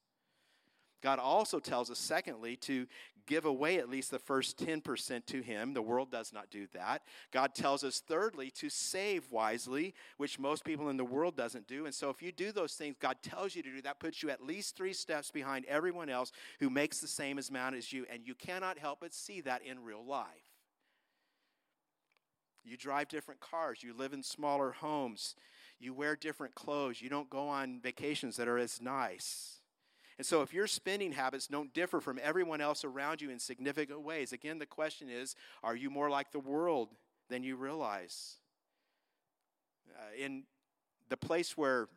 God 1.02 1.20
also 1.20 1.60
tells 1.60 1.90
us, 1.90 2.00
secondly, 2.00 2.56
to 2.58 2.88
give 3.30 3.46
away 3.46 3.78
at 3.78 3.90
least 3.90 4.10
the 4.10 4.20
first 4.20 4.58
10% 4.58 5.26
to 5.28 5.42
Him. 5.42 5.74
The 5.74 5.82
world 5.82 6.12
does 6.12 6.34
not 6.34 6.50
do 6.50 6.68
that. 6.74 7.04
God 7.32 7.54
tells 7.54 7.84
us, 7.84 8.00
thirdly, 8.00 8.50
to 8.52 8.70
save 8.70 9.32
wisely, 9.32 9.94
which 10.18 10.40
most 10.40 10.66
people 10.66 10.90
in 10.90 10.98
the 10.98 11.06
world 11.06 11.38
doesn't 11.38 11.68
do. 11.68 11.86
And 11.86 11.94
so 11.94 12.10
if 12.10 12.24
you 12.24 12.32
do 12.32 12.52
those 12.52 12.74
things 12.74 12.96
God 13.00 13.18
tells 13.22 13.56
you 13.56 13.62
to 13.62 13.72
do, 13.72 13.82
that 13.84 14.00
puts 14.00 14.24
you 14.24 14.32
at 14.32 14.44
least 14.44 14.76
three 14.76 14.94
steps 14.94 15.30
behind 15.30 15.66
everyone 15.66 16.10
else 16.10 16.32
who 16.60 16.72
makes 16.72 17.00
the 17.00 17.08
same 17.08 17.40
amount 17.50 17.76
as 17.76 17.94
you. 17.94 18.06
And 18.12 18.26
you 18.26 18.34
cannot 18.34 18.80
help 18.80 19.02
but 19.02 19.14
see 19.14 19.42
that 19.42 19.62
in 19.62 19.84
real 19.84 20.04
life. 20.04 20.26
You 22.66 22.78
drive 22.78 23.08
different 23.08 23.40
cars, 23.40 23.84
you 23.84 23.94
live 23.94 24.14
in 24.14 24.22
smaller 24.22 24.72
homes, 24.72 25.36
you 25.80 25.94
wear 25.94 26.16
different 26.16 26.56
clothes, 26.56 27.02
you 27.02 27.10
don't 27.10 27.30
go 27.30 27.48
on 27.48 27.80
vacations 27.80 28.36
that 28.38 28.48
are 28.48 28.58
as 28.58 28.82
nice. 28.82 29.59
And 30.20 30.26
so, 30.26 30.42
if 30.42 30.54
your 30.54 30.68
spending 30.68 31.14
habits 31.14 31.48
don't 31.48 31.74
differ 31.74 32.02
from 32.02 32.20
everyone 32.22 32.60
else 32.60 32.84
around 32.84 33.22
you 33.22 33.30
in 33.30 33.40
significant 33.40 34.02
ways, 34.02 34.34
again, 34.34 34.60
the 34.60 34.66
question 34.66 35.10
is 35.10 35.34
are 35.64 35.78
you 35.78 35.90
more 35.90 36.10
like 36.10 36.34
the 36.34 36.40
world 36.40 36.90
than 37.30 37.42
you 37.42 37.56
realize? 37.56 38.36
Uh, 39.96 40.22
in 40.22 40.44
the 41.08 41.16
place 41.16 41.58
where 41.58 41.88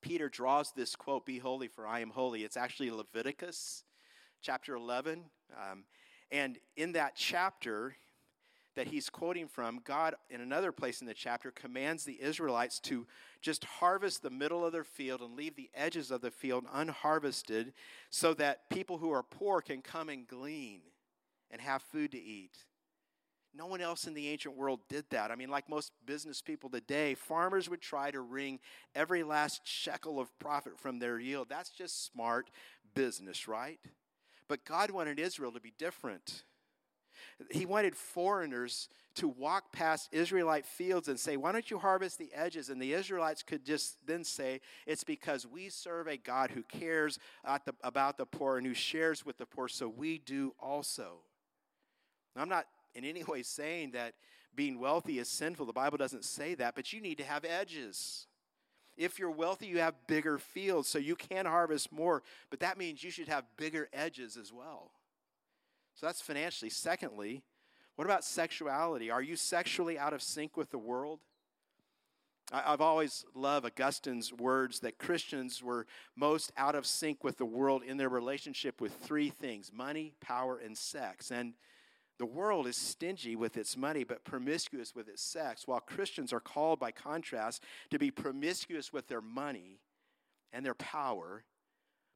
Peter 0.00 0.28
draws 0.28 0.72
this 0.72 0.96
quote, 0.96 1.24
Be 1.24 1.38
holy, 1.38 1.68
for 1.68 1.86
I 1.86 2.00
am 2.00 2.10
holy, 2.10 2.42
it's 2.42 2.56
actually 2.56 2.90
Leviticus 2.90 3.84
chapter 4.40 4.74
11. 4.74 5.22
Um, 5.56 5.84
and 6.32 6.58
in 6.76 6.90
that 6.94 7.14
chapter, 7.14 7.94
that 8.74 8.88
he's 8.88 9.10
quoting 9.10 9.48
from, 9.48 9.80
God, 9.84 10.14
in 10.30 10.40
another 10.40 10.72
place 10.72 11.00
in 11.00 11.06
the 11.06 11.14
chapter, 11.14 11.50
commands 11.50 12.04
the 12.04 12.20
Israelites 12.22 12.78
to 12.80 13.06
just 13.40 13.64
harvest 13.64 14.22
the 14.22 14.30
middle 14.30 14.64
of 14.64 14.72
their 14.72 14.84
field 14.84 15.20
and 15.20 15.36
leave 15.36 15.56
the 15.56 15.70
edges 15.74 16.10
of 16.10 16.20
the 16.20 16.30
field 16.30 16.64
unharvested 16.72 17.72
so 18.10 18.34
that 18.34 18.68
people 18.70 18.98
who 18.98 19.10
are 19.10 19.22
poor 19.22 19.60
can 19.60 19.82
come 19.82 20.08
and 20.08 20.26
glean 20.26 20.80
and 21.50 21.60
have 21.60 21.82
food 21.82 22.12
to 22.12 22.22
eat. 22.22 22.56
No 23.54 23.66
one 23.66 23.82
else 23.82 24.06
in 24.06 24.14
the 24.14 24.28
ancient 24.28 24.56
world 24.56 24.80
did 24.88 25.04
that. 25.10 25.30
I 25.30 25.34
mean, 25.34 25.50
like 25.50 25.68
most 25.68 25.92
business 26.06 26.40
people 26.40 26.70
today, 26.70 27.14
farmers 27.14 27.68
would 27.68 27.82
try 27.82 28.10
to 28.10 28.20
wring 28.20 28.60
every 28.94 29.22
last 29.22 29.60
shekel 29.64 30.18
of 30.18 30.36
profit 30.38 30.78
from 30.78 30.98
their 30.98 31.18
yield. 31.18 31.48
That's 31.50 31.70
just 31.70 32.06
smart 32.06 32.48
business, 32.94 33.46
right? 33.46 33.78
But 34.48 34.64
God 34.64 34.90
wanted 34.90 35.18
Israel 35.18 35.52
to 35.52 35.60
be 35.60 35.74
different. 35.78 36.44
He 37.50 37.66
wanted 37.66 37.96
foreigners 37.96 38.88
to 39.14 39.28
walk 39.28 39.72
past 39.72 40.08
Israelite 40.12 40.66
fields 40.66 41.08
and 41.08 41.18
say, 41.18 41.36
Why 41.36 41.52
don't 41.52 41.70
you 41.70 41.78
harvest 41.78 42.18
the 42.18 42.30
edges? 42.34 42.68
And 42.68 42.80
the 42.80 42.92
Israelites 42.94 43.42
could 43.42 43.64
just 43.64 43.96
then 44.06 44.24
say, 44.24 44.60
It's 44.86 45.04
because 45.04 45.46
we 45.46 45.68
serve 45.68 46.06
a 46.06 46.16
God 46.16 46.50
who 46.50 46.62
cares 46.62 47.18
about 47.44 48.16
the 48.16 48.26
poor 48.26 48.56
and 48.56 48.66
who 48.66 48.74
shares 48.74 49.24
with 49.24 49.38
the 49.38 49.46
poor, 49.46 49.68
so 49.68 49.88
we 49.88 50.18
do 50.18 50.54
also. 50.58 51.18
Now, 52.34 52.42
I'm 52.42 52.48
not 52.48 52.66
in 52.94 53.04
any 53.04 53.22
way 53.24 53.42
saying 53.42 53.92
that 53.92 54.14
being 54.54 54.78
wealthy 54.78 55.18
is 55.18 55.28
sinful. 55.28 55.66
The 55.66 55.72
Bible 55.72 55.98
doesn't 55.98 56.24
say 56.24 56.54
that, 56.54 56.74
but 56.74 56.92
you 56.92 57.00
need 57.00 57.18
to 57.18 57.24
have 57.24 57.44
edges. 57.44 58.26
If 58.96 59.18
you're 59.18 59.30
wealthy, 59.30 59.66
you 59.66 59.78
have 59.78 59.94
bigger 60.06 60.38
fields, 60.38 60.88
so 60.88 60.98
you 60.98 61.16
can 61.16 61.46
harvest 61.46 61.90
more, 61.90 62.22
but 62.50 62.60
that 62.60 62.76
means 62.76 63.02
you 63.02 63.10
should 63.10 63.28
have 63.28 63.44
bigger 63.56 63.88
edges 63.92 64.36
as 64.36 64.52
well. 64.52 64.90
So 65.94 66.06
that's 66.06 66.20
financially. 66.20 66.70
Secondly, 66.70 67.42
what 67.96 68.04
about 68.04 68.24
sexuality? 68.24 69.10
Are 69.10 69.22
you 69.22 69.36
sexually 69.36 69.98
out 69.98 70.12
of 70.12 70.22
sync 70.22 70.56
with 70.56 70.70
the 70.70 70.78
world? 70.78 71.20
I've 72.52 72.80
always 72.80 73.24
loved 73.34 73.64
Augustine's 73.64 74.32
words 74.32 74.80
that 74.80 74.98
Christians 74.98 75.62
were 75.62 75.86
most 76.16 76.52
out 76.56 76.74
of 76.74 76.84
sync 76.84 77.24
with 77.24 77.38
the 77.38 77.46
world 77.46 77.82
in 77.82 77.96
their 77.96 78.10
relationship 78.10 78.80
with 78.80 78.92
three 78.94 79.30
things 79.30 79.70
money, 79.72 80.14
power, 80.20 80.58
and 80.58 80.76
sex. 80.76 81.30
And 81.30 81.54
the 82.18 82.26
world 82.26 82.66
is 82.66 82.76
stingy 82.76 83.36
with 83.36 83.56
its 83.56 83.76
money, 83.76 84.04
but 84.04 84.24
promiscuous 84.24 84.94
with 84.94 85.08
its 85.08 85.22
sex, 85.22 85.66
while 85.66 85.80
Christians 85.80 86.32
are 86.32 86.40
called, 86.40 86.78
by 86.78 86.90
contrast, 86.90 87.62
to 87.90 87.98
be 87.98 88.10
promiscuous 88.10 88.92
with 88.92 89.08
their 89.08 89.22
money 89.22 89.80
and 90.52 90.64
their 90.64 90.74
power 90.74 91.44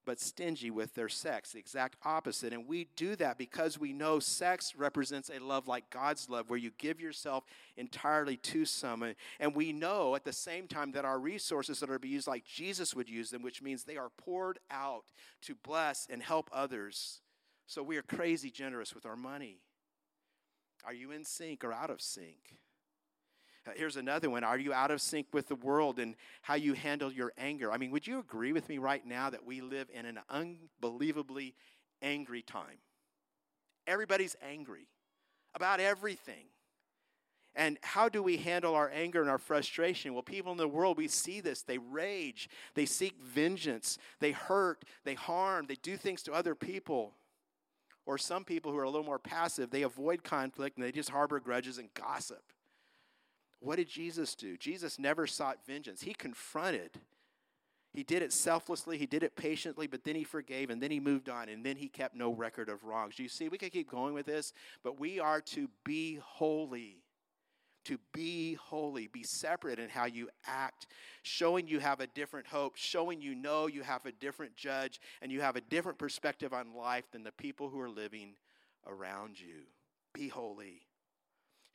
but 0.07 0.21
stingy 0.21 0.71
with 0.71 0.95
their 0.95 1.09
sex, 1.09 1.53
the 1.53 1.59
exact 1.59 1.97
opposite. 2.05 2.53
And 2.53 2.67
we 2.67 2.87
do 2.97 3.17
that 3.17 3.37
because 3.37 3.79
we 3.79 3.93
know 3.93 4.21
sex 4.21 4.75
represents 4.77 5.29
a 5.31 5.45
love 5.45 5.69
like 5.69 5.91
God's 5.91 6.31
love, 6.31 6.49
where 6.49 6.59
you 6.59 6.71
give 6.79 7.01
yourself 7.01 7.45
entirely 7.77 8.37
to 8.39 8.65
someone. 8.65 9.17
And 9.41 9.55
we 9.55 9.73
know 9.73 10.15
at 10.15 10.25
the 10.25 10.33
same 10.33 10.69
time 10.69 10.93
that 10.93 11.05
our 11.05 11.19
resources 11.19 11.81
that 11.81 11.91
are 11.91 12.01
used 12.03 12.29
like 12.29 12.45
Jesus 12.45 12.95
would 12.95 13.11
use 13.11 13.31
them, 13.31 13.43
which 13.43 13.61
means 13.61 13.85
they 13.85 13.97
are 13.97 14.11
poured 14.17 14.59
out 14.71 15.05
to 15.43 15.55
bless 15.57 16.07
and 16.09 16.23
help 16.23 16.49
others. 16.53 17.21
So 17.67 17.83
we 17.83 17.97
are 17.97 18.03
crazy 18.03 18.51
generous 18.51 18.95
with 18.95 19.05
our 19.05 19.17
money. 19.17 19.59
Are 20.85 20.95
you 20.95 21.11
in 21.11 21.25
sync 21.25 21.65
or 21.65 21.73
out 21.73 21.91
of 21.91 22.01
sync? 22.01 22.61
Uh, 23.67 23.71
here's 23.75 23.97
another 23.97 24.31
one. 24.31 24.45
Are 24.45 24.59
you 24.59 24.73
out 24.73 24.91
of 24.91 25.01
sync 25.01 25.27
with 25.33 25.49
the 25.49 25.57
world 25.57 25.99
and 25.99 26.15
how 26.43 26.55
you 26.55 26.75
handle 26.75 27.13
your 27.13 27.33
anger? 27.37 27.73
I 27.73 27.79
mean, 27.79 27.91
would 27.91 28.07
you 28.07 28.19
agree 28.19 28.53
with 28.53 28.69
me 28.69 28.79
right 28.79 29.05
now 29.05 29.31
that 29.31 29.45
we 29.45 29.61
live 29.61 29.89
in 29.93 30.07
an 30.07 30.21
unbelievably 30.31 31.55
angry 32.03 32.43
time? 32.43 32.79
Everybody's 33.87 34.37
angry 34.43 34.89
about 35.55 35.81
everything. 35.81 36.47
And 37.55 37.79
how 37.83 38.11
do 38.11 38.23
we 38.23 38.37
handle 38.37 38.75
our 38.75 38.91
anger 38.91 39.23
and 39.23 39.31
our 39.31 39.39
frustration? 39.39 40.13
Well, 40.13 40.23
people 40.23 40.53
in 40.53 40.59
the 40.59 40.69
world, 40.69 40.99
we 40.99 41.09
see 41.09 41.41
this. 41.41 41.63
They 41.63 41.79
rage, 41.79 42.51
they 42.75 42.85
seek 42.85 43.15
vengeance, 43.23 43.97
they 44.21 44.33
hurt, 44.33 44.85
they 45.05 45.15
harm, 45.15 45.67
they 45.67 45.77
do 45.77 45.97
things 45.97 46.23
to 46.25 46.35
other 46.35 46.55
people. 46.55 47.15
Or 48.05 48.19
some 48.19 48.45
people 48.45 48.71
who 48.71 48.79
are 48.79 48.85
a 48.85 48.91
little 48.91 49.07
more 49.07 49.19
passive, 49.19 49.71
they 49.71 49.83
avoid 49.83 50.23
conflict 50.23 50.77
and 50.77 50.87
they 50.87 50.93
just 50.93 51.09
harbor 51.09 51.41
grudges 51.41 51.79
and 51.79 51.93
gossip. 51.95 52.53
What 53.61 53.77
did 53.77 53.89
Jesus 53.89 54.35
do? 54.35 54.57
Jesus 54.57 54.99
never 54.99 55.27
sought 55.27 55.65
vengeance. 55.67 56.03
He 56.03 56.15
confronted. 56.15 57.01
He 57.97 58.03
did 58.03 58.23
it 58.23 58.31
selflessly, 58.31 58.99
he 58.99 59.07
did 59.07 59.23
it 59.23 59.37
patiently, 59.37 59.87
but 59.87 60.05
then 60.05 60.17
he 60.17 60.23
forgave 60.23 60.69
and 60.69 60.83
then 60.83 60.91
he 60.91 61.01
moved 61.01 61.31
on 61.31 61.49
and 61.49 61.65
then 61.65 61.77
he 61.77 61.89
kept 61.89 62.15
no 62.15 62.31
record 62.31 62.69
of 62.69 62.85
wrongs. 62.85 63.19
You 63.19 63.27
see, 63.27 63.49
we 63.49 63.57
could 63.57 63.73
keep 63.73 63.91
going 63.91 64.13
with 64.13 64.27
this, 64.27 64.53
but 64.85 65.01
we 65.01 65.19
are 65.19 65.41
to 65.41 65.71
be 65.83 66.17
holy. 66.23 66.99
To 67.87 67.99
be 68.13 68.55
holy, 68.55 69.07
be 69.07 69.23
separate 69.23 69.79
in 69.79 69.89
how 69.89 70.05
you 70.05 70.29
act, 70.47 70.89
showing 71.23 71.69
you 71.69 71.79
have 71.79 72.01
a 72.01 72.07
different 72.09 72.47
hope, 72.47 72.77
showing 72.77 73.23
you 73.23 73.35
know 73.35 73.67
you 73.67 73.83
have 73.83 74.05
a 74.05 74.13
different 74.13 74.57
judge 74.57 75.01
and 75.23 75.33
you 75.33 75.41
have 75.41 75.57
a 75.57 75.63
different 75.63 75.97
perspective 75.97 76.53
on 76.53 76.75
life 76.75 77.11
than 77.13 77.23
the 77.23 77.33
people 77.33 77.71
who 77.71 77.81
are 77.81 77.89
living 77.89 78.35
around 78.87 79.41
you. 79.41 79.63
Be 80.13 80.29
holy. 80.29 80.86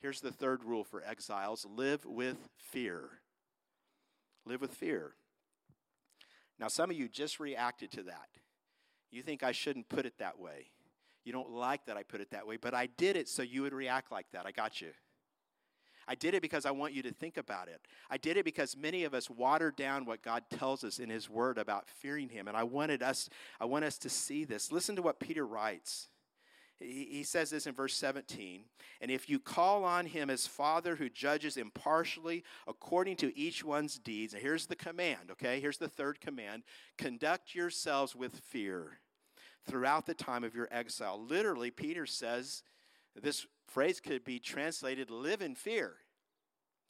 Here's 0.02 0.20
the 0.20 0.32
third 0.32 0.64
rule 0.64 0.82
for 0.82 1.00
exiles 1.04 1.64
live 1.64 2.04
with 2.04 2.48
fear. 2.58 3.08
Live 4.44 4.60
with 4.60 4.74
fear. 4.74 5.14
Now, 6.58 6.66
some 6.66 6.90
of 6.90 6.96
you 6.96 7.08
just 7.08 7.38
reacted 7.38 7.92
to 7.92 8.02
that. 8.04 8.28
You 9.12 9.22
think 9.22 9.44
I 9.44 9.52
shouldn't 9.52 9.88
put 9.88 10.04
it 10.04 10.18
that 10.18 10.40
way. 10.40 10.72
You 11.24 11.32
don't 11.32 11.50
like 11.50 11.86
that 11.86 11.96
I 11.96 12.02
put 12.02 12.20
it 12.20 12.32
that 12.32 12.48
way, 12.48 12.56
but 12.56 12.74
I 12.74 12.86
did 12.86 13.16
it 13.16 13.28
so 13.28 13.42
you 13.42 13.62
would 13.62 13.72
react 13.72 14.10
like 14.10 14.26
that. 14.32 14.44
I 14.44 14.50
got 14.50 14.80
you. 14.80 14.90
I 16.08 16.16
did 16.16 16.34
it 16.34 16.42
because 16.42 16.66
I 16.66 16.72
want 16.72 16.94
you 16.94 17.02
to 17.04 17.12
think 17.12 17.36
about 17.36 17.68
it. 17.68 17.80
I 18.10 18.16
did 18.16 18.36
it 18.36 18.44
because 18.44 18.76
many 18.76 19.04
of 19.04 19.14
us 19.14 19.30
watered 19.30 19.76
down 19.76 20.04
what 20.04 20.20
God 20.20 20.42
tells 20.50 20.82
us 20.82 20.98
in 20.98 21.10
his 21.10 21.30
word 21.30 21.58
about 21.58 21.88
fearing 21.88 22.28
him 22.28 22.48
and 22.48 22.56
I 22.56 22.64
wanted 22.64 23.04
us 23.04 23.28
I 23.60 23.66
want 23.66 23.84
us 23.84 23.98
to 23.98 24.08
see 24.08 24.44
this. 24.44 24.72
Listen 24.72 24.96
to 24.96 25.02
what 25.02 25.20
Peter 25.20 25.46
writes. 25.46 26.08
He 26.82 27.22
says 27.22 27.50
this 27.50 27.66
in 27.66 27.74
verse 27.74 27.94
17. 27.94 28.64
And 29.00 29.10
if 29.10 29.28
you 29.28 29.38
call 29.38 29.84
on 29.84 30.06
him 30.06 30.30
as 30.30 30.46
Father 30.46 30.96
who 30.96 31.08
judges 31.08 31.56
impartially 31.56 32.44
according 32.66 33.16
to 33.16 33.36
each 33.36 33.64
one's 33.64 33.98
deeds, 33.98 34.34
and 34.34 34.42
here's 34.42 34.66
the 34.66 34.76
command, 34.76 35.30
okay? 35.30 35.60
Here's 35.60 35.78
the 35.78 35.88
third 35.88 36.20
command 36.20 36.62
conduct 36.98 37.54
yourselves 37.54 38.14
with 38.14 38.38
fear 38.38 38.98
throughout 39.64 40.06
the 40.06 40.14
time 40.14 40.44
of 40.44 40.54
your 40.54 40.68
exile. 40.70 41.20
Literally, 41.20 41.70
Peter 41.70 42.06
says 42.06 42.62
this 43.20 43.46
phrase 43.66 44.00
could 44.00 44.24
be 44.24 44.38
translated 44.38 45.10
live 45.10 45.42
in 45.42 45.54
fear. 45.54 45.96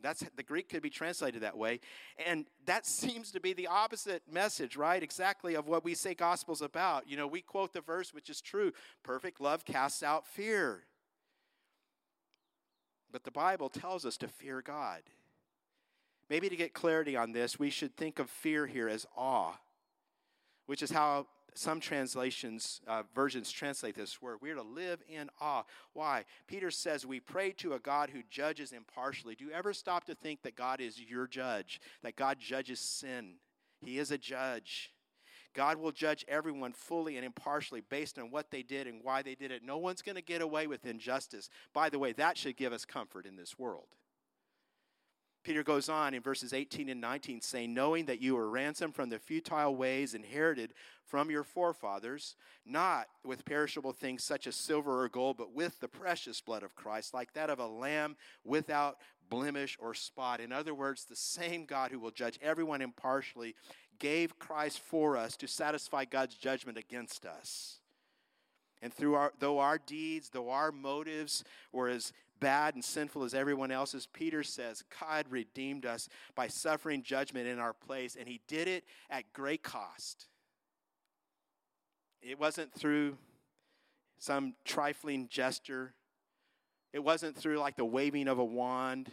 That's 0.03 0.25
the 0.37 0.43
Greek 0.43 0.69
could 0.69 0.83
be 0.83 0.91
translated 0.91 1.43
that 1.43 1.57
way. 1.57 1.81
And 2.27 2.47
that 2.67 2.87
seems 3.03 3.31
to 3.33 3.41
be 3.41 3.53
the 3.53 3.69
opposite 3.69 4.23
message, 4.31 4.77
right? 4.77 5.03
Exactly 5.03 5.55
of 5.55 5.69
what 5.69 5.85
we 5.85 5.95
say 5.95 6.15
gospel's 6.15 6.63
about. 6.63 7.09
You 7.09 7.17
know, 7.17 7.27
we 7.27 7.41
quote 7.41 7.73
the 7.73 7.81
verse 7.81 8.13
which 8.13 8.29
is 8.29 8.41
true. 8.41 8.73
Perfect 9.03 9.41
love 9.41 9.65
casts 9.65 10.03
out 10.03 10.27
fear. 10.27 10.85
But 13.11 13.25
the 13.25 13.31
Bible 13.31 13.69
tells 13.69 14.07
us 14.07 14.17
to 14.19 14.29
fear 14.29 14.63
God. 14.63 15.03
Maybe 16.31 16.49
to 16.49 16.57
get 16.57 16.73
clarity 16.73 17.15
on 17.15 17.33
this, 17.33 17.59
we 17.59 17.69
should 17.69 17.95
think 17.95 18.19
of 18.19 18.31
fear 18.31 18.67
here 18.67 18.89
as 18.89 19.07
awe, 19.15 19.53
which 20.73 20.81
is 20.81 20.91
how 20.91 21.27
some 21.53 21.81
translations, 21.81 22.81
uh, 22.89 23.03
versions 23.15 23.53
translate 23.53 23.95
this 23.95 24.23
word. 24.23 24.39
We're 24.41 24.55
to 24.55 24.63
live 24.63 25.03
in 25.07 25.29
awe. 25.39 25.65
Why? 25.93 26.25
Peter 26.47 26.71
says 26.71 27.05
we 27.05 27.21
pray 27.21 27.51
to 27.59 27.75
a 27.75 27.79
God 27.79 28.09
who 28.09 28.21
judges 28.31 28.73
impartially. 28.73 29.35
Do 29.35 29.45
you 29.45 29.51
ever 29.51 29.75
stop 29.75 30.07
to 30.07 30.15
think 30.15 30.41
that 30.45 30.57
God 30.57 30.81
is 30.81 30.99
your 30.99 31.27
judge, 31.27 31.79
that 32.03 32.17
God 32.17 32.39
judges 32.41 32.81
sin? 32.81 33.35
He 33.83 33.99
is 33.99 34.13
a 34.13 34.17
judge. 34.17 34.95
God 35.53 35.77
will 35.77 35.93
judge 35.93 36.25
everyone 36.27 36.73
fully 36.73 37.19
and 37.19 37.27
impartially 37.27 37.83
based 37.87 38.19
on 38.19 38.31
what 38.31 38.51
they 38.51 38.63
did 38.63 38.87
and 38.87 39.01
why 39.03 39.21
they 39.21 39.35
did 39.35 39.51
it. 39.51 39.63
No 39.63 39.77
one's 39.77 40.01
going 40.01 40.17
to 40.17 40.23
get 40.23 40.41
away 40.41 40.67
with 40.67 40.87
injustice. 40.87 41.51
By 41.75 41.91
the 41.91 41.99
way, 41.99 42.13
that 42.13 42.39
should 42.39 42.57
give 42.57 42.73
us 42.73 42.87
comfort 42.87 43.27
in 43.27 43.37
this 43.37 43.59
world. 43.59 43.89
Peter 45.43 45.63
goes 45.63 45.89
on 45.89 46.15
in 46.15 46.23
verses 46.23 46.53
18 46.53 46.89
and 46.89 47.01
19 47.01 47.41
saying, 47.41 47.75
Knowing 47.75 48.07
that 48.07 48.21
you 48.21 48.37
were 48.37 48.49
ransomed 48.49 48.95
from 48.95 49.09
the 49.09 49.19
futile 49.19 49.75
ways 49.75 50.15
inherited 50.15 50.73
from 51.05 51.31
your 51.31 51.43
forefathers, 51.43 52.37
not 52.65 53.09
with 53.25 53.45
perishable 53.45 53.93
things 53.93 54.23
such 54.23 54.47
as 54.47 54.55
silver 54.55 55.03
or 55.03 55.09
gold, 55.09 55.37
but 55.37 55.53
with 55.53 55.81
the 55.81 55.89
precious 55.89 56.41
blood 56.41 56.63
of 56.63 56.75
Christ, 56.75 57.13
like 57.13 57.33
that 57.33 57.51
of 57.51 57.59
a 57.59 57.67
lamb 57.67 58.17
without 58.45 58.99
blemish 59.29 59.77
or 59.81 59.95
spot. 59.95 60.41
In 60.41 60.53
other 60.53 60.75
words, 60.75 61.05
the 61.05 61.17
same 61.17 61.65
God 61.65 61.91
who 61.91 61.99
will 61.99 62.11
judge 62.11 62.39
everyone 62.41 62.81
impartially 62.81 63.55
gave 63.99 64.39
Christ 64.39 64.81
for 64.81 65.17
us 65.17 65.37
to 65.39 65.49
satisfy 65.49 66.05
God's 66.05 66.37
judgment 66.37 66.79
against 66.79 67.27
us. 67.27 67.79
And 68.83 68.93
through 68.93 69.15
our, 69.15 69.33
though 69.39 69.61
our 69.61 69.79
deeds, 69.79 70.31
though 70.31 70.51
our 70.51 70.73
motives 70.73 71.45
were 71.73 71.89
as 71.89 72.13
bad 72.43 72.75
and 72.75 72.85
sinful 72.85 73.23
as 73.23 73.35
everyone 73.35 73.71
else's, 73.71 74.07
Peter 74.13 74.43
says 74.43 74.83
God 75.01 75.27
redeemed 75.31 75.87
us 75.87 76.09
by 76.35 76.49
suffering 76.49 77.03
judgment 77.03 77.47
in 77.47 77.59
our 77.59 77.73
place, 77.73 78.17
and 78.19 78.29
he 78.29 78.41
did 78.49 78.67
it 78.69 78.85
at 79.09 79.33
great 79.33 79.63
cost. 79.63 80.27
It 82.21 82.39
wasn't 82.39 82.75
through 82.75 83.17
some 84.19 84.55
trifling 84.65 85.29
gesture, 85.29 85.95
it 86.93 87.03
wasn't 87.03 87.37
through 87.37 87.59
like 87.59 87.77
the 87.77 87.85
waving 87.85 88.29
of 88.29 88.39
a 88.39 88.45
wand 88.45 89.11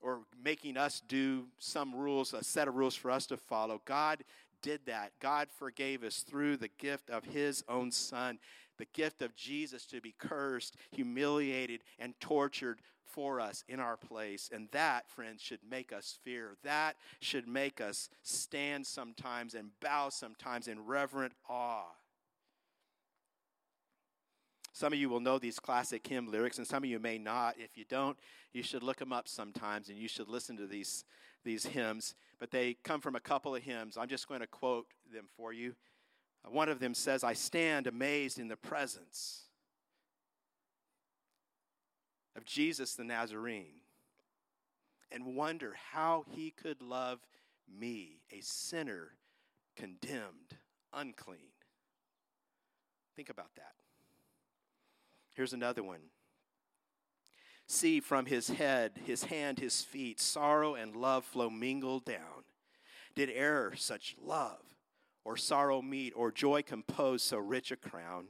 or 0.00 0.20
making 0.42 0.76
us 0.76 1.02
do 1.08 1.46
some 1.58 1.94
rules, 1.94 2.32
a 2.32 2.42
set 2.44 2.68
of 2.68 2.76
rules 2.76 2.94
for 2.94 3.10
us 3.10 3.26
to 3.26 3.36
follow. 3.36 3.82
God 3.84 4.22
did 4.62 4.80
that. 4.86 5.12
God 5.20 5.48
forgave 5.50 6.04
us 6.04 6.20
through 6.20 6.56
the 6.56 6.70
gift 6.78 7.10
of 7.10 7.24
his 7.24 7.64
own 7.68 7.90
son 7.90 8.38
the 8.78 8.86
gift 8.94 9.22
of 9.22 9.36
Jesus 9.36 9.84
to 9.86 10.00
be 10.00 10.14
cursed, 10.18 10.76
humiliated, 10.90 11.80
and 11.98 12.18
tortured 12.20 12.80
for 13.04 13.40
us 13.40 13.64
in 13.68 13.80
our 13.80 13.96
place. 13.96 14.50
And 14.52 14.68
that, 14.72 15.10
friends, 15.10 15.42
should 15.42 15.60
make 15.68 15.92
us 15.92 16.18
fear. 16.22 16.56
That 16.62 16.96
should 17.20 17.48
make 17.48 17.80
us 17.80 18.08
stand 18.22 18.86
sometimes 18.86 19.54
and 19.54 19.70
bow 19.80 20.08
sometimes 20.10 20.68
in 20.68 20.86
reverent 20.86 21.32
awe. 21.48 21.86
Some 24.72 24.92
of 24.92 24.98
you 25.00 25.08
will 25.08 25.18
know 25.18 25.40
these 25.40 25.58
classic 25.58 26.06
hymn 26.06 26.30
lyrics, 26.30 26.58
and 26.58 26.66
some 26.66 26.84
of 26.84 26.88
you 26.88 27.00
may 27.00 27.18
not. 27.18 27.56
If 27.58 27.76
you 27.76 27.84
don't, 27.88 28.16
you 28.52 28.62
should 28.62 28.84
look 28.84 28.98
them 28.98 29.12
up 29.12 29.26
sometimes 29.26 29.88
and 29.88 29.98
you 29.98 30.06
should 30.06 30.28
listen 30.28 30.56
to 30.56 30.68
these, 30.68 31.04
these 31.44 31.66
hymns. 31.66 32.14
But 32.38 32.52
they 32.52 32.76
come 32.84 33.00
from 33.00 33.16
a 33.16 33.20
couple 33.20 33.56
of 33.56 33.62
hymns. 33.64 33.96
I'm 33.96 34.06
just 34.06 34.28
going 34.28 34.40
to 34.40 34.46
quote 34.46 34.86
them 35.12 35.24
for 35.36 35.52
you. 35.52 35.74
One 36.46 36.68
of 36.68 36.80
them 36.80 36.94
says, 36.94 37.24
I 37.24 37.34
stand 37.34 37.86
amazed 37.86 38.38
in 38.38 38.48
the 38.48 38.56
presence 38.56 39.42
of 42.36 42.44
Jesus 42.44 42.94
the 42.94 43.04
Nazarene 43.04 43.80
and 45.10 45.36
wonder 45.36 45.74
how 45.92 46.24
he 46.30 46.50
could 46.50 46.80
love 46.80 47.20
me, 47.68 48.20
a 48.30 48.40
sinner, 48.40 49.12
condemned, 49.76 50.56
unclean. 50.92 51.52
Think 53.14 53.30
about 53.30 53.54
that. 53.56 53.74
Here's 55.34 55.52
another 55.52 55.82
one. 55.82 56.00
See 57.66 58.00
from 58.00 58.26
his 58.26 58.48
head, 58.48 58.92
his 59.04 59.24
hand, 59.24 59.58
his 59.58 59.82
feet, 59.82 60.20
sorrow 60.20 60.74
and 60.74 60.96
love 60.96 61.24
flow 61.24 61.50
mingled 61.50 62.04
down. 62.06 62.44
Did 63.14 63.30
error 63.30 63.74
such 63.76 64.16
love 64.22 64.62
or 65.24 65.36
sorrow 65.36 65.82
meet, 65.82 66.12
or 66.16 66.30
joy 66.32 66.62
compose 66.62 67.22
so 67.22 67.38
rich 67.38 67.70
a 67.70 67.76
crown. 67.76 68.28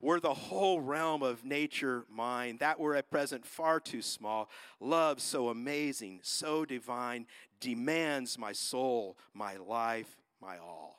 Were 0.00 0.18
the 0.18 0.34
whole 0.34 0.80
realm 0.80 1.22
of 1.22 1.44
nature 1.44 2.04
mine, 2.10 2.56
that 2.58 2.80
were 2.80 2.96
at 2.96 3.10
present 3.10 3.46
far 3.46 3.78
too 3.78 4.02
small, 4.02 4.50
love 4.80 5.20
so 5.20 5.48
amazing, 5.48 6.20
so 6.22 6.64
divine, 6.64 7.26
demands 7.60 8.36
my 8.36 8.52
soul, 8.52 9.16
my 9.32 9.56
life, 9.56 10.16
my 10.40 10.58
all. 10.58 10.98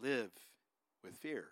Live 0.00 0.30
with 1.02 1.16
fear. 1.16 1.48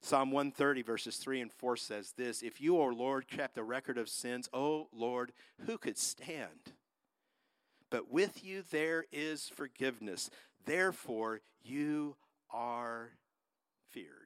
Psalm 0.00 0.30
130, 0.30 0.82
verses 0.82 1.16
3 1.16 1.40
and 1.40 1.52
4 1.52 1.76
says 1.78 2.12
this 2.16 2.42
If 2.42 2.60
you, 2.60 2.78
O 2.78 2.88
Lord, 2.88 3.26
kept 3.26 3.56
a 3.56 3.62
record 3.62 3.96
of 3.96 4.08
sins, 4.08 4.48
O 4.52 4.88
Lord, 4.92 5.32
who 5.66 5.78
could 5.78 5.96
stand? 5.96 6.72
But 7.94 8.10
with 8.10 8.44
you 8.44 8.64
there 8.72 9.04
is 9.12 9.48
forgiveness. 9.54 10.28
Therefore, 10.66 11.42
you 11.62 12.16
are 12.50 13.10
feared. 13.92 14.23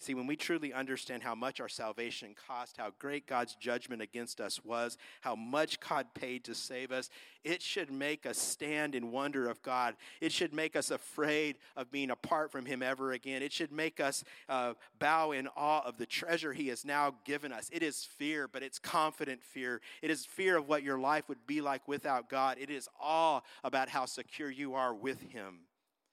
See, 0.00 0.14
when 0.14 0.26
we 0.26 0.34
truly 0.34 0.72
understand 0.72 1.22
how 1.22 1.34
much 1.34 1.60
our 1.60 1.68
salvation 1.68 2.34
cost, 2.48 2.78
how 2.78 2.90
great 2.98 3.26
God's 3.26 3.54
judgment 3.54 4.00
against 4.00 4.40
us 4.40 4.64
was, 4.64 4.96
how 5.20 5.34
much 5.34 5.78
God 5.78 6.06
paid 6.14 6.42
to 6.44 6.54
save 6.54 6.90
us, 6.90 7.10
it 7.44 7.60
should 7.60 7.92
make 7.92 8.24
us 8.24 8.38
stand 8.38 8.94
in 8.94 9.12
wonder 9.12 9.46
of 9.50 9.60
God. 9.60 9.96
It 10.22 10.32
should 10.32 10.54
make 10.54 10.74
us 10.74 10.90
afraid 10.90 11.58
of 11.76 11.90
being 11.90 12.10
apart 12.10 12.50
from 12.50 12.64
Him 12.64 12.82
ever 12.82 13.12
again. 13.12 13.42
It 13.42 13.52
should 13.52 13.72
make 13.72 14.00
us 14.00 14.24
uh, 14.48 14.72
bow 14.98 15.32
in 15.32 15.48
awe 15.48 15.82
of 15.84 15.98
the 15.98 16.06
treasure 16.06 16.54
He 16.54 16.68
has 16.68 16.82
now 16.82 17.16
given 17.26 17.52
us. 17.52 17.68
It 17.70 17.82
is 17.82 18.02
fear, 18.02 18.48
but 18.48 18.62
it's 18.62 18.78
confident 18.78 19.42
fear. 19.42 19.82
It 20.00 20.10
is 20.10 20.24
fear 20.24 20.56
of 20.56 20.66
what 20.66 20.82
your 20.82 20.98
life 20.98 21.28
would 21.28 21.46
be 21.46 21.60
like 21.60 21.86
without 21.86 22.30
God. 22.30 22.56
It 22.58 22.70
is 22.70 22.88
awe 22.98 23.40
about 23.62 23.90
how 23.90 24.06
secure 24.06 24.50
you 24.50 24.72
are 24.72 24.94
with 24.94 25.20
Him. 25.30 25.66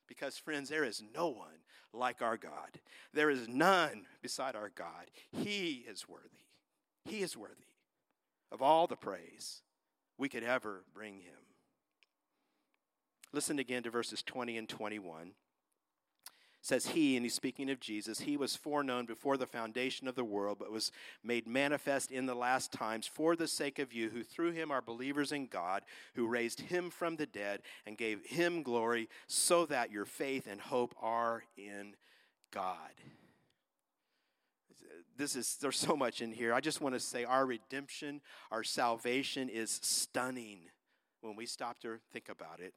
Because, 0.08 0.38
friends, 0.38 0.70
there 0.70 0.84
is 0.84 1.04
no 1.14 1.28
one 1.28 1.62
like 1.94 2.22
our 2.22 2.38
God. 2.38 2.80
There 3.14 3.30
is 3.30 3.48
none 3.48 4.06
beside 4.22 4.56
our 4.56 4.70
God. 4.70 5.12
He 5.32 5.86
is 5.90 6.08
worthy. 6.08 6.46
He 7.06 7.22
is 7.22 7.38
worthy 7.38 7.54
of 8.52 8.62
all 8.62 8.88
the 8.88 8.96
praise 8.96 9.62
we 10.18 10.30
could 10.30 10.44
ever 10.44 10.84
bring 10.94 11.20
him. 11.20 11.34
Listen 13.34 13.60
again 13.60 13.84
to 13.84 13.90
verses 13.90 14.24
20 14.24 14.58
and 14.58 14.70
21 14.70 15.32
says 16.68 16.88
he, 16.88 17.16
and 17.16 17.26
he's 17.26 17.34
speaking 17.34 17.70
of 17.70 17.80
Jesus, 17.80 18.20
he 18.20 18.36
was 18.36 18.56
foreknown 18.56 19.06
before 19.06 19.38
the 19.38 19.46
foundation 19.46 20.08
of 20.08 20.16
the 20.16 20.24
world, 20.24 20.58
but 20.60 20.72
was 20.72 20.92
made 21.24 21.48
manifest 21.48 22.12
in 22.12 22.26
the 22.26 22.36
last 22.36 22.74
times 22.74 23.08
for 23.08 23.36
the 23.36 23.48
sake 23.48 23.80
of 23.80 23.94
you, 23.94 24.10
who 24.10 24.22
through 24.22 24.52
him 24.52 24.70
are 24.70 24.82
believers 24.82 25.32
in 25.32 25.48
God, 25.48 25.84
who 26.16 26.28
raised 26.28 26.60
him 26.60 26.90
from 26.90 27.16
the 27.16 27.26
dead 27.26 27.62
and 27.86 27.98
gave 27.98 28.26
him 28.26 28.64
glory, 28.64 29.08
so 29.28 29.66
that 29.68 29.92
your 29.92 30.06
faith 30.06 30.46
and 30.50 30.60
hope 30.60 30.94
are 31.02 31.44
in 31.56 31.96
God. 32.52 32.92
This 35.16 35.36
is 35.36 35.58
there's 35.62 35.80
so 35.80 35.96
much 35.96 36.22
in 36.22 36.32
here. 36.32 36.54
I 36.54 36.60
just 36.60 36.82
want 36.82 36.94
to 36.94 37.00
say 37.00 37.24
our 37.24 37.46
redemption, 37.46 38.22
our 38.52 38.64
salvation 38.64 39.50
is 39.50 39.80
stunning 39.82 40.60
when 41.22 41.36
we 41.36 41.46
stop 41.46 41.80
to 41.80 41.98
think 42.12 42.30
about 42.30 42.60
it. 42.60 42.74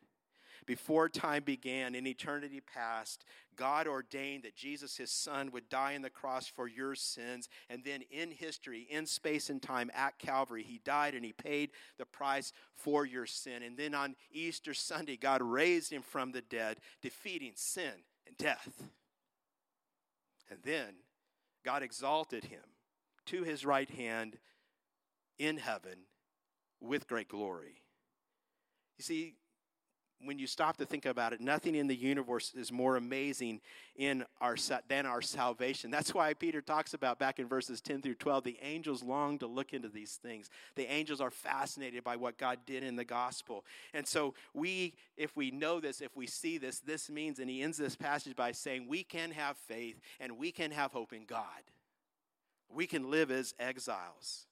Before 0.66 1.08
time 1.08 1.42
began, 1.42 1.94
in 1.94 2.06
eternity 2.06 2.60
past, 2.60 3.24
God 3.56 3.86
ordained 3.86 4.44
that 4.44 4.56
Jesus, 4.56 4.96
his 4.96 5.10
son, 5.10 5.50
would 5.52 5.68
die 5.68 5.94
on 5.94 6.02
the 6.02 6.10
cross 6.10 6.46
for 6.46 6.68
your 6.68 6.94
sins. 6.94 7.48
And 7.68 7.84
then 7.84 8.02
in 8.10 8.30
history, 8.30 8.86
in 8.90 9.06
space 9.06 9.50
and 9.50 9.60
time, 9.60 9.90
at 9.94 10.18
Calvary, 10.18 10.62
he 10.62 10.80
died 10.84 11.14
and 11.14 11.24
he 11.24 11.32
paid 11.32 11.70
the 11.98 12.06
price 12.06 12.52
for 12.74 13.04
your 13.04 13.26
sin. 13.26 13.62
And 13.62 13.76
then 13.76 13.94
on 13.94 14.16
Easter 14.32 14.74
Sunday, 14.74 15.16
God 15.16 15.42
raised 15.42 15.92
him 15.92 16.02
from 16.02 16.32
the 16.32 16.42
dead, 16.42 16.78
defeating 17.02 17.52
sin 17.54 17.92
and 18.26 18.36
death. 18.36 18.82
And 20.50 20.58
then 20.64 20.94
God 21.64 21.82
exalted 21.82 22.44
him 22.44 22.62
to 23.26 23.42
his 23.44 23.64
right 23.64 23.90
hand 23.90 24.38
in 25.38 25.56
heaven 25.58 26.06
with 26.80 27.06
great 27.06 27.28
glory. 27.28 27.82
You 28.98 29.02
see, 29.02 29.34
when 30.24 30.38
you 30.38 30.46
stop 30.46 30.76
to 30.76 30.86
think 30.86 31.06
about 31.06 31.32
it, 31.32 31.40
nothing 31.40 31.74
in 31.74 31.86
the 31.86 31.96
universe 31.96 32.52
is 32.54 32.70
more 32.70 32.96
amazing 32.96 33.60
in 33.96 34.24
our 34.40 34.56
than 34.88 35.06
our 35.06 35.22
salvation. 35.22 35.90
That's 35.90 36.14
why 36.14 36.34
Peter 36.34 36.60
talks 36.60 36.94
about 36.94 37.18
back 37.18 37.38
in 37.38 37.46
verses 37.46 37.80
10 37.80 38.02
through 38.02 38.14
12, 38.14 38.44
the 38.44 38.58
angels 38.62 39.02
long 39.02 39.38
to 39.38 39.46
look 39.46 39.72
into 39.72 39.88
these 39.88 40.18
things. 40.22 40.50
The 40.74 40.90
angels 40.90 41.20
are 41.20 41.30
fascinated 41.30 42.04
by 42.04 42.16
what 42.16 42.36
God 42.36 42.58
did 42.66 42.82
in 42.82 42.96
the 42.96 43.04
gospel. 43.04 43.64
And 43.94 44.06
so 44.06 44.34
we 44.54 44.94
if 45.16 45.36
we 45.36 45.50
know 45.50 45.80
this, 45.80 46.00
if 46.00 46.16
we 46.16 46.26
see 46.26 46.58
this, 46.58 46.80
this 46.80 47.10
means 47.10 47.38
and 47.38 47.48
he 47.48 47.62
ends 47.62 47.78
this 47.78 47.96
passage 47.96 48.36
by 48.36 48.52
saying 48.52 48.86
we 48.88 49.02
can 49.02 49.30
have 49.30 49.56
faith 49.56 50.00
and 50.18 50.38
we 50.38 50.52
can 50.52 50.70
have 50.70 50.92
hope 50.92 51.12
in 51.12 51.24
God. 51.24 51.40
We 52.72 52.86
can 52.86 53.10
live 53.10 53.30
as 53.30 53.54
exiles. 53.58 54.46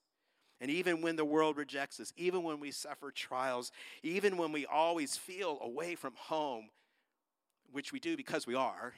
And 0.61 0.71
even 0.71 1.03
when 1.03 1.17
the 1.17 1.25
world 1.25 1.57
rejects 1.57 2.01
us, 2.01 2.13
even 2.17 2.43
when 2.43 2.59
we 2.59 2.71
suffer 2.71 3.11
trials, 3.11 3.71
even 4.03 4.37
when 4.37 4.51
we 4.51 4.67
always 4.67 5.17
feel 5.17 5.59
away 5.63 5.95
from 5.95 6.15
home, 6.17 6.71
which 7.71 7.93
we 7.93 8.01
do 8.01 8.17
because 8.17 8.47
we 8.47 8.55
are, 8.55 8.95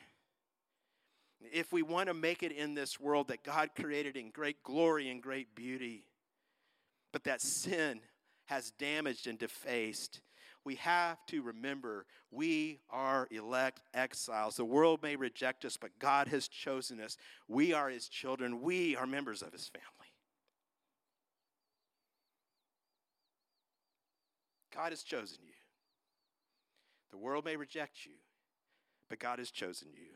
if 1.52 1.72
we 1.72 1.82
want 1.82 2.08
to 2.08 2.14
make 2.14 2.42
it 2.42 2.52
in 2.52 2.74
this 2.74 3.00
world 3.00 3.28
that 3.28 3.42
God 3.44 3.70
created 3.74 4.16
in 4.16 4.30
great 4.30 4.62
glory 4.62 5.10
and 5.10 5.22
great 5.22 5.54
beauty, 5.54 6.06
but 7.12 7.24
that 7.24 7.40
sin 7.40 8.00
has 8.46 8.72
damaged 8.72 9.26
and 9.26 9.38
defaced, 9.38 10.20
we 10.64 10.74
have 10.76 11.24
to 11.26 11.42
remember 11.42 12.06
we 12.30 12.80
are 12.90 13.26
elect 13.30 13.80
exiles. 13.94 14.56
The 14.56 14.64
world 14.64 15.02
may 15.02 15.16
reject 15.16 15.64
us, 15.64 15.76
but 15.76 15.98
God 15.98 16.28
has 16.28 16.48
chosen 16.48 17.00
us. 17.00 17.16
We 17.48 17.72
are 17.72 17.88
His 17.88 18.08
children, 18.08 18.60
we 18.60 18.96
are 18.96 19.06
members 19.06 19.42
of 19.42 19.52
His 19.52 19.68
family. 19.68 19.99
God 24.74 24.92
has 24.92 25.02
chosen 25.02 25.38
you. 25.42 25.54
The 27.10 27.18
world 27.18 27.44
may 27.44 27.56
reject 27.56 28.06
you, 28.06 28.12
but 29.08 29.18
God 29.18 29.38
has 29.38 29.50
chosen 29.50 29.88
you. 29.94 30.12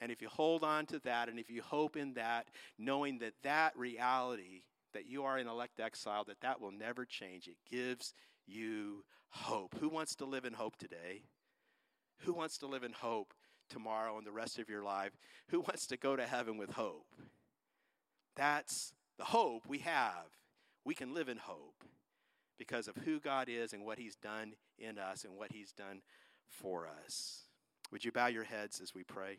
And 0.00 0.12
if 0.12 0.20
you 0.20 0.28
hold 0.28 0.62
on 0.62 0.86
to 0.86 0.98
that 1.00 1.28
and 1.28 1.38
if 1.38 1.50
you 1.50 1.62
hope 1.62 1.96
in 1.96 2.14
that, 2.14 2.48
knowing 2.78 3.18
that 3.18 3.34
that 3.42 3.76
reality, 3.76 4.62
that 4.92 5.06
you 5.06 5.24
are 5.24 5.38
in 5.38 5.48
elect 5.48 5.80
exile, 5.80 6.24
that 6.24 6.40
that 6.40 6.60
will 6.60 6.72
never 6.72 7.04
change, 7.04 7.48
it 7.48 7.56
gives 7.70 8.14
you 8.46 9.04
hope. 9.30 9.74
Who 9.80 9.88
wants 9.88 10.14
to 10.16 10.24
live 10.24 10.44
in 10.44 10.52
hope 10.52 10.76
today? 10.76 11.22
Who 12.20 12.32
wants 12.32 12.58
to 12.58 12.66
live 12.66 12.84
in 12.84 12.92
hope 12.92 13.34
tomorrow 13.68 14.16
and 14.18 14.26
the 14.26 14.32
rest 14.32 14.58
of 14.58 14.68
your 14.68 14.84
life? 14.84 15.12
Who 15.48 15.60
wants 15.60 15.86
to 15.88 15.96
go 15.96 16.16
to 16.16 16.26
heaven 16.26 16.56
with 16.56 16.70
hope? 16.70 17.06
That's 18.36 18.92
the 19.18 19.24
hope 19.24 19.66
we 19.66 19.78
have. 19.78 20.26
We 20.84 20.94
can 20.94 21.14
live 21.14 21.28
in 21.28 21.38
hope 21.38 21.84
because 22.58 22.88
of 22.88 22.96
who 22.96 23.20
God 23.20 23.48
is 23.48 23.72
and 23.72 23.84
what 23.84 23.98
He's 23.98 24.16
done 24.16 24.54
in 24.78 24.98
us 24.98 25.24
and 25.24 25.36
what 25.36 25.52
He's 25.52 25.72
done 25.72 26.02
for 26.48 26.88
us. 27.04 27.42
Would 27.92 28.04
you 28.04 28.12
bow 28.12 28.26
your 28.26 28.44
heads 28.44 28.80
as 28.80 28.94
we 28.94 29.04
pray? 29.04 29.38